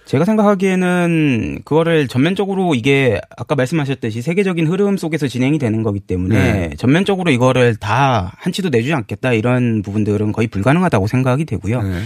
제가 0.04 0.24
생각하기에는 0.24 1.60
그거를 1.64 2.08
전면적으로 2.08 2.74
이게 2.74 3.20
아까 3.36 3.54
말씀하셨듯이 3.54 4.20
세계적인 4.20 4.66
흐름 4.66 4.96
속에서 4.96 5.28
진행이 5.28 5.58
되는 5.58 5.82
거기 5.82 6.00
때문에 6.00 6.52
네. 6.52 6.70
전면적으로 6.76 7.30
이거를 7.30 7.76
다 7.76 8.32
한치도 8.38 8.70
내주지 8.70 8.92
않겠다 8.92 9.32
이런 9.32 9.82
부분들은 9.82 10.32
거의 10.32 10.48
불가능하다고 10.48 11.06
생각이 11.06 11.44
되고요. 11.44 11.82
네. 11.82 12.00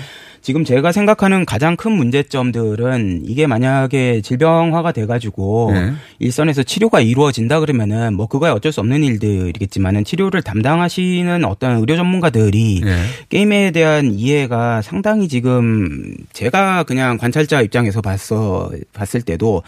지금 0.47 0.63
제가 0.63 0.93
생각하는 0.93 1.45
가장 1.45 1.75
큰 1.75 1.91
문제점들은 1.91 3.23
이게 3.25 3.49
만약에 3.49 4.21
질병화가 4.21 4.93
돼가지고 4.93 5.73
네. 5.75 5.93
일선에서 6.21 6.63
치료가 6.63 7.01
이루어진다 7.01 7.59
그러면은 7.59 8.15
뭐 8.15 8.29
그거야 8.29 8.53
어쩔 8.53 8.71
수 8.71 8.79
없는 8.79 9.03
일들이겠지만은 9.03 10.05
치료를 10.05 10.43
담당하시는 10.43 11.45
어떤 11.45 11.79
의료 11.81 11.97
전문가들이 11.97 12.83
네. 12.85 13.03
게임에 13.29 13.73
대한 13.73 14.13
이해가 14.13 14.83
상당히 14.83 15.27
지금 15.27 16.15
제가 16.33 16.85
그냥 16.85 17.19
관찰자 17.19 17.61
입장에서 17.63 18.01
봤어 18.01 18.71
봤을 18.93 19.23
때도 19.23 19.65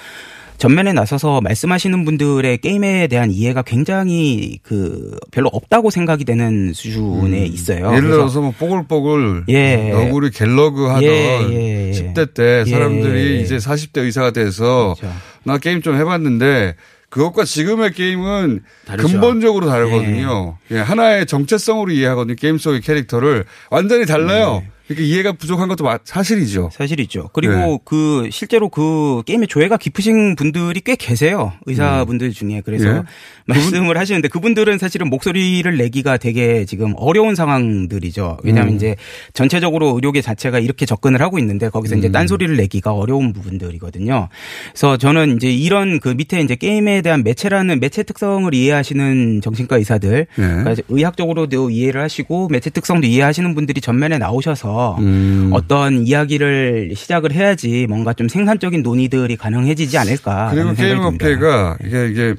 전면에 0.58 0.92
나서서 0.92 1.40
말씀하시는 1.40 2.04
분들의 2.04 2.58
게임에 2.58 3.06
대한 3.06 3.30
이해가 3.30 3.62
굉장히 3.62 4.58
그 4.62 5.16
별로 5.30 5.48
없다고 5.52 5.90
생각이 5.90 6.24
되는 6.24 6.72
수준에 6.72 7.46
있어요. 7.46 7.88
음. 7.88 7.92
예를 7.92 8.02
그래서 8.02 8.16
들어서 8.16 8.40
뭐 8.40 8.52
뽀글뽀글 8.58 9.44
예. 9.48 9.90
너구리 9.90 10.30
갤러그 10.30 10.86
하던 10.86 11.02
예, 11.04 11.08
예, 11.50 11.88
예. 11.88 11.92
10대 11.92 12.34
때 12.34 12.64
예. 12.66 12.70
사람들이 12.70 13.40
이제 13.40 13.56
40대 13.56 13.98
의사가 13.98 14.32
돼서 14.32 14.96
그렇죠. 14.98 15.16
나 15.44 15.58
게임 15.58 15.80
좀 15.80 15.96
해봤는데 15.96 16.74
그것과 17.08 17.44
지금의 17.44 17.92
게임은 17.92 18.60
다르죠. 18.86 19.08
근본적으로 19.08 19.66
다르거든요. 19.66 20.58
예, 20.72 20.78
하나의 20.78 21.26
정체성으로 21.26 21.92
이해하거든요. 21.92 22.34
게임 22.34 22.58
속의 22.58 22.82
캐릭터를 22.82 23.44
완전히 23.70 24.04
달라요. 24.06 24.62
네. 24.62 24.70
그러니까 24.88 25.06
이해가 25.06 25.32
부족한 25.32 25.68
것도 25.68 25.84
마- 25.84 25.98
사실이죠. 26.02 26.70
사실이죠. 26.72 27.28
그리고 27.34 27.52
네. 27.54 27.78
그 27.84 28.28
실제로 28.32 28.70
그 28.70 29.22
게임에 29.26 29.44
조예가 29.46 29.76
깊으신 29.76 30.34
분들이 30.34 30.80
꽤 30.80 30.96
계세요. 30.96 31.52
의사분들 31.66 32.32
중에. 32.32 32.62
그래서 32.64 32.88
예. 32.88 33.02
말씀을 33.46 33.98
하시는데 33.98 34.28
그분들은 34.28 34.78
사실은 34.78 35.08
목소리를 35.10 35.76
내기가 35.76 36.16
되게 36.16 36.64
지금 36.64 36.94
어려운 36.96 37.34
상황들이죠. 37.34 38.38
왜냐하면 38.44 38.74
음. 38.74 38.76
이제 38.76 38.96
전체적으로 39.34 39.94
의료계 39.94 40.22
자체가 40.22 40.58
이렇게 40.58 40.86
접근을 40.86 41.20
하고 41.20 41.38
있는데 41.38 41.68
거기서 41.68 41.94
음. 41.94 41.98
이제 41.98 42.10
딴소리를 42.10 42.56
내기가 42.56 42.92
어려운 42.94 43.32
부분들이거든요. 43.34 44.28
그래서 44.72 44.96
저는 44.96 45.36
이제 45.36 45.50
이런 45.52 46.00
그 46.00 46.08
밑에 46.10 46.40
이제 46.40 46.54
게임에 46.56 47.02
대한 47.02 47.22
매체라는 47.24 47.80
매체 47.80 48.02
특성을 48.02 48.52
이해하시는 48.54 49.42
정신과 49.42 49.76
의사들 49.76 50.26
예. 50.38 50.42
그러니까 50.42 50.74
의학적으로도 50.88 51.68
이해를 51.70 52.00
하시고 52.00 52.48
매체 52.48 52.70
특성도 52.70 53.06
이해하시는 53.06 53.54
분들이 53.54 53.82
전면에 53.82 54.16
나오셔서 54.16 54.77
음. 54.98 55.50
어떤 55.52 56.06
이야기를 56.06 56.92
시작을 56.94 57.32
해야지 57.32 57.86
뭔가 57.88 58.12
좀 58.12 58.28
생산적인 58.28 58.82
논의들이 58.82 59.36
가능해지지 59.36 59.98
않을까. 59.98 60.50
그리고 60.52 60.74
게임 60.74 60.98
업계가 60.98 61.78
이게 61.84 62.08
이게 62.08 62.34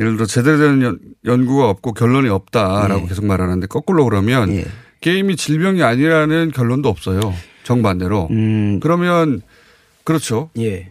예를 0.00 0.16
들어 0.16 0.26
제대로 0.26 0.58
된 0.58 0.82
연, 0.82 0.98
연구가 1.24 1.68
없고 1.68 1.92
결론이 1.92 2.28
없다라고 2.28 3.02
예. 3.02 3.06
계속 3.06 3.24
말하는데 3.26 3.66
거꾸로 3.68 4.04
그러면 4.04 4.64
게임이 5.00 5.36
질병이 5.36 5.82
아니라는 5.82 6.50
결론도 6.52 6.88
없어요. 6.88 7.20
정반대로. 7.62 8.28
그러면 8.80 9.42
그렇죠. 10.04 10.50
음. 10.56 10.62
예. 10.62 10.90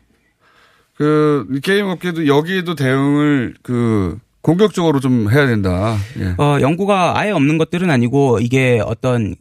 그 0.95 1.47
게임 1.63 1.87
업계도 1.87 2.27
여기에도 2.27 2.75
대응을 2.75 3.55
그 3.63 4.17
공격적으로 4.41 4.99
좀 4.99 5.31
해야 5.31 5.47
된다. 5.47 5.97
예. 6.19 6.35
어, 6.37 6.59
연구가 6.61 7.17
아예 7.17 7.31
없는 7.31 7.57
것들은 7.57 7.89
아니고 7.89 8.39
이게 8.41 8.81
어떤 8.85 9.35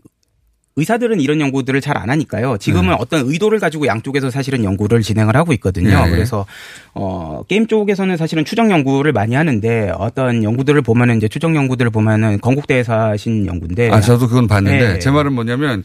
의사들은 0.77 1.21
이런 1.21 1.41
연구들을 1.41 1.81
잘 1.81 1.93
안 1.97 2.09
하니까요. 2.09 2.57
지금은 2.59 2.95
어떤 2.95 3.27
의도를 3.27 3.61
가지고 3.61 3.87
양쪽에서 3.87 4.31
사실은 4.31 4.65
연구를 4.65 5.03
진행을 5.03 5.37
하고 5.37 5.53
있거든요. 5.53 6.05
네. 6.07 6.11
그래서 6.11 6.47
어 6.95 7.43
게임 7.47 7.67
쪽에서는 7.67 8.17
사실은 8.17 8.45
추정 8.45 8.71
연구를 8.71 9.13
많이 9.13 9.35
하는데 9.35 9.93
어떤 9.97 10.43
연구들을 10.43 10.81
보면은 10.83 11.19
이제 11.19 11.29
추정 11.29 11.55
연구들을 11.55 11.91
보면은 11.91 12.41
건국대에서 12.41 12.99
하신 13.11 13.47
연구인데 13.47 13.91
아 13.91 14.01
저도 14.01 14.27
그건 14.29 14.49
봤는데 14.49 14.95
네. 14.95 14.99
제 14.99 15.11
말은 15.11 15.35
뭐냐면 15.35 15.85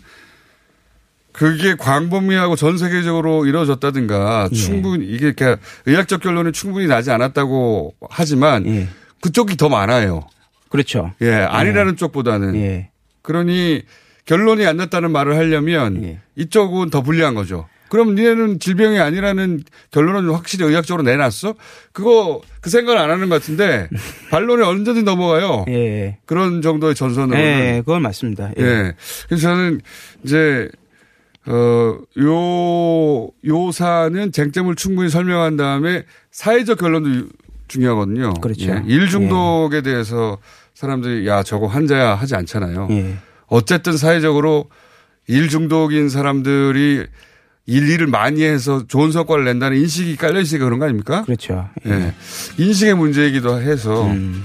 그게 1.33 1.75
광범위하고 1.75 2.55
전 2.55 2.77
세계적으로 2.77 3.45
이루어졌다든가 3.45 4.49
예. 4.51 4.55
충분히 4.55 5.05
이게 5.05 5.33
그러니까 5.33 5.61
의학적 5.85 6.21
결론이 6.21 6.51
충분히 6.53 6.87
나지 6.87 7.11
않았다고 7.11 7.93
하지만 8.09 8.87
그쪽이 9.21 9.57
더 9.57 9.69
많아요. 9.69 10.21
그렇죠. 10.69 11.11
예, 11.21 11.33
아니라는 11.33 11.95
쪽보다는. 11.97 12.55
예. 12.55 12.89
그러니 13.21 13.83
결론이 14.27 14.65
안 14.67 14.77
났다는 14.77 15.11
말을 15.11 15.35
하려면 15.35 16.03
예. 16.03 16.19
이쪽은 16.35 16.91
더 16.91 17.01
불리한 17.01 17.33
거죠. 17.33 17.67
그럼 17.89 18.15
니네는 18.15 18.59
질병이 18.59 18.99
아니라는 18.99 19.63
결론은 19.91 20.29
확실히 20.33 20.65
의학적으로 20.65 21.03
내놨어? 21.03 21.55
그거 21.93 22.41
그 22.59 22.69
생각을 22.69 22.99
안 22.99 23.09
하는 23.09 23.29
것 23.29 23.35
같은데 23.41 23.87
반론이 24.29 24.61
언제든 24.61 25.05
넘어가요. 25.05 25.63
예. 25.69 26.17
그런 26.25 26.61
정도의 26.61 26.93
전선으로는. 26.95 27.41
예, 27.41 27.81
그건 27.85 28.01
맞습니다. 28.01 28.51
예. 28.59 28.61
예. 28.63 28.93
그래서 29.29 29.41
저는 29.47 29.79
이제 30.23 30.67
어, 31.45 31.97
요, 32.19 33.29
요 33.47 33.71
사안은 33.71 34.33
쟁점을 34.33 34.75
충분히 34.75 35.09
설명한 35.09 35.55
다음에 35.55 36.03
사회적 36.31 36.77
결론도 36.79 37.09
유- 37.09 37.29
중요하거든요. 37.69 38.33
그렇죠. 38.41 38.69
예. 38.69 38.83
일 38.85 39.07
중독에 39.07 39.81
대해서 39.81 40.39
사람들이 40.73 41.25
야, 41.27 41.41
저거 41.43 41.67
환자야 41.67 42.15
하지 42.15 42.35
않잖아요. 42.35 42.89
예. 43.51 43.55
어쨌든 43.55 43.97
사회적으로 43.97 44.69
일 45.27 45.49
중독인 45.49 46.09
사람들이 46.09 47.05
일 47.69 47.89
일을 47.89 48.07
많이 48.07 48.43
해서 48.43 48.83
좋은 48.87 49.11
성과를 49.11 49.43
낸다는 49.43 49.77
인식이 49.77 50.15
깔려 50.15 50.39
있으니까 50.39 50.65
그런 50.65 50.79
거 50.79 50.85
아닙니까? 50.85 51.23
그렇죠. 51.23 51.67
예. 51.85 52.13
인식의 52.57 52.95
문제이기도 52.95 53.59
해서 53.61 54.05
음. 54.05 54.41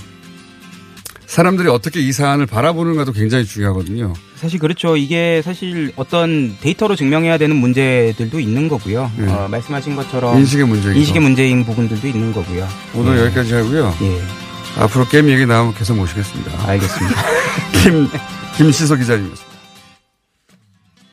사람들이 1.27 1.69
어떻게 1.69 2.01
이 2.01 2.13
사안을 2.13 2.47
바라보는가도 2.47 3.13
굉장히 3.13 3.45
중요하거든요. 3.47 4.13
사실 4.37 4.59
그렇죠. 4.59 4.97
이게 4.97 5.41
사실 5.43 5.93
어떤 5.97 6.57
데이터로 6.61 6.97
증명해야 6.97 7.39
되는 7.39 7.57
문제들도 7.57 8.39
있는 8.41 8.69
거고요. 8.69 9.11
예. 9.21 9.27
어, 9.29 9.49
말씀하신 9.49 9.95
것처럼 9.97 10.37
인식의 10.39 10.67
문제이기도. 10.67 10.99
인식의 10.99 11.23
문제인 11.23 11.65
부분들도 11.65 12.07
있는 12.07 12.33
거고요. 12.33 12.69
오늘 12.97 13.19
예. 13.19 13.25
여기까지 13.27 13.55
하고요. 13.55 13.95
예. 14.03 14.21
앞으로 14.83 15.07
게임 15.07 15.29
얘기 15.31 15.47
나오면 15.47 15.75
계속 15.75 15.97
모시겠습니다. 15.97 16.69
알겠습니다. 16.69 17.23
김, 17.83 18.09
김시석 18.57 18.99
기자님이었습니다. 18.99 19.52